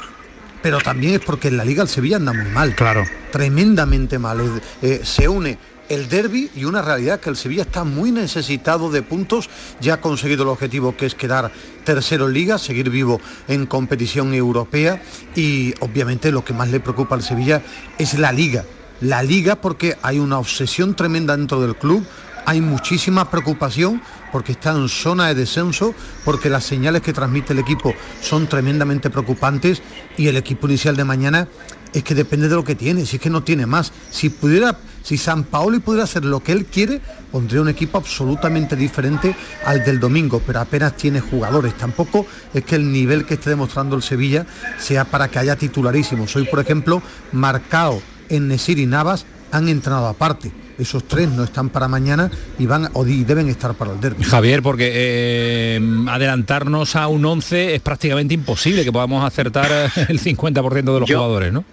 pero 0.63 0.79
también 0.79 1.15
es 1.15 1.21
porque 1.21 1.49
en 1.49 1.57
la 1.57 1.65
liga 1.65 1.83
el 1.83 1.89
Sevilla 1.89 2.17
anda 2.17 2.33
muy 2.33 2.51
mal. 2.51 2.75
Claro. 2.75 3.05
Tremendamente 3.33 4.19
mal. 4.19 4.61
Eh, 4.83 5.01
se 5.05 5.29
une 5.29 5.59
el 5.91 6.09
derby 6.09 6.51
y 6.55 6.65
una 6.65 6.81
realidad 6.81 7.21
que 7.21 7.29
el 7.29 7.37
Sevilla 7.37 7.63
está 7.63 7.85
muy 7.85 8.13
necesitado 8.13 8.91
de 8.91 9.03
puntos, 9.03 9.51
ya 9.81 9.95
ha 9.95 10.01
conseguido 10.01 10.45
el 10.45 10.49
objetivo 10.49 10.97
que 10.97 11.05
es 11.05 11.15
quedar 11.15 11.53
tercero 11.85 12.29
en 12.29 12.33
liga, 12.33 12.59
seguir 12.59 12.89
vivo 12.89 13.21
en 13.49 13.67
competición 13.67 14.33
europea 14.33 15.03
y 15.35 15.75
obviamente 15.81 16.31
lo 16.31 16.45
que 16.45 16.55
más 16.55 16.71
le 16.71 16.81
preocupa 16.81 17.17
al 17.17 17.23
Sevilla 17.23 17.63
es 17.99 18.19
la 18.19 18.33
liga. 18.33 18.65
La 19.01 19.23
liga 19.23 19.57
porque 19.57 19.97
hay 20.03 20.19
una 20.21 20.39
obsesión 20.39 20.95
tremenda 20.95 21.37
dentro 21.37 21.61
del 21.61 21.75
club, 21.75 22.07
hay 22.47 22.61
muchísima 22.61 23.29
preocupación 23.29 24.01
porque 24.31 24.53
está 24.53 24.71
en 24.73 24.89
zona 24.89 25.27
de 25.27 25.35
descenso, 25.35 25.95
porque 26.25 26.51
las 26.51 26.65
señales 26.65 27.03
que 27.03 27.13
transmite 27.13 27.53
el 27.53 27.59
equipo 27.59 27.95
son 28.23 28.47
tremendamente 28.47 29.11
preocupantes 29.11 29.83
y 30.17 30.29
el 30.29 30.37
equipo 30.37 30.69
inicial 30.69 30.97
de 30.97 31.05
mañana 31.05 31.49
es 31.93 32.05
que 32.05 32.15
depende 32.15 32.49
de 32.49 32.55
lo 32.55 32.65
que 32.65 32.77
tiene, 32.77 33.07
si 33.07 33.17
es 33.17 33.23
que 33.23 33.31
no 33.31 33.43
tiene 33.43 33.67
más. 33.67 33.93
Si 34.11 34.29
pudiera, 34.29 34.79
si 35.03 35.17
San 35.17 35.45
Paoli 35.45 35.81
pudiera 35.81 36.05
hacer 36.05 36.25
lo 36.25 36.41
que 36.41 36.53
él 36.53 36.67
quiere, 36.67 37.01
pondría 37.31 37.61
un 37.63 37.69
equipo 37.69 37.99
absolutamente 37.99 38.77
diferente 38.77 39.35
al 39.65 39.85
del 39.85 40.01
domingo, 40.01 40.43
pero 40.47 40.61
apenas 40.61 40.97
tiene 40.97 41.21
jugadores. 41.21 41.75
Tampoco 41.77 42.27
es 42.53 42.65
que 42.65 42.77
el 42.77 42.91
nivel 42.93 43.25
que 43.25 43.35
esté 43.35 43.51
demostrando 43.51 43.97
el 43.97 44.03
Sevilla 44.03 44.47
sea 44.79 45.05
para 45.05 45.29
que 45.29 45.39
haya 45.39 45.57
titularísimos. 45.57 46.35
Hoy, 46.37 46.45
por 46.45 46.61
ejemplo, 46.61 47.03
Marcao, 47.33 48.03
en 48.29 48.49
Nesir 48.49 48.79
y 48.79 48.87
Navas 48.87 49.27
han 49.53 49.69
entrenado 49.69 50.07
aparte. 50.07 50.53
Esos 50.79 51.05
tres 51.05 51.29
no 51.29 51.45
están 51.45 51.69
para 51.69 51.89
mañana 51.89 52.31
y 52.59 52.65
van 52.65 52.89
o 52.95 53.05
deben 53.05 53.49
estar 53.49 53.75
para 53.75 53.93
el 53.93 54.01
derby. 54.01 54.25
Javier, 54.25 54.63
porque 54.63 54.91
eh, 54.95 55.81
adelantarnos 56.09 56.97
a 56.97 57.07
un 57.09 57.25
11 57.25 57.75
es 57.75 57.83
prácticamente 57.83 58.33
imposible 58.33 58.83
que 58.83 58.93
podamos 58.93 59.23
acertar 59.25 59.91
el 60.09 60.21
50% 60.21 60.95
de 60.95 61.01
los 61.01 61.11
jugadores, 61.11 61.53
¿no? 61.53 61.65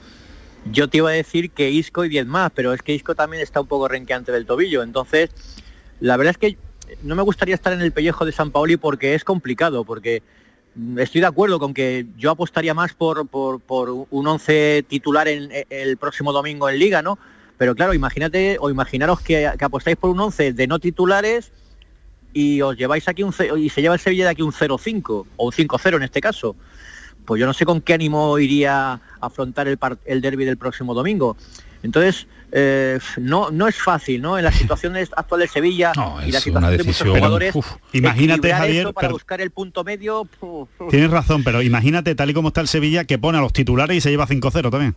Yo 0.72 0.88
te 0.90 0.98
iba 0.98 1.10
a 1.10 1.14
decir 1.14 1.52
que 1.52 1.70
Isco 1.70 2.06
y 2.06 2.10
10 2.10 2.26
más, 2.28 2.52
pero 2.54 2.74
es 2.74 2.82
que 2.82 2.94
Isco 2.94 3.16
también 3.16 3.42
está 3.42 3.62
un 3.62 3.68
poco 3.68 3.88
renqueante 3.88 4.32
del 4.32 4.46
tobillo. 4.46 4.84
Entonces, 4.84 5.30
la 6.00 6.18
verdad 6.18 6.32
es 6.32 6.38
que 6.38 6.58
no 7.04 7.16
me 7.16 7.24
gustaría 7.24 7.56
estar 7.56 7.74
en 7.74 7.82
el 7.82 7.92
pellejo 7.92 8.26
de 8.26 8.32
San 8.32 8.52
Paoli 8.52 8.78
porque 8.78 9.14
es 9.14 9.24
complicado, 9.24 9.84
porque 9.84 10.22
estoy 10.98 11.22
de 11.22 11.28
acuerdo 11.28 11.60
con 11.60 11.74
que 11.74 12.06
yo 12.18 12.32
apostaría 12.32 12.74
más 12.74 12.94
por, 12.94 13.28
por, 13.28 14.08
un 14.10 14.28
11 14.28 14.86
titular 14.88 15.28
en, 15.28 15.50
el 15.70 15.98
próximo 15.98 16.32
domingo 16.32 16.70
en 16.70 16.80
Liga, 16.80 17.02
¿no? 17.02 17.18
Pero 17.58 17.74
claro, 17.76 17.94
imagínate 17.94 18.58
o 18.60 18.70
imaginaros 18.70 19.22
que, 19.22 19.48
apostáis 19.48 19.98
por 19.98 20.12
un 20.12 20.20
11 20.20 20.54
de 20.54 20.68
no 20.68 20.80
titulares 20.80 21.52
y 22.34 22.62
os 22.62 22.78
lleváis 22.78 23.08
aquí 23.08 23.24
un 23.24 23.34
y 23.58 23.70
se 23.70 23.82
lleva 23.82 23.96
el 23.96 24.00
Sevilla 24.02 24.26
de 24.26 24.32
aquí 24.32 24.44
un 24.44 24.52
0-5 24.52 25.26
o 25.38 25.46
un 25.46 25.52
5-0 25.52 25.96
en 25.96 26.04
este 26.04 26.22
caso 26.22 26.56
pues 27.28 27.42
yo 27.42 27.46
no 27.46 27.54
sé 27.54 27.66
con 27.66 27.82
qué 27.82 27.94
ánimo 27.94 28.40
iría 28.40 28.94
a 28.94 29.02
afrontar 29.20 29.68
el, 29.68 29.78
el 30.06 30.22
derby 30.22 30.46
del 30.46 30.56
próximo 30.56 30.94
domingo. 30.94 31.36
Entonces, 31.84 32.26
eh, 32.54 33.00
no, 33.18 33.52
no 33.52 33.68
es 33.68 33.76
fácil, 33.76 34.22
¿no? 34.22 34.38
En 34.38 34.46
la 34.46 34.52
situación 34.54 34.96
actual 34.96 35.42
de 35.42 35.48
Sevilla 35.50 35.92
y 36.26 36.32
la 36.32 36.40
situación 36.40 36.78
de 36.78 36.84
muchos 36.86 37.08
jugadores, 37.08 37.54
imagínate, 37.92 38.54
Javier, 38.54 38.94
para 38.94 39.10
buscar 39.10 39.42
el 39.42 39.52
punto 39.52 39.84
medio. 39.84 40.26
Tienes 40.90 41.12
razón, 41.12 41.44
pero 41.44 41.62
imagínate 41.62 42.16
tal 42.16 42.30
y 42.30 42.34
como 42.34 42.48
está 42.48 42.62
el 42.62 42.70
Sevilla 42.70 43.04
que 43.04 43.20
pone 43.20 43.38
a 43.38 43.42
los 43.42 43.52
titulares 43.52 43.98
y 43.98 44.02
se 44.02 44.10
lleva 44.10 44.26
5-0 44.26 44.72
también 44.72 44.96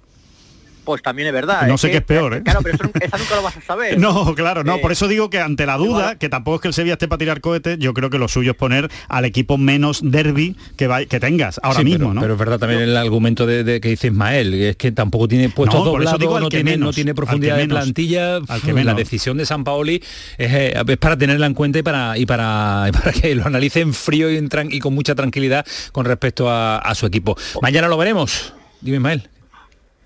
pues 0.85 1.03
también 1.03 1.29
es 1.29 1.35
verdad. 1.35 1.67
No 1.67 1.79
sé 1.79 1.91
qué 1.91 1.99
es 1.99 2.05
peor, 2.05 2.35
¿eh? 2.35 2.43
Claro, 2.43 2.61
pero 2.63 2.77
eso, 2.77 2.85
nunca 2.85 3.37
lo 3.37 3.43
vas 3.43 3.57
a 3.57 3.61
saber. 3.61 3.99
no, 3.99 4.35
claro, 4.35 4.65
no, 4.65 4.79
por 4.79 4.93
eso 4.93 5.09
digo 5.09 5.31
que 5.31 5.41
ante 5.41 5.67
la 5.67 5.77
duda, 5.77 6.17
que 6.17 6.29
tampoco 6.29 6.57
es 6.57 6.61
que 6.63 6.69
el 6.69 6.75
Sevilla 6.75 6.95
esté 6.95 7.09
para 7.09 7.19
tirar 7.19 7.41
cohetes, 7.41 7.79
yo 7.79 7.95
creo 7.95 8.11
que 8.11 8.19
lo 8.19 8.29
suyo 8.29 8.53
es 8.53 8.57
poner 8.57 8.91
al 9.09 9.25
equipo 9.25 9.59
menos 9.59 10.01
derby 10.03 10.57
que, 10.77 11.07
que 11.09 11.21
tengas 11.21 11.61
ahora 11.63 11.83
mismo, 11.83 12.09
pero, 12.09 12.15
¿no? 12.15 12.21
Pero 12.21 12.33
es 12.35 12.39
verdad 12.39 12.59
también 12.59 12.81
el 12.81 12.97
argumento 12.97 13.47
de, 13.47 13.81
que 13.81 13.89
dice 13.89 14.09
Ismael, 14.09 14.55
es 14.55 14.77
que 14.77 14.93
tampoco 14.93 15.29
tiene 15.29 15.49
puestos 15.49 15.85
doblados, 15.85 16.21
no, 16.41 16.49
tiene, 16.49 16.77
no 16.77 16.93
tiene 16.93 17.15
profundidad 17.15 17.57
de 17.57 17.69
plantilla. 17.69 18.37
Al 18.49 18.61
que 18.61 18.73
la 18.73 18.95
decisión 18.95 19.37
de 19.37 19.47
San 19.47 19.65
Paoli 19.65 20.03
eh, 20.39 20.75
es, 20.75 20.97
para 20.97 21.17
tenerla 21.17 21.47
en 21.47 21.55
cuenta 21.55 21.79
y 21.79 21.83
para, 21.83 22.19
y 22.19 22.27
para, 22.27 22.89
para 22.93 23.13
que 23.13 23.35
lo 23.35 23.47
analicen 23.47 23.93
frío 23.95 24.31
y, 24.31 24.49
y, 24.71 24.79
con 24.81 24.95
mucha 24.95 25.15
tranquilidad 25.15 25.67
con 25.93 26.05
respecto 26.05 26.51
a, 26.51 26.79
a 26.79 26.95
su 26.95 27.07
equipo. 27.07 27.37
Mañana 27.63 27.89
lo 27.89 27.97
veremos. 27.97 28.55
Dime, 28.81 28.97
Ismael. 28.97 29.30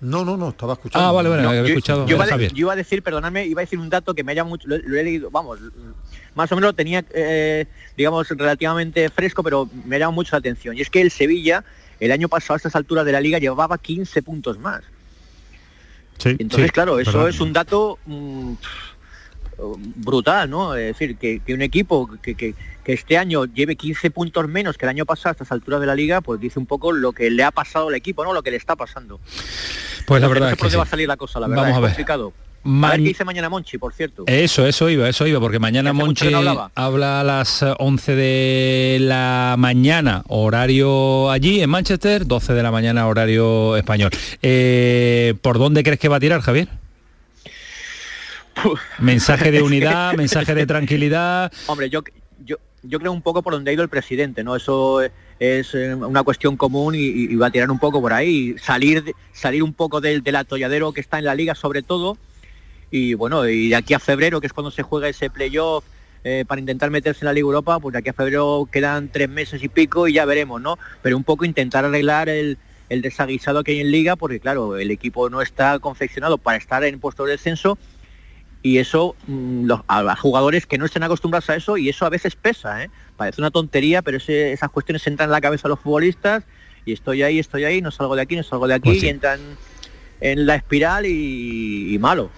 No, 0.05 0.23
no, 0.23 0.37
no, 0.37 0.49
estaba 0.49 0.73
escuchando. 0.73 1.07
Ah, 1.07 1.11
vale, 1.11 1.29
vale, 1.29 1.43
había 1.43 1.63
escuchado. 1.63 2.05
Yo, 2.05 2.17
iba 2.55 2.73
a 2.73 2.75
decir, 2.75 3.01
perdonadme, 3.01 3.45
iba 3.45 3.61
a 3.61 3.63
decir 3.63 3.79
un 3.79 3.89
dato 3.89 4.13
que 4.13 4.23
me 4.23 4.31
haya 4.31 4.43
mucho, 4.43 4.67
lo, 4.67 4.75
he 4.75 5.03
leído, 5.03 5.31
vamos, 5.31 5.59
más 6.35 6.51
o 6.51 6.55
menos 6.55 6.69
lo 6.69 6.73
tenía, 6.73 7.03
eh, 7.13 7.65
digamos, 7.97 8.29
relativamente 8.29 9.09
fresco, 9.09 9.41
pero 9.41 9.67
me 9.85 9.95
ha 9.95 9.99
llamado 9.99 10.13
mucho 10.13 10.35
la 10.35 10.39
atención. 10.39 10.77
Y 10.77 10.81
es 10.81 10.89
que 10.89 11.01
el 11.01 11.09
Sevilla, 11.09 11.63
el 11.99 12.11
año 12.11 12.29
pasado 12.29 12.53
a 12.53 12.57
estas 12.57 12.75
alturas 12.75 13.05
de 13.05 13.11
la 13.11 13.19
liga, 13.19 13.39
llevaba 13.39 13.77
15 13.77 14.21
puntos 14.21 14.59
más. 14.59 14.83
Sí, 16.17 16.35
Entonces, 16.39 16.71
claro, 16.71 16.99
eso 16.99 17.27
es 17.27 17.39
un 17.39 17.51
dato... 17.51 17.99
Mm, 18.05 18.53
brutal, 19.57 20.49
¿no? 20.49 20.75
Es 20.75 20.97
decir, 20.97 21.17
que, 21.17 21.41
un 21.53 21.61
equipo 21.61 22.09
que, 22.21 22.55
este 22.85 23.17
año 23.17 23.45
lleve 23.45 23.75
15 23.75 24.11
puntos 24.11 24.47
menos 24.47 24.77
que 24.77 24.85
el 24.85 24.89
año 24.89 25.05
pasado 25.05 25.29
a 25.29 25.31
estas 25.31 25.51
alturas 25.51 25.81
de 25.81 25.87
la 25.87 25.95
liga, 25.95 26.21
pues 26.21 26.39
dice 26.39 26.59
un 26.59 26.65
poco 26.65 26.91
lo 26.91 27.13
que 27.13 27.29
le 27.31 27.43
ha 27.43 27.51
pasado 27.51 27.87
al 27.87 27.95
equipo, 27.95 28.23
¿no? 28.23 28.33
Lo 28.33 28.43
que 28.43 28.51
le 28.51 28.57
está 28.57 28.75
pasando. 28.75 29.19
Pues 30.05 30.21
la 30.21 30.27
verdad 30.27 30.51
es 30.51 30.57
que 30.57 30.77
va 30.77 30.83
a 30.83 30.87
salir 30.87 31.07
la 31.07 31.17
cosa, 31.17 31.39
la 31.39 31.47
verdad. 31.47 31.63
Vamos 31.63 31.73
es 31.73 31.77
a 31.77 31.81
ver. 31.81 31.89
complicado. 31.91 32.33
qué 32.63 32.97
dice 32.99 33.25
mañana 33.25 33.49
Monchi, 33.49 33.79
por 33.79 33.93
cierto. 33.93 34.23
Eso, 34.27 34.67
eso 34.67 34.89
iba, 34.89 35.09
eso 35.09 35.25
iba, 35.25 35.39
porque 35.39 35.57
mañana 35.57 35.93
Monchi 35.93 36.31
habla 36.75 37.21
a 37.21 37.23
las 37.23 37.65
11 37.79 38.15
de 38.15 38.97
la 39.01 39.55
mañana, 39.57 40.23
horario 40.27 41.31
allí 41.31 41.61
en 41.61 41.69
Manchester, 41.71 42.27
12 42.27 42.53
de 42.53 42.61
la 42.61 42.71
mañana, 42.71 43.07
horario 43.07 43.77
español. 43.77 44.11
Eh, 44.43 45.33
¿Por 45.41 45.57
dónde 45.57 45.83
crees 45.83 45.99
que 45.99 46.07
va 46.07 46.17
a 46.17 46.19
tirar, 46.19 46.41
Javier? 46.41 46.69
Mensaje 48.99 49.51
de 49.51 49.61
unidad, 49.61 50.13
mensaje 50.13 50.55
de 50.55 50.65
tranquilidad. 50.65 51.51
Hombre, 51.67 51.89
yo, 51.89 52.03
yo, 52.43 52.57
yo 52.83 52.99
creo 52.99 53.11
un 53.11 53.21
poco 53.21 53.41
por 53.41 53.53
donde 53.53 53.71
ha 53.71 53.73
ido 53.73 53.83
el 53.83 53.89
presidente, 53.89 54.43
¿no? 54.43 54.55
Eso 54.55 55.01
es 55.39 55.73
eh, 55.73 55.95
una 55.95 56.23
cuestión 56.23 56.57
común 56.57 56.95
y, 56.95 57.35
va 57.35 57.47
a 57.47 57.51
tirar 57.51 57.71
un 57.71 57.79
poco 57.79 58.01
por 58.01 58.13
ahí, 58.13 58.55
salir, 58.57 59.13
salir 59.33 59.63
un 59.63 59.73
poco 59.73 60.01
del, 60.01 60.23
del 60.23 60.35
atolladero 60.35 60.93
que 60.93 61.01
está 61.01 61.19
en 61.19 61.25
la 61.25 61.35
liga 61.35 61.55
sobre 61.55 61.81
todo. 61.81 62.17
Y 62.91 63.13
bueno, 63.13 63.47
y 63.47 63.69
de 63.69 63.75
aquí 63.75 63.93
a 63.93 63.99
febrero, 63.99 64.39
que 64.39 64.47
es 64.47 64.53
cuando 64.53 64.71
se 64.71 64.83
juega 64.83 65.09
ese 65.09 65.29
playoff 65.29 65.83
eh, 66.23 66.45
para 66.47 66.59
intentar 66.59 66.89
meterse 66.89 67.23
en 67.23 67.27
la 67.27 67.33
Liga 67.33 67.45
Europa, 67.45 67.79
pues 67.79 67.93
de 67.93 67.99
aquí 67.99 68.09
a 68.09 68.13
febrero 68.13 68.67
quedan 68.71 69.09
tres 69.09 69.29
meses 69.29 69.61
y 69.63 69.67
pico 69.67 70.07
y 70.07 70.13
ya 70.13 70.25
veremos, 70.25 70.61
¿no? 70.61 70.79
Pero 71.01 71.17
un 71.17 71.23
poco 71.23 71.45
intentar 71.45 71.85
arreglar 71.85 72.29
el, 72.29 72.57
el 72.89 73.01
desaguisado 73.01 73.63
que 73.63 73.73
hay 73.73 73.79
en 73.81 73.91
liga, 73.91 74.15
porque 74.15 74.39
claro, 74.39 74.77
el 74.77 74.91
equipo 74.91 75.29
no 75.29 75.41
está 75.41 75.77
confeccionado 75.79 76.37
para 76.37 76.57
estar 76.57 76.83
en 76.83 76.99
puesto 76.99 77.25
de 77.25 77.33
descenso 77.33 77.77
y 78.65 78.79
eso 78.79 79.15
mm, 79.27 79.65
los, 79.65 79.81
a, 79.87 80.15
jugadores 80.15 80.65
que 80.65 80.79
no 80.79 80.85
estén 80.85 81.03
acostumbrados 81.03 81.51
a 81.51 81.55
eso 81.55 81.77
y 81.77 81.87
eso 81.87 82.03
a 82.03 82.09
veces 82.09 82.35
pesa, 82.35 82.83
¿eh? 82.83 82.89
parece 83.15 83.39
una 83.39 83.51
tontería, 83.51 84.01
pero 84.01 84.17
esas 84.17 84.69
cuestiones 84.71 85.05
entran 85.05 85.27
en 85.27 85.33
la 85.33 85.39
cabeza 85.39 85.67
de 85.67 85.69
los 85.69 85.79
futbolistas 85.79 86.45
y 86.83 86.93
estoy 86.93 87.21
ahí, 87.21 87.37
estoy 87.37 87.63
ahí, 87.63 87.79
no 87.79 87.91
salgo 87.91 88.15
de 88.15 88.23
aquí, 88.23 88.35
no 88.35 88.41
salgo 88.41 88.67
de 88.67 88.73
aquí 88.73 88.89
pues 88.89 89.03
y 89.03 89.09
entran 89.09 89.39
en 90.19 90.47
la 90.47 90.55
espiral 90.55 91.05
y 91.05 91.95
malo. 91.99 92.31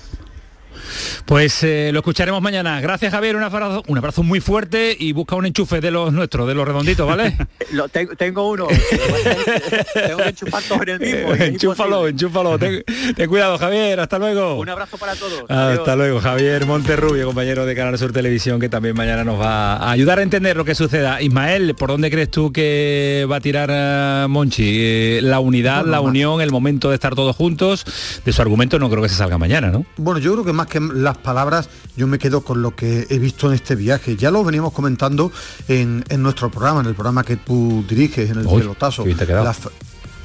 Pues 1.25 1.63
eh, 1.63 1.91
lo 1.93 1.99
escucharemos 1.99 2.41
mañana. 2.41 2.79
Gracias 2.81 3.11
Javier, 3.11 3.35
un 3.35 3.43
abrazo, 3.43 3.83
un 3.87 3.97
abrazo 3.97 4.23
muy 4.23 4.39
fuerte 4.39 4.95
y 4.97 5.13
busca 5.13 5.35
un 5.35 5.45
enchufe 5.45 5.81
de 5.81 5.91
los 5.91 6.13
nuestros, 6.13 6.47
de 6.47 6.53
los 6.53 6.67
redonditos, 6.67 7.07
¿vale? 7.07 7.37
lo, 7.71 7.87
tengo, 7.89 8.49
uno. 8.49 8.67
tengo 9.93 10.17
que 10.17 10.29
enchufar 10.29 10.63
todo 10.63 10.83
en 10.83 10.89
el 10.89 10.99
mismo. 10.99 11.33
enchúfalo, 11.33 12.07
enchúfalo. 12.07 12.57
Ten, 12.57 12.83
cuidado 13.27 13.57
Javier, 13.57 13.99
hasta 13.99 14.19
luego. 14.19 14.55
Un 14.55 14.69
abrazo 14.69 14.97
para 14.97 15.15
todos. 15.15 15.49
Hasta 15.49 15.95
luego 15.95 16.19
Javier 16.19 16.65
Monterrubio, 16.65 17.25
compañero 17.25 17.65
de 17.65 17.75
Canal 17.75 17.97
Sur 17.97 18.11
Televisión, 18.11 18.59
que 18.59 18.69
también 18.69 18.95
mañana 18.95 19.23
nos 19.23 19.39
va 19.39 19.75
a 19.75 19.91
ayudar 19.91 20.19
a 20.19 20.23
entender 20.23 20.57
lo 20.57 20.65
que 20.65 20.75
suceda. 20.75 21.21
Ismael, 21.21 21.75
¿por 21.75 21.89
dónde 21.89 22.09
crees 22.09 22.29
tú 22.29 22.51
que 22.51 23.27
va 23.29 23.37
a 23.37 23.41
tirar 23.41 23.71
a 23.71 24.27
Monchi? 24.29 24.77
Eh, 24.79 25.19
la 25.21 25.39
unidad, 25.39 25.85
la 25.85 26.01
unión, 26.01 26.41
el 26.41 26.51
momento 26.51 26.89
de 26.89 26.95
estar 26.95 27.15
todos 27.15 27.35
juntos. 27.35 27.85
De 28.25 28.33
su 28.33 28.41
argumento 28.41 28.79
no 28.79 28.89
creo 28.89 29.01
que 29.01 29.09
se 29.09 29.15
salga 29.15 29.37
mañana, 29.37 29.69
¿no? 29.69 29.85
Bueno, 29.97 30.19
yo 30.19 30.33
creo 30.33 30.45
que 30.45 30.53
más 30.53 30.66
que 30.67 30.79
las 30.79 31.17
palabras, 31.17 31.69
yo 31.95 32.07
me 32.07 32.19
quedo 32.19 32.41
con 32.41 32.61
lo 32.61 32.75
que 32.75 33.07
he 33.09 33.19
visto 33.19 33.47
en 33.47 33.53
este 33.53 33.75
viaje. 33.75 34.15
Ya 34.15 34.31
lo 34.31 34.43
veníamos 34.43 34.73
comentando 34.73 35.31
en, 35.67 36.03
nuestro 36.17 36.49
programa, 36.51 36.81
en 36.81 36.87
el 36.87 36.93
programa 36.93 37.23
que 37.23 37.37
tú 37.37 37.83
diriges, 37.87 38.29
en 38.29 38.39
el 38.39 38.47
pelotazo. 38.47 39.03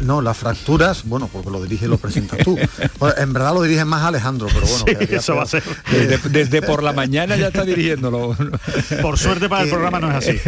No, 0.03 0.21
las 0.21 0.37
fracturas, 0.37 1.05
bueno, 1.05 1.29
porque 1.33 1.51
lo 1.51 1.63
dirige 1.63 1.87
lo 1.89 1.99
presentas 1.99 2.41
tú. 2.41 2.59
en 3.17 3.33
verdad 3.33 3.55
lo 3.55 3.63
dirige 3.63 3.85
más 3.85 4.03
Alejandro, 4.03 4.49
pero 4.53 4.67
bueno. 4.67 5.01
eso 5.11 5.37
va 5.37 5.45
a 5.45 5.47
ser. 5.47 5.63
Desde, 6.31 6.63
por 6.63 6.83
la 6.83 6.93
mañana 6.93 7.37
ya 7.37 7.49
está 7.49 7.65
dirigiéndolo. 7.65 8.37
Por 9.03 9.19
suerte 9.19 9.49
para 9.49 9.63
el 9.63 9.71
programa 9.71 10.01
no 10.01 10.11
es 10.11 10.29
así. 10.29 10.41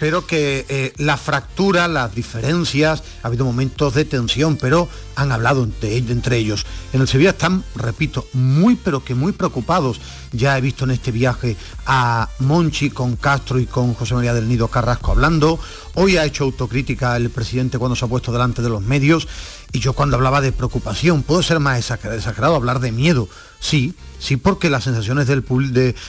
Pero 0.00 0.26
que 0.26 0.64
eh, 0.68 0.92
las 0.98 1.20
fracturas, 1.20 1.88
las 1.88 2.14
diferencias, 2.14 3.02
ha 3.22 3.28
habido 3.28 3.44
momentos 3.44 3.94
de 3.94 4.04
tensión, 4.04 4.56
pero 4.56 4.88
han 5.16 5.32
hablado 5.32 5.66
entre 5.82 6.36
ellos. 6.36 6.66
En 6.92 7.00
el 7.00 7.08
Sevilla 7.08 7.30
están, 7.30 7.64
repito, 7.74 8.26
muy 8.32 8.76
pero 8.76 9.02
que 9.02 9.14
muy 9.14 9.32
preocupados. 9.32 10.00
Ya 10.32 10.56
he 10.56 10.60
visto 10.60 10.84
en 10.84 10.90
este 10.90 11.10
viaje 11.10 11.56
a 11.86 12.28
Monchi 12.40 12.90
con 12.90 13.16
Castro 13.16 13.58
y 13.58 13.66
con 13.66 13.94
José 13.94 14.14
María 14.14 14.34
del 14.34 14.48
Nido 14.48 14.68
Carrasco 14.68 15.12
hablando. 15.12 15.58
Hoy 15.94 16.18
ha 16.18 16.24
hecho 16.24 16.44
autocrítica 16.44 17.16
el 17.16 17.30
presidente 17.30 17.78
cuando 17.78 17.96
se 17.96 18.04
ha 18.04 18.08
puesto 18.08 18.32
delante 18.32 18.60
de 18.60 18.65
los 18.68 18.82
medios. 18.82 19.28
Y 19.72 19.80
yo 19.80 19.92
cuando 19.92 20.16
hablaba 20.16 20.40
de 20.40 20.52
preocupación, 20.52 21.22
puedo 21.22 21.42
ser 21.42 21.60
más 21.60 21.78
exagerado, 21.78 22.54
hablar 22.54 22.80
de 22.80 22.92
miedo. 22.92 23.28
Sí, 23.58 23.94
sí, 24.18 24.36
porque 24.36 24.70
las 24.70 24.84
sensaciones 24.84 25.26
del, 25.26 25.44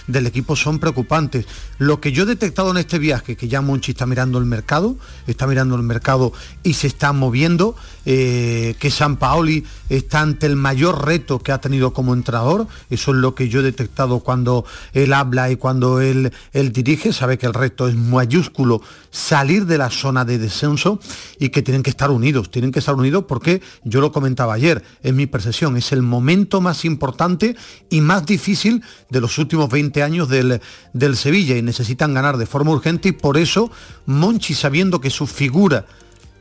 del 0.08 0.28
equipo 0.28 0.56
son 0.56 0.80
preocupantes. 0.80 1.46
Lo 1.78 2.00
que 2.02 2.12
yo 2.12 2.24
he 2.24 2.26
detectado 2.26 2.72
en 2.72 2.78
este 2.78 3.00
viaje, 3.00 3.36
que 3.36 3.48
ya 3.48 3.62
Monchi 3.62 3.92
está 3.92 4.06
mirando 4.06 4.38
el 4.38 4.46
mercado, 4.46 4.98
está 5.28 5.48
mirando 5.48 5.76
el 5.76 5.84
mercado 5.84 6.34
y 6.64 6.74
se 6.74 6.88
está 6.88 7.14
moviendo, 7.14 7.76
eh, 8.06 8.76
que 8.80 8.92
San 8.92 9.18
Paoli 9.18 9.66
está 9.90 10.22
ante 10.22 10.46
el 10.46 10.56
mayor 10.56 11.06
reto 11.06 11.40
que 11.40 11.52
ha 11.52 11.60
tenido 11.60 11.94
como 11.94 12.14
entrenador, 12.14 12.68
eso 12.90 13.12
es 13.12 13.18
lo 13.18 13.34
que 13.34 13.50
yo 13.50 13.62
he 13.62 13.64
detectado 13.64 14.20
cuando 14.20 14.66
él 14.94 15.14
habla 15.14 15.50
y 15.50 15.56
cuando 15.56 16.02
él, 16.02 16.32
él 16.54 16.72
dirige, 16.72 17.14
sabe 17.14 17.38
que 17.38 17.48
el 17.48 17.54
reto 17.54 17.88
es 17.88 17.96
mayúsculo, 17.96 18.82
salir 19.10 19.66
de 19.66 19.78
la 19.78 19.90
zona 19.90 20.26
de 20.26 20.38
descenso 20.38 21.00
y 21.40 21.50
que 21.50 21.62
tienen 21.62 21.82
que 21.82 21.90
estar 21.90 22.12
unidos, 22.12 22.52
tienen 22.52 22.72
que 22.72 22.80
estar 22.80 22.96
unidos 22.96 23.26
porque 23.28 23.47
yo 23.84 24.02
lo 24.02 24.12
comentaba 24.12 24.54
ayer, 24.54 24.84
en 25.04 25.16
mi 25.16 25.28
percepción, 25.28 25.78
es 25.78 25.92
el 25.92 26.02
momento 26.02 26.62
más 26.62 26.86
importante 26.86 27.56
y 27.90 28.02
más 28.02 28.26
difícil 28.26 28.84
de 29.10 29.22
los 29.22 29.38
últimos 29.38 29.70
20 29.70 30.04
años 30.04 30.30
del, 30.30 30.62
del 30.94 31.18
Sevilla 31.18 31.58
y 31.58 31.62
necesitan 31.62 32.14
ganar 32.14 32.38
de 32.38 32.46
forma 32.46 32.72
urgente 32.72 33.10
y 33.10 33.14
por 33.14 33.38
eso 33.38 33.72
Monchi 34.06 34.54
sabiendo 34.54 35.02
que 35.02 35.10
su 35.10 35.28
figura 35.28 35.86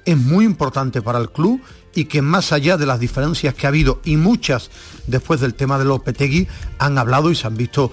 es 0.04 0.16
muy 0.16 0.44
importante 0.44 1.02
para 1.02 1.18
el 1.18 1.30
club 1.30 1.60
y 1.94 2.04
que 2.04 2.22
más 2.22 2.52
allá 2.52 2.76
de 2.76 2.86
las 2.86 3.00
diferencias 3.00 3.54
que 3.54 3.66
ha 3.66 3.70
habido 3.70 4.00
y 4.04 4.16
muchas 4.16 4.70
después 5.06 5.40
del 5.40 5.54
tema 5.54 5.78
de 5.78 5.86
los 5.86 6.00
Petegui 6.00 6.46
han 6.78 6.98
hablado 6.98 7.30
y 7.30 7.34
se 7.34 7.46
han 7.46 7.56
visto 7.56 7.90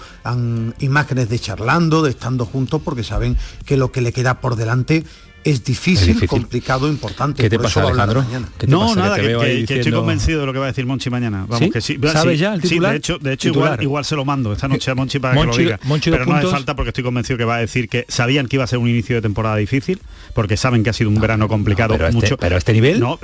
imágenes 0.79 1.29
de 1.29 1.39
charlando, 1.39 2.03
de 2.03 2.11
estando 2.11 2.45
juntos 2.45 2.81
porque 2.83 3.03
saben 3.03 3.37
que 3.65 3.77
lo 3.77 3.91
que 3.91 4.01
le 4.01 4.13
queda 4.13 4.41
por 4.41 4.55
delante 4.55 5.05
es 5.43 5.63
difícil, 5.63 6.27
complicado, 6.27 6.87
importante. 6.87 7.43
¿Qué 7.43 7.49
te 7.49 7.59
pasa, 7.59 7.81
Alejandro? 7.81 8.25
no, 8.67 8.95
nada, 8.95 9.17
que, 9.17 9.65
estoy 9.67 9.91
convencido 9.91 10.41
de 10.41 10.45
lo 10.45 10.53
que 10.53 10.59
va 10.59 10.65
a 10.65 10.67
decir 10.69 10.85
Monchi 10.85 11.09
mañana. 11.09 11.45
Vamos, 11.47 11.69
que 11.71 11.81
sí. 11.81 11.97
¿Sabes 12.11 12.39
ya 12.39 12.53
el 12.53 12.61
titular? 12.61 12.91
de 12.91 12.97
hecho, 12.97 13.17
de 13.19 13.33
hecho 13.33 13.49
igual, 13.81 14.05
se 14.05 14.15
lo 14.15 14.25
mando 14.25 14.53
esta 14.53 14.67
noche 14.67 14.91
a 14.91 14.95
Monchi 14.95 15.19
para 15.19 15.35
que 15.35 15.45
lo 15.45 15.55
diga. 15.55 15.79
pero 16.03 16.25
no 16.25 16.35
hace 16.35 16.47
falta 16.47 16.75
porque 16.75 16.89
estoy 16.89 17.03
convencido 17.03 17.37
que 17.37 17.45
va 17.45 17.57
a 17.57 17.59
decir 17.59 17.89
que 17.89 18.05
sabían 18.07 18.47
que 18.47 18.55
iba 18.55 18.63
a 18.63 18.67
ser 18.67 18.79
un 18.79 18.87
inicio 18.87 19.15
de 19.15 19.21
temporada 19.21 19.57
difícil, 19.57 19.99
porque 20.33 20.57
saben 20.57 20.83
que 20.83 20.89
ha 20.89 20.93
sido 20.93 21.09
un 21.09 21.19
verano 21.19 21.47
complicado. 21.47 21.93
pero, 21.93 22.07
este- 22.07 22.15
mucho, 22.15 22.25
este, 22.25 22.37
pero 22.37 22.57
este 22.57 22.73
nivel... 22.73 22.99
No, 22.99 23.19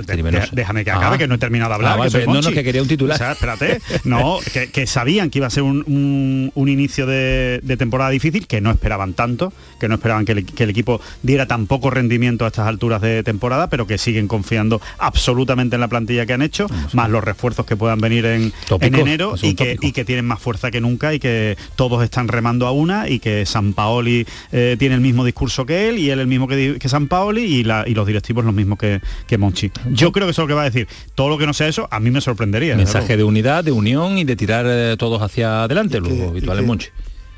déjame 0.52 0.84
que 0.84 0.90
acabe, 0.90 1.16
ah. 1.16 1.18
que 1.18 1.26
no 1.26 1.36
he 1.36 1.38
terminado 1.38 1.70
de 1.70 1.74
hablar. 1.76 1.98
Ah, 2.00 2.18
no, 2.26 2.40
no, 2.40 2.50
que 2.50 2.64
quería 2.64 2.82
un 2.82 2.88
titular. 2.88 3.14
O 3.14 3.18
sea, 3.18 3.32
espérate. 3.32 3.80
no, 4.04 4.38
que, 4.72 4.86
sabían 4.86 5.30
que 5.30 5.38
iba 5.38 5.46
a 5.46 5.50
ser 5.50 5.62
un, 5.62 6.52
inicio 6.54 7.06
de, 7.06 7.60
temporada 7.78 8.10
difícil, 8.10 8.46
que 8.46 8.60
no 8.60 8.70
esperaban 8.70 9.14
tanto, 9.14 9.52
que 9.78 9.88
no 9.88 9.94
esperaban 9.94 10.24
que 10.24 10.32
el 10.32 10.70
equipo 10.70 11.00
diera 11.22 11.46
tan 11.46 11.66
poco 11.66 11.90
rendimiento 11.90 12.09
a 12.10 12.46
estas 12.48 12.66
alturas 12.66 13.00
de 13.00 13.22
temporada, 13.22 13.68
pero 13.68 13.86
que 13.86 13.98
siguen 13.98 14.28
confiando 14.28 14.80
absolutamente 14.98 15.76
en 15.76 15.80
la 15.80 15.88
plantilla 15.88 16.26
que 16.26 16.32
han 16.32 16.42
hecho, 16.42 16.66
más 16.92 17.10
los 17.10 17.22
refuerzos 17.22 17.66
que 17.66 17.76
puedan 17.76 18.00
venir 18.00 18.26
en, 18.26 18.52
enero 18.80 19.34
y 19.40 19.54
que, 19.54 19.76
y 19.80 19.92
que, 19.92 20.04
tienen 20.04 20.26
más 20.26 20.40
fuerza 20.40 20.70
que 20.70 20.80
nunca 20.80 21.14
y 21.14 21.20
que 21.20 21.56
todos 21.76 22.02
están 22.02 22.28
remando 22.28 22.66
a 22.66 22.72
una 22.72 23.08
y 23.08 23.20
que 23.20 23.46
San 23.46 23.72
Paoli 23.72 24.26
eh, 24.52 24.76
tiene 24.78 24.94
el 24.94 25.00
mismo 25.00 25.24
discurso 25.24 25.66
que 25.66 25.88
él 25.88 25.98
y 25.98 26.10
él 26.10 26.20
el 26.20 26.26
mismo 26.26 26.48
que, 26.48 26.78
que 26.78 26.88
San 26.88 27.06
Paoli 27.06 27.42
y, 27.42 27.64
la, 27.64 27.84
y 27.86 27.94
los 27.94 28.06
directivos 28.06 28.44
los 28.44 28.54
mismos 28.54 28.78
que, 28.78 29.00
que 29.26 29.38
Monchi. 29.38 29.70
Yo 29.90 30.12
creo 30.12 30.26
que 30.26 30.32
eso 30.32 30.42
es 30.42 30.44
lo 30.44 30.48
que 30.48 30.54
va 30.54 30.62
a 30.62 30.70
decir. 30.70 30.88
Todo 31.14 31.28
lo 31.28 31.38
que 31.38 31.46
no 31.46 31.54
sea 31.54 31.68
eso, 31.68 31.88
a 31.90 32.00
mí 32.00 32.10
me 32.10 32.20
sorprendería. 32.20 32.76
Mensaje 32.76 33.16
de 33.16 33.24
unidad, 33.24 33.64
de 33.64 33.72
unión 33.72 34.18
y 34.18 34.24
de 34.24 34.36
tirar 34.36 34.66
eh, 34.68 34.96
todos 34.98 35.22
hacia 35.22 35.64
adelante, 35.64 36.00
lo 36.00 36.30
habitual 36.30 36.58
en 36.58 36.66
Monchi. 36.66 36.88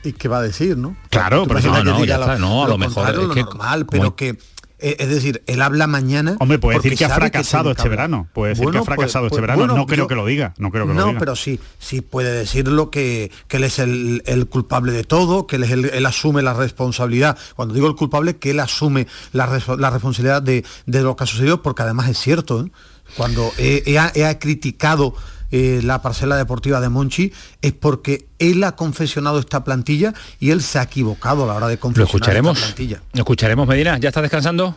¿Y 0.05 0.13
qué 0.13 0.29
va 0.29 0.39
a 0.39 0.43
decir, 0.43 0.77
no? 0.77 0.97
Claro, 1.11 1.47
pero 1.47 1.61
no, 1.61 1.85
no, 1.85 2.05
ya 2.05 2.17
está, 2.17 2.37
no, 2.37 2.65
a 2.65 2.69
lo, 2.69 2.77
mejor 2.77 3.11
es 3.11 3.17
lo 3.17 3.35
normal, 3.35 3.87
pero 3.87 4.17
que 4.17 4.37
es 4.83 5.09
decir, 5.09 5.43
él 5.47 5.63
habla 5.63 5.87
mañana. 5.87 6.37
Hombre, 6.41 6.59
puede 6.59 6.79
decir 6.79 6.97
que 6.97 7.05
ha 7.05 7.11
fracasado 7.11 7.71
este 7.71 7.89
verano. 7.89 8.29
Puede 8.33 8.55
decir 8.55 8.71
que 8.71 8.79
ha 8.79 8.85
fracasado 8.85 9.27
este 9.27 9.41
verano. 9.41 9.67
no 9.67 9.87
creo 9.87 10.09
que 10.09 10.15
lo 10.15 10.27
diga. 10.27 10.55
No 10.59 10.71
creo 10.71 10.87
que 10.87 10.95
lo 10.95 11.07
diga. 11.07 11.19
pero 11.19 11.37
sí, 11.37 11.61
sí 11.79 12.01
puede 12.01 12.33
decirlo 12.33 12.91
que, 12.91 13.31
que 13.49 13.59
él 13.59 13.65
es 13.65 13.79
el, 13.79 14.47
culpable 14.49 14.93
de 14.93 15.05
todo, 15.05 15.47
que 15.47 15.57
él, 15.57 15.65
es 15.65 15.71
él 15.71 16.07
asume 16.07 16.43
la 16.43 16.55
responsabilidad. 16.55 17.39
Cuando 17.57 17.75
digo 17.75 17.87
el 17.87 17.95
culpable, 17.95 18.37
que 18.37 18.51
él 18.51 18.61
asume 18.61 19.07
la, 19.33 19.47
responsabilidad 19.47 20.43
de, 20.43 20.65
lo 20.87 21.17
que 21.17 21.25
ha 21.25 21.27
sucedido, 21.27 21.63
porque 21.63 21.83
además 21.83 22.09
es 22.09 22.19
cierto. 22.19 22.65
¿eh? 22.65 22.71
Cuando 23.17 23.53
he, 23.59 23.83
he 24.15 24.39
criticado 24.39 25.15
eh, 25.53 25.81
la 25.85 26.03
parcela 26.03 26.37
deportiva 26.37 26.81
de 26.81 26.89
Monchi 26.89 27.33
es 27.61 27.73
porque 27.73 28.27
él 28.41 28.65
ha 28.65 28.73
confesionado 28.73 29.39
esta 29.39 29.63
plantilla 29.63 30.15
y 30.41 30.51
él 30.51 30.63
se 30.63 30.81
ha 30.81 30.83
equivocado 30.83 31.45
a 31.45 31.47
la 31.47 31.55
hora 31.55 31.69
de 31.69 31.79
confesionar 31.79 32.11
¿Lo 32.11 32.17
escucharemos? 32.17 32.59
esta 32.59 32.67
plantilla. 32.75 33.03
¿Lo 33.13 33.21
escucharemos, 33.21 33.69
Medina? 33.69 33.99
¿Ya 33.99 34.09
está 34.09 34.21
descansando? 34.23 34.75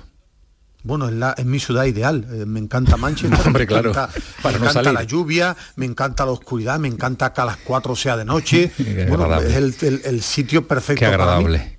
Bueno, 0.85 1.09
es, 1.09 1.15
la, 1.15 1.33
es 1.37 1.45
mi 1.45 1.59
ciudad 1.59 1.83
ideal. 1.85 2.25
Eh, 2.31 2.45
me 2.45 2.59
encanta 2.59 2.95
Manchester, 2.95 3.37
Hombre, 3.45 3.63
me 3.63 3.67
claro, 3.67 3.89
encanta, 3.89 4.13
para 4.41 4.53
me 4.57 4.65
no 4.65 4.69
encanta 4.71 4.83
salir. 4.89 4.93
la 4.93 5.03
lluvia, 5.03 5.55
me 5.75 5.85
encanta 5.85 6.25
la 6.25 6.31
oscuridad, 6.31 6.79
me 6.79 6.87
encanta 6.87 7.33
que 7.33 7.41
a 7.41 7.45
las 7.45 7.57
4 7.57 7.95
sea 7.95 8.15
de 8.17 8.25
noche. 8.25 8.71
Bueno, 9.09 9.35
es 9.41 9.55
el, 9.55 9.75
el- 9.81 10.01
el 10.05 10.21
sitio 10.21 10.67
perfecto 10.67 10.99
Qué 11.05 11.05
para 11.11 11.17
mí. 11.17 11.23
agradable. 11.45 11.77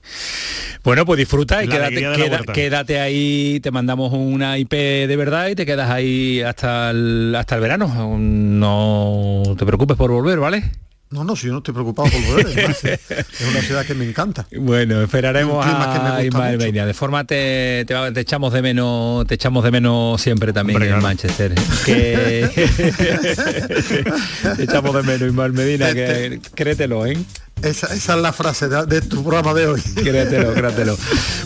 Bueno, 0.84 1.04
pues 1.04 1.18
disfruta 1.18 1.64
y 1.64 1.68
quédate, 1.68 1.94
queda- 1.96 2.52
quédate 2.52 3.00
ahí, 3.00 3.58
te 3.60 3.70
mandamos 3.72 4.12
una 4.12 4.56
IP 4.58 4.70
de 4.72 5.16
verdad 5.16 5.48
y 5.48 5.54
te 5.56 5.66
quedas 5.66 5.90
ahí 5.90 6.40
hasta 6.42 6.90
el, 6.90 7.34
hasta 7.36 7.56
el 7.56 7.60
verano. 7.60 7.88
No 8.08 9.42
te 9.58 9.66
preocupes 9.66 9.96
por 9.96 10.10
volver, 10.10 10.38
¿vale? 10.38 10.62
No, 11.08 11.22
no, 11.22 11.36
si 11.36 11.46
yo 11.46 11.52
no 11.52 11.58
estoy 11.58 11.72
preocupado 11.72 12.10
por 12.10 12.20
volver. 12.26 12.46
además, 12.46 12.84
es 12.84 13.40
una 13.48 13.60
ciudad 13.60 13.86
que 13.86 13.94
me 13.94 14.08
encanta. 14.08 14.46
Bueno, 14.58 15.00
esperaremos 15.02 15.64
a 15.64 16.22
Ismael. 16.24 16.58
Beña. 16.58 16.84
De 16.84 16.94
forma 16.94 17.24
te, 17.24 17.84
te, 17.86 17.94
te 18.12 18.20
echamos 18.20 18.52
de 18.52 18.60
menos, 18.60 19.24
te 19.26 19.34
echamos 19.34 19.62
de 19.62 19.70
menos 19.70 20.20
siempre 20.20 20.52
también 20.52 20.82
en 20.82 21.00
Manchester. 21.00 21.54
Que 21.86 22.48
te 24.56 24.62
echamos 24.64 24.94
de 24.94 25.02
menos, 25.02 25.28
Ismael 25.28 25.52
Medina, 25.52 25.92
que 25.92 26.40
créetelo, 26.54 27.06
¿eh? 27.06 27.16
Esa, 27.62 27.94
esa 27.94 28.16
es 28.16 28.20
la 28.20 28.32
frase 28.32 28.68
de, 28.68 28.84
de 28.86 29.00
tu 29.02 29.22
programa 29.22 29.54
de 29.54 29.66
hoy. 29.66 29.80
Créetelo, 29.80 30.54
créetelo. 30.54 30.96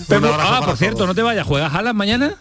Abrazo 0.09 0.37
ah, 0.41 0.63
por 0.65 0.77
cierto, 0.79 0.97
todos. 0.99 1.09
no 1.09 1.15
te 1.15 1.23
vayas, 1.23 1.47
¿juegas 1.47 1.75
Alas 1.75 1.95
mañana? 1.95 2.35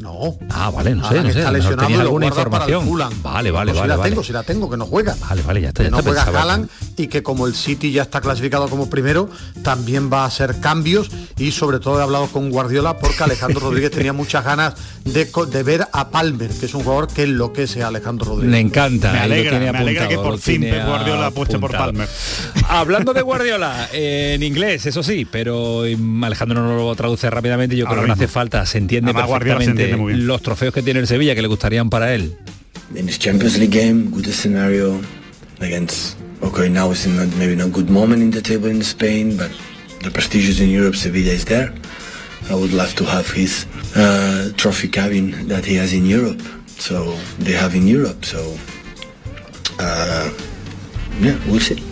No. 0.00 0.36
Ah, 0.50 0.70
vale, 0.70 0.94
no 0.94 1.02
sé, 1.08 1.08
Alan 1.14 1.26
no 1.26 1.32
sé. 1.32 1.38
está 1.38 1.52
lesionado 1.52 1.90
y 1.90 1.94
alguna 1.94 2.26
información. 2.26 2.88
Vale, 3.22 3.50
vale, 3.50 3.72
No, 3.72 3.78
vale, 3.78 3.82
si 3.82 3.88
la 3.88 3.96
vale. 3.96 4.10
tengo, 4.10 4.22
si 4.24 4.32
la 4.32 4.42
tengo, 4.42 4.70
que 4.70 4.76
no 4.76 4.86
juega. 4.86 5.16
Vale, 5.28 5.42
vale, 5.42 5.62
ya 5.62 5.68
está, 5.68 5.82
ya 5.82 5.88
que 5.88 5.90
no 5.92 5.98
está. 5.98 6.10
juega 6.10 6.24
pensaba. 6.26 6.42
Haaland 6.42 6.68
y 6.96 7.06
que 7.08 7.22
como 7.22 7.46
el 7.46 7.54
City 7.54 7.92
ya 7.92 8.02
está 8.02 8.20
clasificado 8.20 8.68
como 8.68 8.90
primero, 8.90 9.28
también 9.62 10.10
va 10.12 10.22
a 10.22 10.26
hacer 10.26 10.60
cambios 10.60 11.10
y 11.38 11.50
sobre 11.52 11.80
todo 11.80 11.98
he 11.98 12.02
hablado 12.02 12.26
con 12.28 12.50
Guardiola 12.50 12.98
porque 12.98 13.22
Alejandro 13.22 13.60
Rodríguez 13.68 13.90
tenía 13.90 14.12
muchas 14.12 14.44
ganas 14.44 14.74
de, 15.04 15.24
de 15.50 15.62
ver 15.62 15.86
a 15.92 16.10
Palmer, 16.10 16.50
que 16.50 16.66
es 16.66 16.74
un 16.74 16.82
jugador 16.82 17.08
que 17.08 17.22
enloquece 17.24 17.82
a 17.82 17.88
Alejandro 17.88 18.26
Rodríguez. 18.26 18.50
Me 18.52 18.60
encanta. 18.60 19.12
Me 19.12 19.20
alegra, 19.20 19.58
me 19.58 19.68
alegra 19.78 20.08
que 20.08 20.16
por 20.16 20.38
fin 20.38 20.62
Guardiola 20.62 21.26
apueste 21.26 21.58
por. 21.58 21.72
Palmer. 21.72 22.08
Hablando 22.68 23.12
de 23.14 23.22
Guardiola, 23.22 23.88
eh, 23.92 24.32
en 24.34 24.42
inglés, 24.42 24.86
eso 24.86 25.02
sí, 25.02 25.24
pero 25.30 25.82
Alejandro 26.22 26.62
no 26.62 26.76
lo 26.76 26.94
traduce 26.96 27.30
rápidamente, 27.30 27.76
yo 27.76 27.86
Ahora 27.86 28.00
creo 28.00 28.02
que 28.04 28.08
no 28.08 28.14
hace 28.14 28.28
falta, 28.28 28.66
se 28.66 28.78
entiende 28.78 29.10
Además, 29.10 29.28
Guardiola 29.28 29.60
se 29.60 29.66
perfectamente 29.66 29.82
entiende 29.82 30.02
muy 30.02 30.12
bien. 30.14 30.26
los 30.26 30.42
trofeos 30.42 30.74
que 30.74 30.82
tiene 30.82 31.00
el 31.00 31.06
Sevilla 31.06 31.34
que 31.34 31.42
le 31.42 31.48
gustarían 31.48 31.90
para 31.90 32.14
él. 32.14 32.36
in 32.94 33.04
this 33.06 33.18
Champions 33.18 33.58
League 33.58 33.72
game, 33.72 34.10
good 34.10 34.26
scenario 34.26 35.00
against. 35.60 36.16
Okay, 36.42 36.68
now 36.68 36.90
it's 36.90 37.06
not 37.06 37.26
maybe 37.36 37.56
not 37.56 37.72
good 37.72 37.90
moment 37.90 38.22
in 38.22 38.30
the 38.30 38.40
table 38.42 38.68
in 38.68 38.80
Spain, 38.82 39.36
but 39.36 39.50
the 40.02 40.10
prestigious 40.10 40.60
in 40.60 40.70
Europe, 40.70 40.94
Sevilla 40.94 41.32
is 41.32 41.44
there. 41.46 41.72
I 42.48 42.54
would 42.54 42.72
love 42.72 42.94
to 42.96 43.04
have 43.04 43.28
his 43.28 43.66
uh, 43.96 44.50
trophy 44.56 44.88
cabin 44.88 45.48
that 45.48 45.64
he 45.64 45.74
has 45.76 45.92
in 45.92 46.06
Europe. 46.06 46.40
So 46.78 47.16
they 47.40 47.52
have 47.54 47.74
in 47.74 47.88
Europe. 47.88 48.24
So 48.24 48.38
uh, 49.80 50.30
yeah, 51.20 51.36
we'll 51.48 51.58
see. 51.60 51.82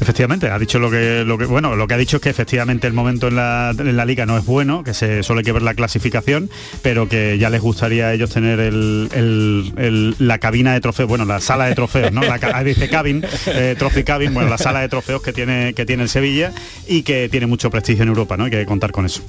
Efectivamente, 0.00 0.48
ha 0.50 0.58
dicho 0.58 0.78
lo 0.78 0.90
que, 0.90 1.24
lo 1.24 1.38
que 1.38 1.46
bueno, 1.46 1.74
lo 1.76 1.86
que 1.86 1.94
ha 1.94 1.98
dicho 1.98 2.16
es 2.18 2.22
que 2.22 2.28
efectivamente 2.30 2.86
el 2.86 2.92
momento 2.92 3.28
en 3.28 3.36
la, 3.36 3.74
en 3.76 3.96
la 3.96 4.04
liga 4.04 4.26
no 4.26 4.36
es 4.38 4.44
bueno, 4.44 4.84
que 4.84 4.94
se 4.94 5.20
hay 5.36 5.42
que 5.42 5.52
ver 5.52 5.62
la 5.62 5.74
clasificación, 5.74 6.50
pero 6.82 7.08
que 7.08 7.38
ya 7.38 7.50
les 7.50 7.60
gustaría 7.60 8.06
a 8.08 8.14
ellos 8.14 8.30
tener 8.30 8.60
el, 8.60 9.08
el- 9.14 10.14
la 10.18 10.38
cabina 10.38 10.72
de 10.74 10.80
trofeos, 10.80 11.08
bueno, 11.08 11.24
la 11.24 11.40
sala 11.40 11.66
de 11.66 11.74
trofeos, 11.74 12.12
¿no? 12.12 12.22
La, 12.22 12.38
dice 12.64 12.88
cabin, 12.88 13.24
eh, 13.46 13.76
cabin, 14.04 14.32
bueno, 14.34 14.48
la 14.50 14.58
sala 14.58 14.80
de 14.80 14.88
trofeos 14.88 15.22
que 15.22 15.32
tiene, 15.32 15.74
que 15.74 15.84
tiene 15.86 16.02
el 16.04 16.08
Sevilla 16.08 16.52
y 16.86 17.02
que 17.02 17.28
tiene 17.28 17.46
mucho 17.46 17.70
prestigio 17.70 18.02
en 18.02 18.08
Europa, 18.08 18.36
¿no? 18.36 18.44
Hay 18.44 18.50
que 18.50 18.66
contar 18.66 18.92
con 18.92 19.06
eso. 19.06 19.22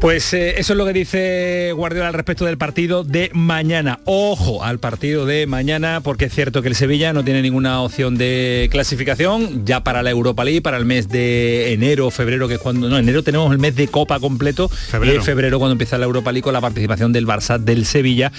Pues 0.00 0.32
eh, 0.34 0.54
eso 0.58 0.72
es 0.72 0.76
lo 0.76 0.86
que 0.86 0.92
dice 0.92 1.72
Guardiola 1.74 2.08
al 2.08 2.14
respecto 2.14 2.44
del 2.44 2.58
partido 2.58 3.04
de 3.04 3.30
mañana. 3.34 4.00
Ojo 4.04 4.64
al 4.64 4.78
partido 4.78 5.26
de 5.26 5.46
mañana, 5.46 6.00
porque 6.02 6.26
es 6.26 6.34
cierto 6.34 6.62
que 6.62 6.68
el 6.68 6.74
Sevilla 6.74 7.12
no 7.12 7.24
tiene 7.24 7.42
ninguna 7.42 7.80
opción 7.82 8.16
de 8.16 8.68
clasificación 8.70 9.64
ya 9.64 9.82
para 9.88 10.02
la 10.02 10.10
Europa 10.10 10.44
League, 10.44 10.60
para 10.60 10.76
el 10.76 10.84
mes 10.84 11.08
de 11.08 11.72
enero, 11.72 12.10
febrero, 12.10 12.46
que 12.46 12.56
es 12.56 12.60
cuando... 12.60 12.90
No, 12.90 12.98
enero 12.98 13.22
tenemos 13.22 13.50
el 13.52 13.58
mes 13.58 13.74
de 13.74 13.88
Copa 13.88 14.20
completo 14.20 14.68
Febrero. 14.68 15.14
y 15.14 15.16
en 15.16 15.22
febrero 15.22 15.58
cuando 15.58 15.72
empieza 15.72 15.96
la 15.96 16.04
Europa 16.04 16.30
League 16.30 16.42
con 16.42 16.52
la 16.52 16.60
participación 16.60 17.10
del 17.10 17.26
Barça, 17.26 17.58
del 17.58 17.86
Sevilla 17.86 18.30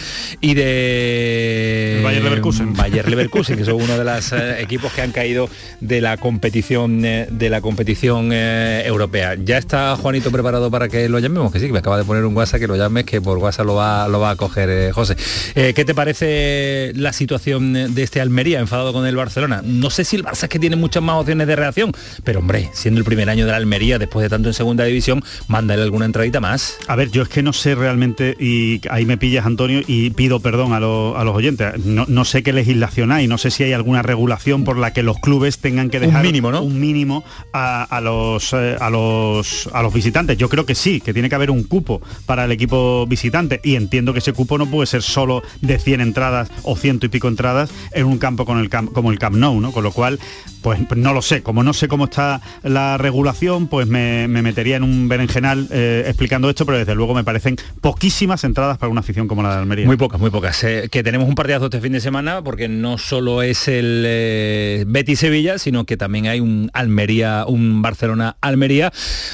y 0.41 0.53
de... 0.53 2.01
Bayer 2.03 2.23
Leverkusen. 2.23 2.73
Bayer 2.73 3.09
Leverkusen, 3.09 3.57
que 3.57 3.65
son 3.65 3.81
uno 3.81 3.97
de 3.97 4.03
los 4.03 4.31
eh, 4.31 4.61
equipos 4.61 4.93
que 4.93 5.01
han 5.01 5.11
caído 5.11 5.49
de 5.81 6.01
la 6.01 6.17
competición 6.17 7.03
eh, 7.03 7.27
de 7.31 7.49
la 7.49 7.61
competición 7.61 8.29
eh, 8.31 8.83
europea. 8.85 9.35
Ya 9.43 9.57
está 9.57 9.95
Juanito 9.95 10.29
preparado 10.29 10.69
para 10.69 10.87
que 10.87 11.09
lo 11.09 11.17
llamemos, 11.17 11.51
que 11.51 11.59
sí, 11.59 11.65
que 11.65 11.73
me 11.73 11.79
acaba 11.79 11.97
de 11.97 12.03
poner 12.03 12.25
un 12.25 12.37
WhatsApp 12.37 12.59
que 12.59 12.67
lo 12.67 12.75
llames, 12.75 13.05
que 13.05 13.21
por 13.21 13.39
WhatsApp 13.39 13.65
lo 13.65 13.73
va, 13.73 14.07
lo 14.07 14.19
va 14.19 14.29
a 14.29 14.35
coger 14.35 14.69
eh, 14.69 14.91
José. 14.91 15.17
Eh, 15.55 15.73
¿Qué 15.73 15.83
te 15.83 15.95
parece 15.95 16.91
la 16.93 17.11
situación 17.11 17.95
de 17.95 18.03
este 18.03 18.21
Almería 18.21 18.59
enfadado 18.59 18.93
con 18.93 19.07
el 19.07 19.15
Barcelona? 19.15 19.63
No 19.65 19.89
sé 19.89 20.03
si 20.05 20.15
el 20.15 20.23
Barça 20.23 20.43
es 20.43 20.49
que 20.49 20.59
tiene 20.59 20.75
muchas 20.75 21.01
más 21.01 21.15
opciones 21.15 21.38
de 21.47 21.55
reacción, 21.55 21.91
pero 22.23 22.39
hombre, 22.39 22.69
siendo 22.73 22.99
el 22.99 23.05
primer 23.05 23.29
año 23.29 23.45
de 23.45 23.51
la 23.51 23.57
Almería, 23.57 23.99
después 23.99 24.23
de 24.23 24.29
tanto 24.29 24.49
en 24.49 24.53
segunda 24.53 24.83
división, 24.85 25.23
mándale 25.47 25.81
alguna 25.83 26.05
entradita 26.05 26.39
más. 26.39 26.77
A 26.87 26.95
ver, 26.95 27.11
yo 27.11 27.21
es 27.23 27.29
que 27.29 27.43
no 27.43 27.53
sé 27.53 27.75
realmente, 27.75 28.35
y 28.39 28.81
ahí 28.89 29.05
me 29.05 29.17
pillas 29.17 29.45
Antonio, 29.45 29.81
y 29.87 30.09
pido 30.11 30.39
perdón 30.39 30.73
a, 30.73 30.79
lo- 30.79 31.17
a 31.17 31.23
los 31.23 31.35
oyentes, 31.35 31.85
no, 31.85 32.05
no 32.07 32.25
sé 32.25 32.43
qué 32.43 32.53
legislación 32.53 33.11
hay, 33.11 33.27
no 33.27 33.37
sé 33.37 33.51
si 33.51 33.63
hay 33.63 33.73
alguna 33.73 34.01
regulación 34.01 34.63
por 34.63 34.77
la 34.77 34.93
que 34.93 35.03
los 35.03 35.17
clubes 35.19 35.59
tengan 35.59 35.89
que 35.89 35.97
Un 35.97 36.03
dejar 36.07 36.23
mínimo, 36.23 36.51
¿no? 36.51 36.61
un 36.61 36.79
mínimo 36.79 37.23
a, 37.53 37.83
a 37.83 38.01
los, 38.01 38.53
eh, 38.53 38.75
a, 38.79 38.89
los, 38.89 39.69
a 39.73 39.81
los 39.81 39.93
visitantes. 39.93 40.37
Yo 40.37 40.49
creo 40.49 40.65
que 40.65 40.75
sí, 40.75 41.01
que 41.01 41.13
tiene 41.13 41.29
que 41.29 41.35
haber 41.35 41.51
un 41.51 41.63
cupo 41.63 42.01
para 42.25 42.45
el 42.45 42.51
equipo 42.51 43.05
visitante, 43.07 43.59
y 43.63 43.75
entiendo 43.75 44.13
que 44.13 44.19
ese 44.19 44.33
cupo 44.33 44.57
no 44.57 44.65
puede 44.69 44.87
ser 44.87 45.01
solo 45.01 45.41
de 45.61 45.77
100 45.79 46.01
entradas 46.01 46.49
o 46.63 46.75
ciento 46.75 47.05
y 47.05 47.09
pico 47.09 47.27
entradas 47.27 47.69
en 47.93 48.05
un 48.05 48.17
campo 48.17 48.45
con 48.45 48.59
el 48.59 48.69
camp- 48.69 48.91
como 48.93 49.11
el 49.11 49.19
Camp 49.19 49.35
Nou, 49.35 49.59
¿no? 49.59 49.71
Con 49.71 49.83
lo 49.83 49.91
cual, 49.91 50.19
pues 50.61 50.79
no 50.95 51.13
lo 51.13 51.21
sé, 51.21 51.28
como 51.43 51.63
no 51.63 51.73
sé 51.73 51.87
cómo 51.87 52.05
está 52.05 52.41
la 52.63 52.97
regulación, 52.97 53.67
pues 53.67 53.87
me, 53.87 54.27
me 54.27 54.41
metería 54.41 54.77
en 54.77 54.83
un 54.83 55.07
berenjenal 55.07 55.67
eh, 55.71 56.03
explicando 56.07 56.49
esto, 56.49 56.65
pero 56.65 56.77
desde 56.77 56.95
luego 56.95 57.13
me 57.13 57.23
parecen 57.23 57.55
poquísimas 57.81 58.43
entradas 58.43 58.77
para 58.77 58.89
una 58.89 59.01
afición 59.01 59.27
como 59.27 59.43
la 59.43 59.51
de 59.51 59.61
Almería. 59.61 59.85
Muy 59.85 59.97
pocas, 59.97 60.19
muy 60.19 60.29
pocas. 60.29 60.63
Eh, 60.63 60.89
que 60.91 61.03
tenemos 61.03 61.27
un 61.27 61.35
partidazo 61.35 61.65
este 61.65 61.81
fin 61.81 61.93
de 61.93 62.01
semana 62.01 62.41
porque 62.43 62.67
no 62.67 62.97
solo 62.97 63.41
es 63.41 63.67
el 63.67 64.03
eh, 64.05 64.83
Betis 64.87 65.19
Sevilla, 65.19 65.59
sino 65.59 65.85
que 65.85 65.97
también 65.97 66.27
hay 66.27 66.39
un 66.39 66.69
Almería, 66.73 67.45
un 67.47 67.81
Barcelona 67.81 68.37
Almería, 68.41 68.91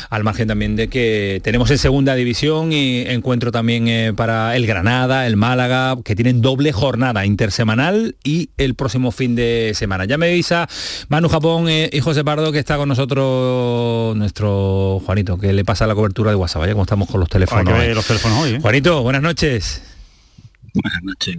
al 0.09 0.23
margen 0.23 0.47
también 0.47 0.75
de 0.75 0.87
que 0.87 1.39
tenemos 1.43 1.71
en 1.71 1.77
segunda 1.77 2.15
división 2.15 2.71
y 2.71 3.01
encuentro 3.01 3.51
también 3.51 3.87
eh, 3.87 4.13
para 4.15 4.55
el 4.55 4.67
Granada, 4.67 5.27
el 5.27 5.37
Málaga, 5.37 5.95
que 6.03 6.15
tienen 6.15 6.41
doble 6.41 6.71
jornada 6.71 7.25
intersemanal 7.25 8.15
y 8.23 8.49
el 8.57 8.75
próximo 8.75 9.11
fin 9.11 9.35
de 9.35 9.71
semana. 9.75 10.05
Ya 10.05 10.17
me 10.17 10.27
avisa 10.27 10.67
Manu 11.09 11.29
Japón 11.29 11.67
eh, 11.85 11.97
y 11.97 11.99
José 11.99 12.23
Pardo 12.23 12.51
que 12.51 12.59
está 12.59 12.77
con 12.77 12.89
nosotros 12.89 14.15
nuestro 14.15 15.01
Juanito, 15.05 15.37
que 15.37 15.53
le 15.53 15.65
pasa 15.65 15.87
la 15.87 15.95
cobertura 15.95 16.31
de 16.31 16.35
WhatsApp, 16.35 16.61
vaya 16.61 16.73
como 16.73 16.83
estamos 16.83 17.09
con 17.09 17.19
los 17.19 17.29
teléfonos. 17.29 17.65
Hay 17.67 17.73
que 17.73 17.79
ver 17.79 17.89
hoy. 17.89 17.95
los 17.95 18.07
teléfonos 18.07 18.37
hoy, 18.39 18.51
¿eh? 18.55 18.59
Juanito, 18.61 19.01
buenas 19.03 19.21
noches. 19.21 19.81
Buenas 20.75 21.03
noches, 21.03 21.35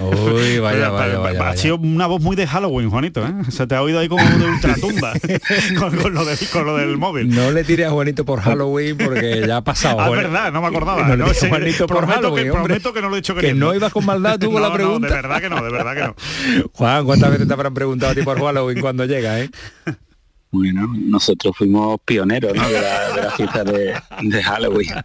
Uy, 0.00 0.58
vaya, 0.60 0.88
vaya, 0.88 1.18
vaya, 1.18 1.48
Ha 1.50 1.56
sido 1.56 1.76
una 1.76 2.06
voz 2.06 2.22
muy 2.22 2.34
de 2.36 2.46
Halloween, 2.46 2.88
Juanito, 2.90 3.24
¿eh? 3.26 3.32
Se 3.50 3.66
te 3.66 3.74
ha 3.74 3.82
oído 3.82 3.98
ahí 3.98 4.08
como 4.08 4.24
de 4.24 4.46
ultratumba 4.46 5.12
con, 5.78 5.94
con 5.96 6.14
lo 6.14 6.24
de- 6.24 6.36
con 6.52 6.64
lo 6.64 6.76
del 6.78 6.96
móvil. 6.96 7.28
No 7.28 7.50
le 7.50 7.64
tires 7.64 7.86
a 7.86 7.90
Juanito 7.90 8.24
por 8.24 8.40
Halloween 8.40 8.96
porque 8.96 9.44
ya 9.46 9.58
ha 9.58 9.64
pasado. 9.64 10.00
Ah, 10.00 10.06
es 10.08 10.16
verdad, 10.16 10.52
no 10.52 10.62
me 10.62 10.68
acordaba. 10.68 11.02
No 11.06 11.16
le 11.16 11.24
No, 11.24 11.30
Juanito 11.48 11.86
por 11.86 11.98
prometo 11.98 12.20
Halloween, 12.20 12.44
que, 12.44 12.50
hombre. 12.50 12.64
prometo 12.66 12.92
que 12.94 13.02
no 13.02 13.08
lo 13.10 13.16
he 13.16 13.18
hecho 13.18 13.34
Que 13.34 13.40
queriendo. 13.42 13.66
no 13.66 13.74
ibas 13.74 13.92
con 13.92 14.06
maldad 14.06 14.38
tú 14.40 14.50
con 14.52 14.62
la 14.62 14.68
No, 14.68 14.74
no, 14.74 14.74
pregunta. 14.78 15.08
de 15.08 15.14
verdad 15.14 15.40
que 15.40 15.50
no, 15.50 15.56
de 15.62 15.70
verdad 15.70 15.94
que 15.94 16.02
no. 16.62 16.68
Juan, 16.72 17.04
¿cuántas 17.04 17.30
veces 17.30 17.46
te 17.46 17.52
habrán 17.52 17.74
preguntado 17.74 18.12
a 18.12 18.14
ti 18.14 18.22
por 18.22 18.40
Halloween 18.40 18.80
cuando 18.80 19.04
llega, 19.04 19.40
eh? 19.40 19.50
Bueno, 20.50 20.88
nosotros 20.96 21.54
fuimos 21.56 22.00
pioneros 22.06 22.54
¿no? 22.54 22.66
de, 22.68 22.80
la, 22.80 23.14
de 23.14 23.22
la 23.22 23.30
fiesta 23.32 23.64
de, 23.64 23.94
de 24.22 24.42
Halloween. 24.42 24.88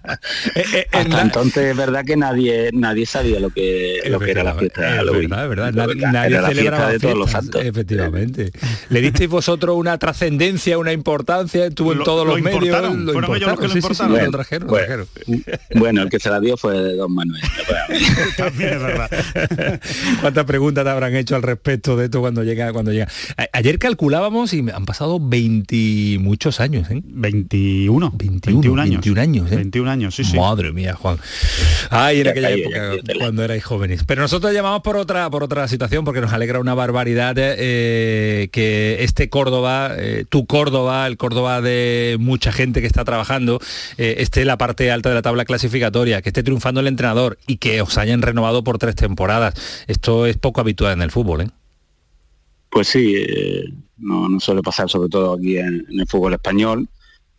Eh, 0.56 0.86
Hasta 0.92 1.22
entonces 1.22 1.72
es 1.72 1.78
verdad 1.78 2.06
que 2.06 2.16
nadie 2.16 2.70
nadie 2.74 3.06
sabía 3.06 3.40
lo 3.40 3.50
que, 3.50 4.00
lo 4.08 4.20
que 4.20 4.32
era 4.32 4.44
la 4.44 4.54
fiesta 4.56 4.82
de 4.82 4.88
Es 4.90 4.96
Halloween. 4.98 5.30
verdad, 5.30 5.44
es 5.44 5.50
verdad. 5.50 5.74
Lo 5.74 5.96
Nadie, 5.96 6.28
era 6.32 6.42
la 6.42 6.48
celebraba 6.50 6.88
fiesta 6.90 6.92
de 6.94 7.00
todos 7.00 7.18
los 7.18 7.32
santos. 7.32 7.62
Efectivamente. 7.64 8.52
¿Le 8.90 9.02
disteis 9.02 9.30
vosotros 9.30 9.76
una 9.76 9.98
trascendencia, 9.98 10.78
una 10.78 10.94
importancia? 10.94 11.66
Estuvo 11.66 11.92
en 11.94 12.00
Lo- 12.00 12.04
todos 12.04 12.26
lo 12.28 12.34
los 12.34 12.42
medios. 12.42 12.64
importaron, 12.64 13.04
fueron 13.06 13.36
ellos 13.36 13.50
los 13.50 13.60
que 13.60 13.68
lo 13.68 13.74
sí, 13.74 13.82
sí, 13.82 13.88
sí, 13.88 14.04
importaron. 14.04 14.26
lo 14.26 14.32
trajeron, 14.32 14.68
lo 14.68 14.74
Bueno, 14.74 15.06
trajeron. 15.06 15.44
bueno, 15.76 16.02
el 16.04 16.10
que 16.10 16.20
se 16.20 16.30
la 16.30 16.40
dio 16.40 16.58
fue 16.58 16.78
de 16.78 16.96
Don 16.96 17.14
Manuel. 17.14 17.42
También 18.38 18.74
es 18.74 18.82
verdad. 18.82 19.82
¿Cuántas 20.22 20.46
preguntas 20.46 20.84
te 20.84 20.90
habrán 20.90 21.16
hecho 21.16 21.36
al 21.36 21.44
respecto 21.44 21.98
de 21.98 22.06
esto 22.06 22.22
cuando 22.22 22.44
llega? 22.44 22.72
Cuando 22.74 22.92
llega? 22.92 23.08
A- 23.38 23.48
ayer 23.54 23.80
calculábamos 23.80 24.54
y 24.54 24.62
me 24.62 24.72
han 24.72 24.86
pasado 24.86 25.20
20 25.34 26.20
muchos 26.20 26.60
años, 26.60 26.92
¿eh? 26.92 27.02
21. 27.04 28.12
21, 28.14 28.80
años. 28.80 29.02
21 29.02 29.20
años, 29.20 29.52
¿eh? 29.52 29.56
21 29.56 29.90
años, 29.90 30.14
sí, 30.14 30.24
sí. 30.24 30.38
Madre 30.38 30.72
mía, 30.72 30.94
Juan. 30.94 31.18
Ay, 31.90 32.22
en 32.22 32.28
aquella 32.28 32.52
época, 32.52 32.92
cuando 33.18 33.44
erais 33.44 33.64
jóvenes. 33.64 34.04
Pero 34.06 34.22
nosotros 34.22 34.54
llamamos 34.54 34.82
por 34.82 34.96
otra, 34.96 35.28
por 35.32 35.44
otra 35.44 35.68
situación, 35.68 36.06
porque 36.06 36.22
nos 36.22 36.34
alegra 36.34 36.60
una 36.60 36.76
barbaridad 36.76 37.34
eh, 37.40 38.50
que 38.52 38.98
este 39.00 39.30
Córdoba, 39.30 39.96
eh, 39.98 40.26
tu 40.30 40.46
Córdoba, 40.46 41.08
el 41.08 41.18
Córdoba 41.18 41.62
de 41.62 42.18
mucha 42.20 42.52
gente 42.52 42.82
que 42.82 42.88
está 42.88 43.04
trabajando, 43.04 43.60
eh, 43.98 44.18
esté 44.20 44.42
en 44.42 44.48
la 44.48 44.60
parte 44.60 44.92
alta 44.92 45.10
de 45.10 45.16
la 45.16 45.24
tabla 45.24 45.46
clasificatoria, 45.46 46.22
que 46.22 46.30
esté 46.30 46.44
triunfando 46.44 46.80
el 46.80 46.86
entrenador 46.86 47.40
y 47.48 47.58
que 47.58 47.82
os 47.82 47.98
hayan 47.98 48.22
renovado 48.22 48.64
por 48.64 48.78
tres 48.78 48.94
temporadas. 48.94 49.56
Esto 49.88 50.28
es 50.28 50.38
poco 50.38 50.62
habitual 50.62 50.94
en 50.94 51.02
el 51.02 51.10
fútbol, 51.10 51.42
¿eh? 51.42 51.50
Pues 52.70 52.88
sí, 52.88 53.16
eh, 53.16 53.66
no, 53.98 54.28
no, 54.30 54.40
suele 54.40 54.62
pasar 54.62 54.90
sobre 54.90 55.10
todo 55.10 55.34
aquí 55.34 55.58
en, 55.58 55.86
el 55.90 56.08
fútbol 56.08 56.34
español, 56.34 56.88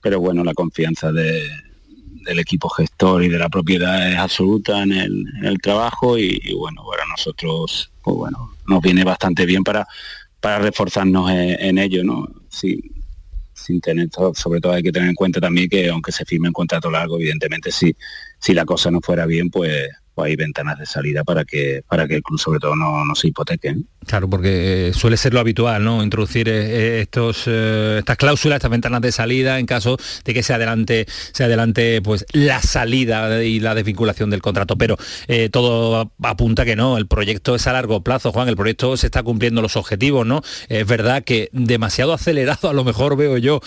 pero 0.01 0.21
bueno, 0.21 0.45
la 0.45 0.55
confianza 0.55 1.13
del 1.13 2.39
equipo 2.39 2.69
gestor 2.69 3.25
y 3.25 3.29
de 3.29 3.39
la 3.39 3.49
propiedad 3.49 4.11
es 4.11 4.19
absoluta 4.19 4.83
en 4.83 4.93
el, 4.93 5.59
trabajo 5.63 6.19
y, 6.19 6.53
bueno, 6.55 6.83
para 6.89 7.07
nosotros 7.07 7.91
pues 8.03 8.17
bueno, 8.17 8.53
nos 8.67 8.83
viene 8.83 9.03
bastante 9.03 9.47
bien 9.47 9.65
para, 9.65 9.87
para 10.41 10.59
reforzarnos 10.59 11.31
en, 11.31 11.79
ello, 11.79 12.05
¿no? 12.05 12.29
Sí, 12.51 12.83
sin 13.55 13.81
tener 13.81 14.09
sobre 14.35 14.61
todo 14.61 14.73
hay 14.73 14.83
que 14.83 14.93
tener 14.93 15.09
en 15.09 15.15
cuenta 15.15 15.41
también 15.41 15.71
que 15.71 15.89
aunque 15.89 16.13
se 16.13 16.27
firme 16.27 16.49
un 16.49 16.53
contrato 16.53 16.91
largo, 16.91 17.17
evidentemente 17.17 17.73
si, 17.73 17.97
si 18.39 18.53
la 18.53 18.67
cosa 18.67 18.91
no 18.91 19.01
fuera 19.01 19.25
bien, 19.25 19.49
pues 19.49 19.89
pues 20.15 20.31
hay 20.31 20.37
ventanas 20.37 20.79
de 20.79 20.87
salida 20.87 21.25
para 21.25 21.45
que 21.45 21.83
para 21.89 22.07
que 22.07 22.17
el 22.17 22.23
club 22.23 22.39
sobre 22.39 22.59
todo 22.59 22.77
no, 22.77 23.05
no 23.05 23.15
se 23.15 23.29
hipoteque. 23.29 23.77
Claro, 24.07 24.29
porque 24.29 24.89
eh, 24.89 24.93
suele 24.93 25.17
ser 25.17 25.33
lo 25.33 25.41
habitual, 25.41 25.83
¿no? 25.83 26.03
Introducir 26.03 26.49
eh, 26.49 27.01
estos 27.01 27.47
estas 27.47 28.17
cláusulas, 28.17 28.57
estas 28.57 28.71
ventanas 28.71 29.01
de 29.01 29.13
salida 29.13 29.59
en 29.59 29.67
caso 29.67 29.97
de 30.25 30.35
que 30.35 30.43
se 30.43 30.53
adelante 30.53 31.07
se 31.33 31.45
adelante 31.45 32.03
pues 32.03 32.27
la 32.33 32.61
salida 32.61 33.43
y 33.43 33.61
la 33.61 33.75
desvinculación 33.75 34.31
del 34.31 34.43
contrato. 34.43 34.77
Pero 34.77 34.97
eh, 35.27 35.49
todo 35.51 36.13
apunta 36.23 36.65
que 36.65 36.77
no, 36.77 36.99
el 36.99 37.07
proyecto 37.07 37.55
es 37.55 37.67
a 37.67 37.73
largo 37.73 38.03
plazo, 38.03 38.33
Juan, 38.33 38.49
el 38.49 38.57
proyecto 38.57 38.97
se 38.97 39.07
está 39.07 39.23
cumpliendo 39.23 39.63
los 39.63 39.77
objetivos, 39.77 40.27
¿no? 40.27 40.43
Es 40.69 40.87
verdad 40.87 41.25
que 41.25 41.49
demasiado 41.53 42.13
acelerado 42.13 42.69
a 42.69 42.73
lo 42.75 42.85
mejor 42.85 43.17
veo 43.17 43.39
yo 43.39 43.61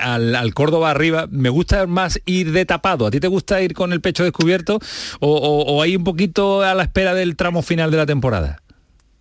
al, 0.00 0.34
al, 0.34 0.54
Córdoba 0.54 0.90
arriba. 0.90 1.26
Me 1.30 1.48
gusta 1.48 1.86
más 1.86 2.20
ir 2.26 2.52
de 2.52 2.66
tapado. 2.66 3.06
¿A 3.06 3.10
ti 3.10 3.20
te 3.20 3.28
gusta 3.28 3.62
ir 3.62 3.72
con 3.72 3.92
el 3.92 4.00
pecho 4.02 4.22
descubierto 4.24 4.78
o 5.20 5.71
hay 5.80 5.96
un 5.96 6.04
poquito 6.04 6.62
a 6.62 6.74
la 6.74 6.82
espera 6.82 7.14
del 7.14 7.36
tramo 7.36 7.62
final 7.62 7.90
de 7.90 7.96
la 7.96 8.06
temporada? 8.06 8.62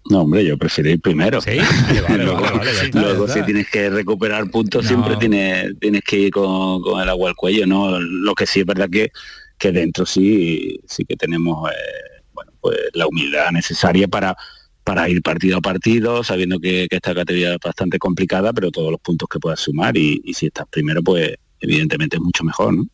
No, 0.10 0.22
hombre, 0.22 0.44
yo 0.44 0.58
prefiero 0.58 0.90
ir 0.90 1.00
primero. 1.00 1.40
¿Sí? 1.42 1.52
luego, 2.94 3.28
si 3.28 3.44
tienes 3.44 3.70
que 3.70 3.90
recuperar 3.90 4.50
puntos, 4.50 4.88
siempre 4.88 5.16
tienes, 5.18 5.78
tienes 5.80 6.02
que 6.02 6.18
ir 6.18 6.32
con, 6.32 7.00
el 7.00 7.10
agua 7.10 7.30
al 7.30 7.36
cuello, 7.36 7.68
¿no? 7.68 8.00
Lo 8.00 8.34
que 8.34 8.48
sí 8.48 8.62
es 8.62 8.66
verdad 8.66 8.90
que, 8.90 9.12
que 9.58 9.72
dentro 9.72 10.06
sí, 10.06 10.80
sí 10.88 11.06
que 11.06 11.16
tenemos 11.16 11.70
eh, 11.70 12.24
bueno, 12.34 12.52
pues 12.60 12.78
la 12.94 13.08
humildad 13.08 13.52
necesaria 13.52 14.08
para, 14.08 14.36
para 14.84 15.08
ir 15.08 15.22
partido 15.22 15.58
a 15.58 15.62
partido, 15.62 16.24
sabiendo 16.24 16.60
que, 16.60 16.88
esta 16.90 17.14
categoría 17.14 17.54
es 17.54 17.60
bastante 17.64 18.00
complicada, 18.00 18.52
pero 18.54 18.72
todos 18.72 18.92
los 18.92 19.00
puntos 19.00 19.30
que 19.30 19.40
puedas 19.40 19.60
sumar 19.60 19.96
y, 19.96 20.20
y 20.24 20.34
si 20.34 20.48
estás 20.48 20.66
primero, 20.70 21.04
pues 21.04 21.36
evidentemente 21.60 22.18
es 22.18 22.22
mucho 22.22 22.44
mejor, 22.44 22.74
¿no? 22.74 22.86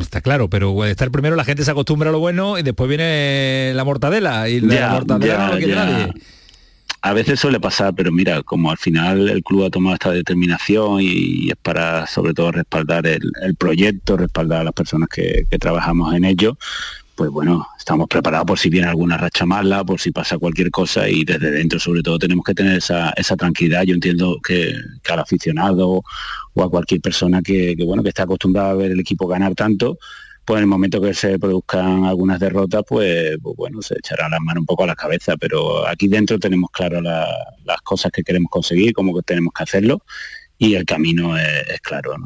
Está 0.00 0.20
claro, 0.20 0.48
pero 0.48 0.84
estar 0.84 1.10
primero 1.10 1.36
la 1.36 1.44
gente 1.44 1.64
se 1.64 1.70
acostumbra 1.70 2.08
a 2.08 2.12
lo 2.12 2.18
bueno 2.18 2.58
y 2.58 2.62
después 2.62 2.88
viene 2.88 3.72
la 3.74 3.84
mortadela 3.84 4.48
y 4.48 4.60
la 4.60 4.90
mortadela 4.90 5.46
no 5.46 5.52
lo 5.52 5.58
quiere 5.58 5.74
nadie. 5.74 6.12
A 7.02 7.12
veces 7.12 7.38
suele 7.38 7.60
pasar, 7.60 7.94
pero 7.94 8.10
mira, 8.10 8.42
como 8.42 8.70
al 8.70 8.78
final 8.78 9.28
el 9.28 9.44
club 9.44 9.64
ha 9.64 9.70
tomado 9.70 9.94
esta 9.94 10.10
determinación 10.10 10.98
y, 11.00 11.50
es 11.50 11.56
para 11.56 12.06
sobre 12.06 12.34
todo 12.34 12.50
respaldar 12.52 13.06
el, 13.06 13.54
proyecto, 13.56 14.16
respaldar 14.16 14.62
a 14.62 14.64
las 14.64 14.72
personas 14.72 15.08
que, 15.08 15.46
trabajamos 15.60 16.14
en 16.14 16.24
ello, 16.24 16.58
pues 17.14 17.30
bueno, 17.30 17.68
estamos 17.86 18.08
preparados 18.08 18.46
por 18.46 18.58
si 18.58 18.68
viene 18.68 18.88
alguna 18.88 19.16
racha 19.16 19.46
mala, 19.46 19.84
por 19.84 20.00
si 20.00 20.10
pasa 20.10 20.38
cualquier 20.38 20.72
cosa 20.72 21.08
y 21.08 21.24
desde 21.24 21.52
dentro 21.52 21.78
sobre 21.78 22.02
todo 22.02 22.18
tenemos 22.18 22.44
que 22.44 22.52
tener 22.52 22.78
esa, 22.78 23.14
tranquilidad. 23.38 23.84
Yo 23.84 23.94
entiendo 23.94 24.40
que, 24.44 24.74
que, 25.04 25.12
al 25.12 25.20
aficionado 25.20 26.02
o 26.54 26.62
a 26.64 26.68
cualquier 26.68 27.00
persona 27.00 27.42
que, 27.42 27.76
bueno, 27.86 28.02
que 28.02 28.08
esté 28.08 28.22
acostumbrada 28.22 28.70
a 28.70 28.74
ver 28.74 28.90
el 28.90 28.98
equipo 28.98 29.28
ganar 29.28 29.54
tanto, 29.54 29.98
pues 30.44 30.58
en 30.58 30.64
el 30.64 30.68
momento 30.68 31.00
que 31.00 31.14
se 31.14 31.38
produzcan 31.38 32.06
algunas 32.06 32.40
derrotas, 32.40 32.82
pues, 32.88 33.38
pues 33.40 33.56
bueno, 33.56 33.80
se 33.80 33.94
echará 33.96 34.28
las 34.28 34.40
manos 34.40 34.62
un 34.62 34.66
poco 34.66 34.82
a 34.82 34.88
la 34.88 34.96
cabeza, 34.96 35.36
pero 35.36 35.86
aquí 35.86 36.08
dentro 36.08 36.40
tenemos 36.40 36.70
claro 36.72 37.00
las 37.00 37.80
cosas 37.84 38.10
que 38.10 38.24
queremos 38.24 38.50
conseguir, 38.50 38.94
cómo 38.94 39.14
que 39.14 39.22
tenemos 39.22 39.52
que 39.56 39.62
hacerlo 39.62 40.02
y 40.58 40.74
el 40.74 40.84
camino 40.84 41.38
es, 41.38 41.80
claro. 41.82 42.16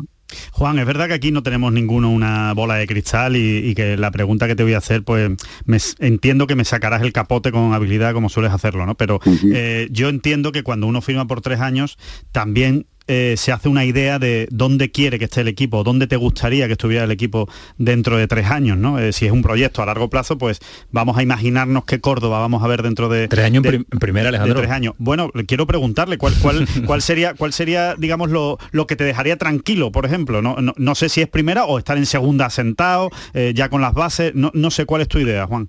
Juan, 0.53 0.78
es 0.78 0.87
verdad 0.87 1.09
que 1.09 1.14
aquí 1.14 1.31
no 1.33 1.43
tenemos 1.43 1.72
ninguno 1.72 2.11
una 2.11 2.53
bola 2.55 2.74
de 2.74 2.87
cristal 2.87 3.37
y, 3.37 3.74
que 3.74 3.97
la 3.97 4.11
pregunta 4.11 4.47
que 4.47 4.57
te 4.57 4.62
voy 4.62 4.74
a 4.74 4.78
hacer, 4.78 5.03
pues 5.03 5.31
me, 5.64 5.78
entiendo 5.99 6.47
que 6.47 6.57
me 6.57 6.64
sacarás 6.64 7.03
el 7.03 7.12
capote 7.12 7.53
con 7.53 7.72
habilidad 7.72 8.12
como 8.12 8.28
sueles 8.28 8.53
hacerlo, 8.53 8.87
¿no? 8.87 8.97
Pero 8.97 9.20
eh, 9.53 9.89
yo 9.91 10.09
entiendo 10.09 10.53
que 10.53 10.62
cuando 10.62 10.87
uno 10.87 11.01
firma 11.01 11.26
por 11.26 11.41
tres 11.41 11.61
años, 11.61 11.99
también 12.33 12.87
eh, 13.12 13.36
se 13.36 13.50
hace 13.50 13.68
una 13.68 13.84
idea 13.84 14.20
de 14.20 14.46
dónde 14.52 14.92
quiere 14.92 15.18
que 15.18 15.24
esté 15.24 15.40
el 15.40 15.48
equipo, 15.48 15.82
dónde 15.82 16.06
te 16.06 16.14
gustaría 16.14 16.68
que 16.68 16.74
estuviera 16.74 17.02
el 17.02 17.11
equipo 17.11 17.48
dentro 17.76 18.16
de 18.16 18.28
tres 18.28 18.46
años, 18.48 18.78
¿no? 18.78 19.00
Eh, 19.00 19.12
si 19.12 19.26
es 19.26 19.32
un 19.32 19.42
proyecto 19.42 19.82
a 19.82 19.86
largo 19.86 20.08
plazo, 20.08 20.38
pues 20.38 20.61
vamos 20.92 21.18
a 21.18 21.22
imaginarnos 21.24 21.84
qué 21.86 22.00
Córdoba 22.00 22.38
vamos 22.38 22.62
a 22.62 22.68
ver 22.68 22.84
dentro 22.84 23.08
de 23.08 23.26
tres 23.26 23.46
años 23.46 23.64
en 23.64 23.84
primera, 23.98 24.28
Alejandro. 24.28 24.61
tres 24.61 24.70
años. 24.70 24.94
Bueno, 24.98 25.32
quiero 25.48 25.66
preguntarle 25.66 26.18
cuál, 26.18 26.34
cuál, 26.40 26.68
cuál 26.86 27.02
sería, 27.02 27.34
cuál 27.34 27.52
sería, 27.52 27.96
digamos, 27.96 28.30
lo, 28.30 28.58
lo 28.70 28.86
que 28.86 28.94
te 28.94 29.02
dejaría 29.02 29.36
tranquilo, 29.36 29.90
por 29.90 30.06
ejemplo. 30.06 30.40
No, 30.40 30.56
no, 30.76 30.94
sé 30.94 31.08
si 31.08 31.20
es 31.20 31.26
primera 31.26 31.64
o 31.64 31.78
estar 31.78 31.98
en 31.98 32.06
segunda 32.06 32.48
sentado, 32.48 33.11
eh, 33.34 33.50
ya 33.56 33.70
con 33.70 33.80
las 33.80 33.92
bases. 33.92 34.36
No, 34.36 34.52
no 34.54 34.70
sé 34.70 34.86
cuál 34.86 35.02
es 35.02 35.08
tu 35.08 35.18
idea, 35.18 35.48
Juan. 35.48 35.68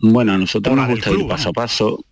Bueno, 0.00 0.32
a 0.32 0.38
nosotros 0.38 0.76
nos 0.76 0.88
gusta 0.88 1.10
ir 1.10 1.26
paso 1.26 1.48
a 1.48 1.52
paso. 1.52 2.04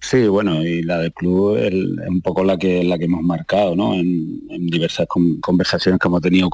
Sí, 0.00 0.26
bueno, 0.26 0.62
y 0.62 0.82
la 0.82 0.98
del 0.98 1.12
club 1.12 1.56
es 1.56 1.72
un 2.08 2.20
poco 2.22 2.42
la 2.42 2.56
que 2.56 2.82
la 2.84 2.98
que 2.98 3.04
hemos 3.04 3.22
marcado, 3.22 3.76
¿no? 3.76 3.94
En, 3.94 4.42
diversas 4.66 5.06
conversaciones 5.40 6.00
que 6.00 6.08
hemos 6.08 6.22
tenido 6.22 6.48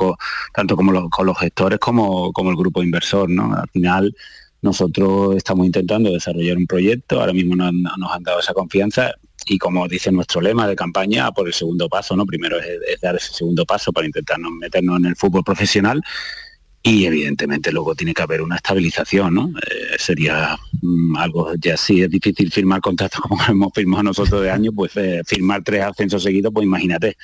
tanto 0.52 0.76
como 0.76 1.08
con 1.08 1.26
los 1.26 1.38
gestores 1.38 1.78
como, 1.78 2.32
como 2.32 2.50
el 2.50 2.56
grupo 2.56 2.82
inversor, 2.82 3.30
¿no? 3.30 3.54
Al 3.54 3.68
final 3.70 4.14
nosotros 4.62 5.36
estamos 5.36 5.64
intentando 5.64 6.12
desarrollar 6.12 6.56
un 6.56 6.66
proyecto, 6.66 7.20
ahora 7.20 7.32
mismo 7.32 7.56
nos, 7.56 7.72
nos 7.72 8.12
han 8.12 8.22
dado 8.22 8.40
esa 8.40 8.52
confianza 8.52 9.14
y 9.46 9.58
como 9.58 9.88
dice 9.88 10.12
nuestro 10.12 10.40
lema 10.40 10.66
de 10.66 10.76
campaña, 10.76 11.30
por 11.32 11.46
el 11.46 11.54
segundo 11.54 11.88
paso, 11.88 12.16
¿no? 12.16 12.26
Primero 12.26 12.58
es, 12.58 13.00
dar 13.00 13.16
ese 13.16 13.32
segundo 13.32 13.64
paso 13.64 13.92
para 13.92 14.06
intentarnos 14.06 14.52
meternos 14.52 14.98
en 14.98 15.06
el 15.06 15.16
fútbol 15.16 15.44
profesional 15.44 16.02
y 16.82 17.04
evidentemente 17.04 17.72
luego 17.72 17.94
tiene 17.94 18.14
que 18.14 18.22
haber 18.22 18.40
una 18.40 18.56
estabilización, 18.56 19.34
¿no? 19.34 19.52
Eh, 19.58 19.96
sería 19.98 20.56
mm, 20.80 21.14
algo, 21.16 21.52
ya 21.60 21.76
si 21.76 22.00
es 22.00 22.10
difícil 22.10 22.50
firmar 22.50 22.80
contratos 22.80 23.20
como 23.28 23.42
hemos 23.46 23.72
firmado 23.74 24.02
nosotros 24.04 24.42
de 24.42 24.50
año, 24.50 24.72
pues 24.72 24.96
eh, 24.96 25.20
firmar 25.26 25.62
tres 25.62 25.82
ascensos 25.84 26.22
seguidos, 26.22 26.52
pues 26.54 26.64
imagínate, 26.64 27.16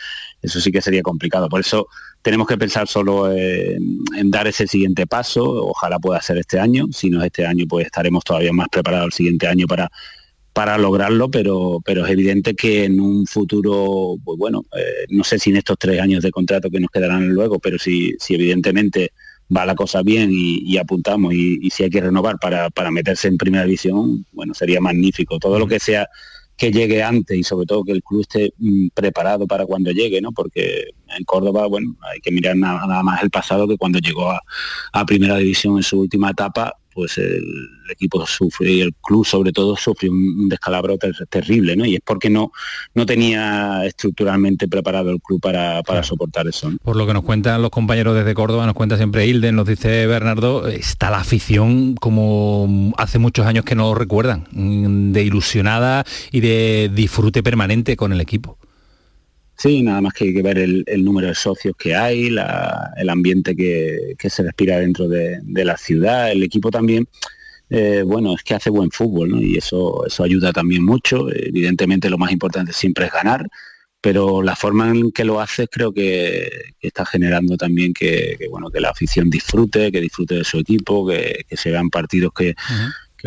eso 0.43 0.61
sí 0.61 0.71
que 0.71 0.83
sería 0.83 1.03
complicado. 1.03 1.49
Por 1.49 1.61
eso 1.61 1.89
tenemos 2.21 2.47
que 2.47 2.59
pensar 2.59 2.87
solo 2.87 3.33
en, 3.33 4.05
dar 4.25 4.47
ese 4.47 4.67
siguiente 4.67 5.07
paso, 5.07 5.45
ojalá 5.45 5.99
pueda 5.99 6.21
ser 6.21 6.37
este 6.37 6.61
año, 6.61 6.87
si 6.93 7.09
no 7.09 7.21
es 7.21 7.27
este 7.27 7.47
año, 7.47 7.65
pues 7.67 7.87
estaremos 7.87 8.25
todavía 8.25 8.53
más 8.53 8.69
preparados 8.69 9.07
el 9.07 9.13
siguiente 9.13 9.47
año 9.47 9.67
para 9.67 9.91
para 10.53 10.79
lograrlo, 10.79 11.31
pero, 11.31 11.83
pero 11.85 12.07
es 12.07 12.11
evidente 12.11 12.55
que 12.55 12.85
en 12.85 12.99
un 12.99 13.27
futuro, 13.27 14.15
pues 14.25 14.39
bueno, 14.39 14.65
eh, 14.75 15.05
no 15.11 15.23
sé 15.23 15.39
si 15.39 15.51
en 15.51 15.57
estos 15.57 15.77
tres 15.79 16.01
años 16.01 16.23
de 16.23 16.31
contrato 16.31 16.71
que 16.71 16.81
nos 16.81 16.91
quedarán 16.91 17.29
luego, 17.29 17.59
pero 17.59 17.79
si, 17.79 18.15
si 18.19 18.37
evidentemente 18.37 19.13
va 19.55 19.67
la 19.67 19.75
cosa 19.75 20.03
bien 20.03 20.31
y, 20.33 20.77
apuntamos 20.79 21.35
y, 21.35 21.71
si 21.71 21.85
hay 21.85 21.91
que 21.91 22.01
renovar 22.01 22.39
para, 22.39 22.71
para, 22.71 22.91
meterse 22.91 23.29
en 23.29 23.37
primera 23.37 23.65
división, 23.65 24.27
bueno, 24.33 24.55
sería 24.55 24.81
magnífico. 24.81 25.39
Todo 25.39 25.59
lo 25.59 25.67
que 25.67 25.79
sea 25.79 26.09
que 26.57 26.73
llegue 26.73 27.03
antes 27.03 27.37
y 27.37 27.43
sobre 27.43 27.67
todo 27.67 27.85
que 27.85 27.93
el 27.93 28.03
club 28.03 28.23
esté 28.23 28.53
mm, 28.59 28.89
preparado 28.95 29.47
para 29.47 29.67
cuando 29.67 29.91
llegue, 29.91 30.21
¿no? 30.21 30.33
Porque 30.33 30.87
en 31.17 31.25
Córdoba, 31.25 31.67
bueno, 31.67 31.97
hay 32.13 32.21
que 32.21 32.31
mirar 32.31 32.57
nada, 32.57 33.03
más 33.03 33.23
el 33.23 33.31
pasado 33.31 33.69
que 33.69 33.77
cuando 33.77 33.99
llegó 33.99 34.31
a, 34.31 34.41
a 34.93 35.05
primera 35.05 35.37
división 35.37 35.77
en 35.77 35.83
su 35.83 36.01
última 36.01 36.31
etapa, 36.31 36.75
pues 36.97 37.19
el, 37.19 37.45
equipo 37.89 38.27
sufre 38.27 38.73
y 38.73 38.81
el 38.81 38.93
club 38.95 39.25
sobre 39.25 39.53
todo 39.53 39.77
sufre 39.77 40.09
un, 40.09 40.49
descalabro 40.49 40.99
terrible, 41.31 41.77
¿no? 41.77 41.85
Y 41.85 41.95
es 41.95 42.01
porque 42.05 42.29
no, 42.29 42.51
no 42.95 43.07
tenía 43.07 43.85
estructuralmente 43.85 44.67
preparado 44.67 45.11
el 45.11 45.21
club 45.21 45.41
para, 45.41 45.83
soportar 46.03 46.49
eso. 46.49 46.73
Por 46.83 46.97
lo 46.97 47.07
que 47.07 47.13
nos 47.13 47.23
cuentan 47.23 47.63
los 47.63 47.71
compañeros 47.71 48.17
desde 48.17 48.35
Córdoba, 48.35 48.67
nos 48.67 48.75
cuenta 48.75 48.97
siempre 48.97 49.27
Hilden, 49.27 49.55
nos 49.55 49.69
dice 49.69 50.07
Bernardo, 50.07 50.67
está 50.67 51.11
la 51.11 51.19
afición 51.19 51.95
como 51.95 52.93
hace 52.97 53.19
muchos 53.19 53.47
años 53.47 53.65
que 53.65 53.75
no 53.75 53.95
recuerdan, 53.95 54.49
de 55.13 55.23
ilusionada 55.23 56.05
y 56.33 56.41
de 56.41 56.91
disfrute 56.93 57.43
permanente 57.43 57.97
con 57.97 58.13
el 58.13 58.21
equipo. 58.21 58.59
Sí, 59.57 59.83
nada 59.83 60.03
más 60.03 60.13
que, 60.13 60.35
que 60.35 60.43
ver 60.43 60.59
el, 60.59 60.85
número 61.05 61.29
de 61.29 61.35
socios 61.35 61.75
que 61.79 61.95
hay, 61.95 62.27
el 62.27 63.09
ambiente 63.09 63.57
que, 63.57 64.15
se 64.29 64.43
respira 64.43 64.79
dentro 64.79 65.09
de, 65.09 65.41
la 65.65 65.77
ciudad, 65.79 66.31
el 66.31 66.43
equipo 66.43 66.71
también, 66.71 67.09
eh, 67.71 68.03
bueno, 68.05 68.35
es 68.35 68.43
que 68.43 68.55
hace 68.55 68.71
buen 68.71 68.91
fútbol, 68.91 69.31
¿no? 69.31 69.43
Y 69.43 69.57
eso, 69.57 70.07
eso 70.07 70.23
ayuda 70.23 70.53
también 70.53 70.85
mucho. 70.85 71.33
Evidentemente 71.33 72.11
lo 72.11 72.19
más 72.19 72.31
importante 72.33 72.73
siempre 72.73 73.07
es 73.07 73.13
ganar, 73.13 73.49
pero 74.01 74.43
la 74.43 74.55
forma 74.55 74.91
en 74.91 75.11
que 75.11 75.25
lo 75.25 75.41
haces 75.41 75.69
creo 75.73 75.93
que, 75.93 76.49
está 76.81 77.05
generando 77.07 77.57
también 77.57 77.93
que, 77.93 78.39
bueno 78.51 78.71
que 78.71 78.81
la 78.81 78.91
afición 78.91 79.31
disfrute, 79.31 79.91
que 79.91 80.01
disfrute 80.01 80.37
de 80.37 80.45
su 80.45 80.59
equipo, 80.59 81.07
que, 81.09 81.45
se 81.51 81.71
vean 81.71 81.91
partidos 81.91 82.33
que, 82.33 82.55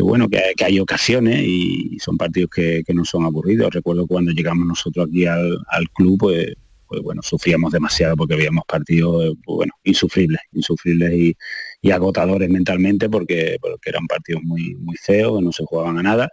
que 0.00 0.04
bueno, 0.04 0.28
que, 0.28 0.64
hay 0.64 0.80
ocasiones 0.80 1.42
y 1.44 1.98
son 2.00 2.16
partidos 2.16 2.50
que, 2.50 2.82
no 2.94 3.04
son 3.04 3.24
aburridos. 3.24 3.70
Recuerdo 3.70 4.06
cuando 4.06 4.32
llegamos 4.32 4.66
nosotros 4.66 5.06
aquí 5.06 5.26
al, 5.26 5.58
club, 5.94 6.18
pues, 6.18 6.54
pues, 6.86 7.02
bueno, 7.02 7.22
sufríamos 7.22 7.70
demasiado 7.70 8.16
porque 8.16 8.34
veíamos 8.34 8.64
partidos 8.66 9.34
pues, 9.44 9.56
bueno, 9.56 9.74
insufribles, 9.84 10.40
insufribles 10.52 11.12
y, 11.12 11.36
y 11.82 11.90
agotadores 11.90 12.48
mentalmente 12.48 13.10
porque, 13.10 13.58
porque 13.60 13.90
eran 13.90 14.06
partidos 14.06 14.42
muy, 14.42 14.74
muy 14.76 14.96
feos, 14.96 15.38
que 15.38 15.44
no 15.44 15.52
se 15.52 15.64
jugaban 15.66 15.98
a 15.98 16.02
nada 16.02 16.30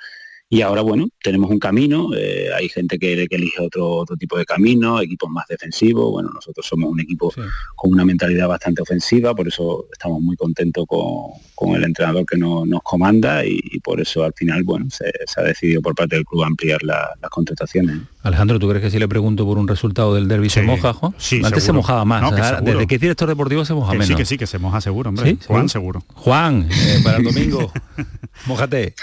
y 0.50 0.62
ahora, 0.62 0.82
bueno, 0.82 1.10
tenemos 1.22 1.50
un 1.50 1.60
camino, 1.60 2.12
eh, 2.16 2.50
hay 2.56 2.70
gente 2.70 2.98
que, 2.98 3.28
que, 3.28 3.36
elige 3.36 3.62
otro, 3.62 3.90
otro 3.90 4.16
tipo 4.16 4.38
de 4.38 4.46
camino, 4.46 5.02
equipos 5.02 5.30
más 5.30 5.46
defensivos, 5.48 6.10
bueno, 6.10 6.30
nosotros 6.34 6.66
somos 6.66 6.90
un 6.90 7.02
equipo 7.02 7.34
con 7.76 7.92
una 7.92 8.06
mentalidad 8.06 8.48
bastante 8.48 8.82
ofensiva, 8.82 9.36
por 9.36 9.50
eso 9.50 9.88
estamos 9.92 10.22
muy 10.22 10.38
contentos 10.38 10.86
con, 10.88 11.76
el 11.76 11.84
entrenador 11.84 12.26
que 12.26 12.38
nos 12.38 12.82
comanda 12.82 13.46
y, 13.46 13.60
por 13.84 14.00
eso 14.00 14.24
al 14.24 14.34
final, 14.34 14.64
bueno, 14.64 14.86
se, 14.90 15.12
ha 15.36 15.44
decidido 15.44 15.82
por 15.82 15.96
parte 15.96 16.16
del 16.16 16.24
club 16.24 16.44
ampliar 16.44 16.82
las 16.82 17.30
contrataciones. 17.30 17.98
Alejandro, 18.24 18.58
¿tú 18.58 18.70
crees 18.70 18.84
que 18.84 18.92
si 18.92 19.00
le 19.00 19.08
pregunto 19.08 19.46
por 19.46 19.58
un 19.58 19.68
resultado 19.68 20.16
del 20.16 20.30
derby 20.30 20.50
se 20.50 20.62
moja, 20.62 20.94
Juan? 20.94 21.14
Sí, 21.18 21.42
Antes 21.44 21.64
se 21.64 21.74
mojaba 21.74 22.06
más, 22.06 22.24
desde 22.64 22.88
que 22.88 22.96
es 22.96 23.02
director 23.02 23.28
deportivo 23.28 23.66
se 23.66 23.74
moja 23.74 23.92
menos. 23.92 24.08
Sí, 24.08 24.16
que 24.16 24.26
sí, 24.26 24.38
que 24.38 24.48
se 24.48 24.60
moja 24.60 24.80
seguro, 24.80 25.10
hombre. 25.10 25.38
Juan 25.46 25.68
seguro. 25.68 26.04
Juan, 26.14 26.70
eh, 26.72 27.02
para 27.04 27.18
el 27.18 27.24
domingo, 27.24 27.72
mojate. 28.46 28.96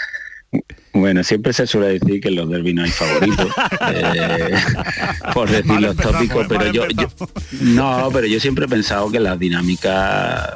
Bueno, 0.95 1.25
siempre 1.25 1.53
se 1.53 1.67
suele 1.67 1.99
decir 1.99 2.21
que 2.21 2.29
en 2.29 2.37
los 2.37 2.49
derbis 2.49 2.75
no 2.75 2.85
hay 2.85 2.91
favoritos, 2.91 3.49
eh, 3.93 4.55
por 5.35 5.51
decir 5.51 5.81
los 5.81 5.97
tópicos, 5.97 6.47
pero 6.49 6.71
yo, 6.71 6.85
no, 7.61 8.11
pero 8.13 8.29
yo 8.29 8.39
siempre 8.39 8.67
he 8.67 8.69
pensado 8.69 9.11
que 9.11 9.19
las 9.19 9.37
dinámicas 9.37 10.51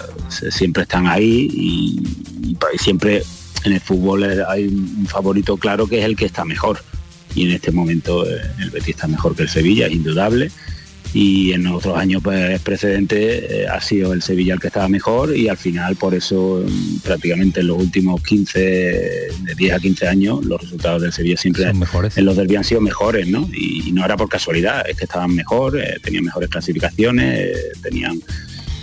siempre 0.50 0.84
están 0.84 1.08
ahí 1.08 1.48
y, 1.52 2.56
siempre 2.78 3.24
en 3.64 3.72
el 3.72 3.80
fútbol 3.80 4.24
hay 4.48 4.68
un 4.68 5.06
favorito 5.06 5.56
claro 5.56 5.88
que 5.88 5.98
es 5.98 6.04
el 6.04 6.16
que 6.16 6.26
está 6.26 6.44
mejor. 6.44 6.78
Y 7.34 7.46
en 7.46 7.52
este 7.52 7.72
momento 7.72 8.24
eh, 8.24 8.40
el 8.60 8.70
Betis 8.70 8.90
está 8.90 9.08
mejor 9.08 9.34
que 9.34 9.42
el 9.42 9.48
Sevilla, 9.48 9.86
es 9.86 9.92
indudable 9.92 10.50
y 11.14 11.52
en 11.52 11.66
otros 11.66 11.96
años 11.96 12.22
pues, 12.22 12.60
precedentes 12.60 13.50
eh, 13.50 13.66
ha 13.66 13.80
sido 13.80 14.12
el 14.12 14.22
Sevilla 14.22 14.54
el 14.54 14.60
que 14.60 14.66
estaba 14.66 14.88
mejor 14.88 15.36
y 15.36 15.48
al 15.48 15.56
final 15.56 15.96
por 15.96 16.14
eso 16.14 16.62
mm, 16.66 16.98
prácticamente 16.98 17.60
en 17.60 17.68
los 17.68 17.78
últimos 17.78 18.22
15, 18.22 18.58
de 18.60 19.54
10 19.56 19.74
a 19.74 19.78
15 19.78 20.08
años 20.08 20.44
los 20.44 20.60
resultados 20.60 21.02
del 21.02 21.12
Sevilla 21.12 21.36
siempre 21.36 21.64
en 21.68 22.24
los 22.24 22.36
derbi 22.36 22.56
han 22.56 22.64
sido 22.64 22.80
mejores, 22.80 23.28
¿no? 23.28 23.48
Y, 23.52 23.92
no 23.92 24.04
era 24.04 24.16
por 24.16 24.28
casualidad, 24.28 24.88
es 24.88 24.96
que 24.96 25.04
estaban 25.04 25.34
mejor, 25.34 25.80
eh, 25.80 25.96
tenían 26.02 26.22
mejores 26.22 26.50
clasificaciones, 26.50 27.56
eh, 27.56 27.72
tenían 27.82 28.20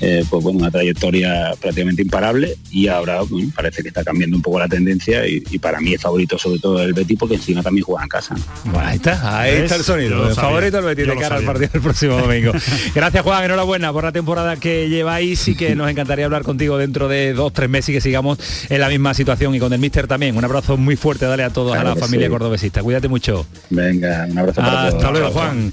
eh, 0.02 0.24
pues 0.30 0.44
bueno, 0.44 0.60
una 0.60 0.72
trayectoria 0.72 1.54
prácticamente 1.60 2.02
imparable 2.02 2.58
y 2.72 2.88
ahora 2.88 3.22
parece 3.56 3.82
que 3.82 3.90
está 3.90 4.04
cambiando 4.04 4.36
un 4.36 4.42
poco 4.42 4.60
la 4.60 4.68
tendencia 4.68 5.26
y, 5.28 5.42
para 5.60 5.80
mí 5.80 5.94
es 5.94 6.02
favorito 6.02 6.38
sobre 6.38 6.60
todo 6.60 6.84
el 6.84 6.94
Betis 6.94 7.18
porque 7.18 7.36
encima 7.36 7.64
también 7.64 7.86
juega 7.86 8.04
en 8.04 8.10
casa. 8.10 8.36
Bueno, 8.66 8.88
ahí 8.88 8.98
está, 8.98 9.40
ahí 9.40 9.54
está 9.54 9.76
el 9.76 9.84
sonido. 9.84 10.28
El 10.30 10.36
favorito 10.36 10.80
el 10.80 10.86
Betis 10.86 11.08
de 11.08 11.16
cara 11.16 11.38
al 11.38 11.44
partido 11.44 11.70
del 11.74 11.82
próximo 11.82 12.18
domingo. 12.18 12.52
Gracias 12.96 13.24
Juan, 13.24 13.44
enhorabuena 13.46 13.92
por 13.94 14.04
la 14.04 14.12
temporada 14.12 14.58
que 14.58 14.90
lleváis 14.90 15.48
y 15.48 15.56
que 15.56 15.76
nos 15.76 15.90
encantaría 15.90 16.26
hablar 16.26 16.44
contigo 16.44 16.78
dentro 16.78 17.08
de 17.08 17.34
dos, 17.34 17.54
tres 17.54 17.70
meses 17.70 17.90
y 17.90 17.94
que 17.94 18.02
sigamos 18.02 18.38
en 18.70 18.80
la 18.80 18.90
misma 18.90 19.14
situación 19.14 19.56
y 19.56 19.60
con 19.60 19.72
el 19.74 19.80
Mister 19.80 20.08
también. 20.08 20.36
Un 20.38 20.44
abrazo 20.44 20.78
muy 20.78 20.96
fuerte, 20.96 21.26
dale 21.26 21.44
a 21.44 21.50
todos, 21.50 21.76
a 21.76 21.84
la 21.84 21.96
familia 21.96 22.30
cordobesista. 22.30 22.84
Cuídate 22.84 23.08
mucho. 23.08 23.46
Venga, 23.70 24.28
un 24.30 24.38
abrazo 24.38 24.62
para 24.62 24.88
Hasta 24.88 25.12
luego, 25.12 25.32
Juan. 25.32 25.72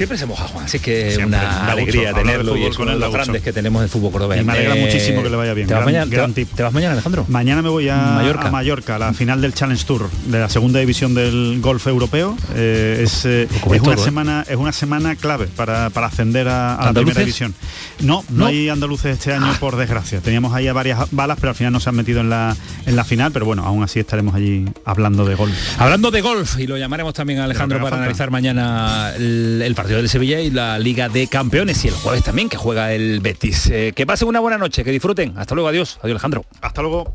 Siempre 0.00 0.16
se 0.16 0.24
moja 0.24 0.48
Juan, 0.48 0.64
así 0.64 0.78
que 0.78 1.08
es 1.08 1.18
una 1.18 1.70
alegría 1.70 2.14
tenerlo 2.14 2.56
y 2.56 2.64
es 2.64 2.78
uno 2.78 2.92
de 2.92 2.98
los 2.98 3.12
grandes 3.12 3.42
que 3.42 3.52
tenemos 3.52 3.82
del 3.82 3.90
fútbol 3.90 4.12
cordobés. 4.12 4.42
me 4.46 4.52
alegra 4.52 4.74
muchísimo 4.74 5.22
que 5.22 5.28
le 5.28 5.36
vaya 5.36 5.52
bien. 5.52 5.68
¿Te 5.68 5.74
vas, 5.74 6.72
mañana, 6.72 6.94
Alejandro? 6.94 7.26
Mañana 7.28 7.60
me 7.60 7.68
voy 7.68 7.90
a 7.90 7.96
Mallorca. 7.96 8.48
a 8.48 8.50
Mallorca, 8.50 8.98
la 8.98 9.12
final 9.12 9.42
del 9.42 9.52
Challenge 9.52 9.84
Tour, 9.84 10.08
de 10.24 10.38
la 10.38 10.48
segunda 10.48 10.80
división 10.80 11.12
del 11.12 11.58
golf 11.60 11.86
europeo. 11.86 12.34
Eh, 12.54 13.02
es, 13.02 13.26
eh, 13.26 13.46
una 13.66 13.92
¿eh? 13.92 13.98
semana, 13.98 14.46
es 14.48 14.56
una 14.56 14.72
semana 14.72 15.16
clave 15.16 15.48
para, 15.54 15.88
ascender 15.88 16.48
a, 16.48 16.78
la 16.82 16.94
primera 16.94 17.20
división. 17.20 17.54
No, 18.00 18.24
no, 18.30 18.46
hay 18.46 18.70
andaluces 18.70 19.18
este 19.18 19.34
año, 19.34 19.52
por 19.60 19.76
desgracia. 19.76 20.22
Teníamos 20.22 20.54
ahí 20.54 20.66
a 20.66 20.72
varias 20.72 21.10
balas, 21.10 21.36
pero 21.38 21.50
al 21.50 21.56
final 21.56 21.74
no 21.74 21.80
se 21.80 21.90
han 21.90 21.96
metido 21.96 22.22
en 22.22 22.30
la, 22.30 22.56
en 22.86 22.96
la 22.96 23.04
final, 23.04 23.32
pero 23.32 23.44
bueno, 23.44 23.66
aún 23.66 23.82
así 23.82 24.00
estaremos 24.00 24.34
allí 24.34 24.64
hablando 24.86 25.26
de 25.26 25.34
golf. 25.34 25.54
Hablando 25.78 26.10
de 26.10 26.22
golf, 26.22 26.58
y 26.58 26.66
lo 26.66 26.78
llamaremos 26.78 27.12
también 27.12 27.40
a 27.40 27.44
Alejandro 27.44 27.82
para 27.82 27.98
analizar 27.98 28.30
mañana 28.30 29.12
el, 29.14 29.74
partido 29.90 30.02
del 30.02 30.08
Sevilla 30.08 30.40
y 30.40 30.50
la 30.50 30.78
Liga 30.78 31.08
de 31.08 31.26
Campeones 31.26 31.84
y 31.84 31.88
el 31.88 31.94
jueves 31.94 32.22
también 32.22 32.48
que 32.48 32.56
juega 32.56 32.92
el 32.92 33.18
Betis. 33.18 33.68
Eh, 33.72 33.92
que 33.92 34.06
pasen 34.06 34.28
una 34.28 34.38
buena 34.38 34.56
noche, 34.56 34.84
que 34.84 34.92
disfruten. 34.92 35.36
Hasta 35.36 35.56
luego, 35.56 35.66
adiós. 35.66 35.98
Adiós 36.00 36.14
Alejandro. 36.14 36.44
Hasta 36.60 36.80
luego. 36.80 37.12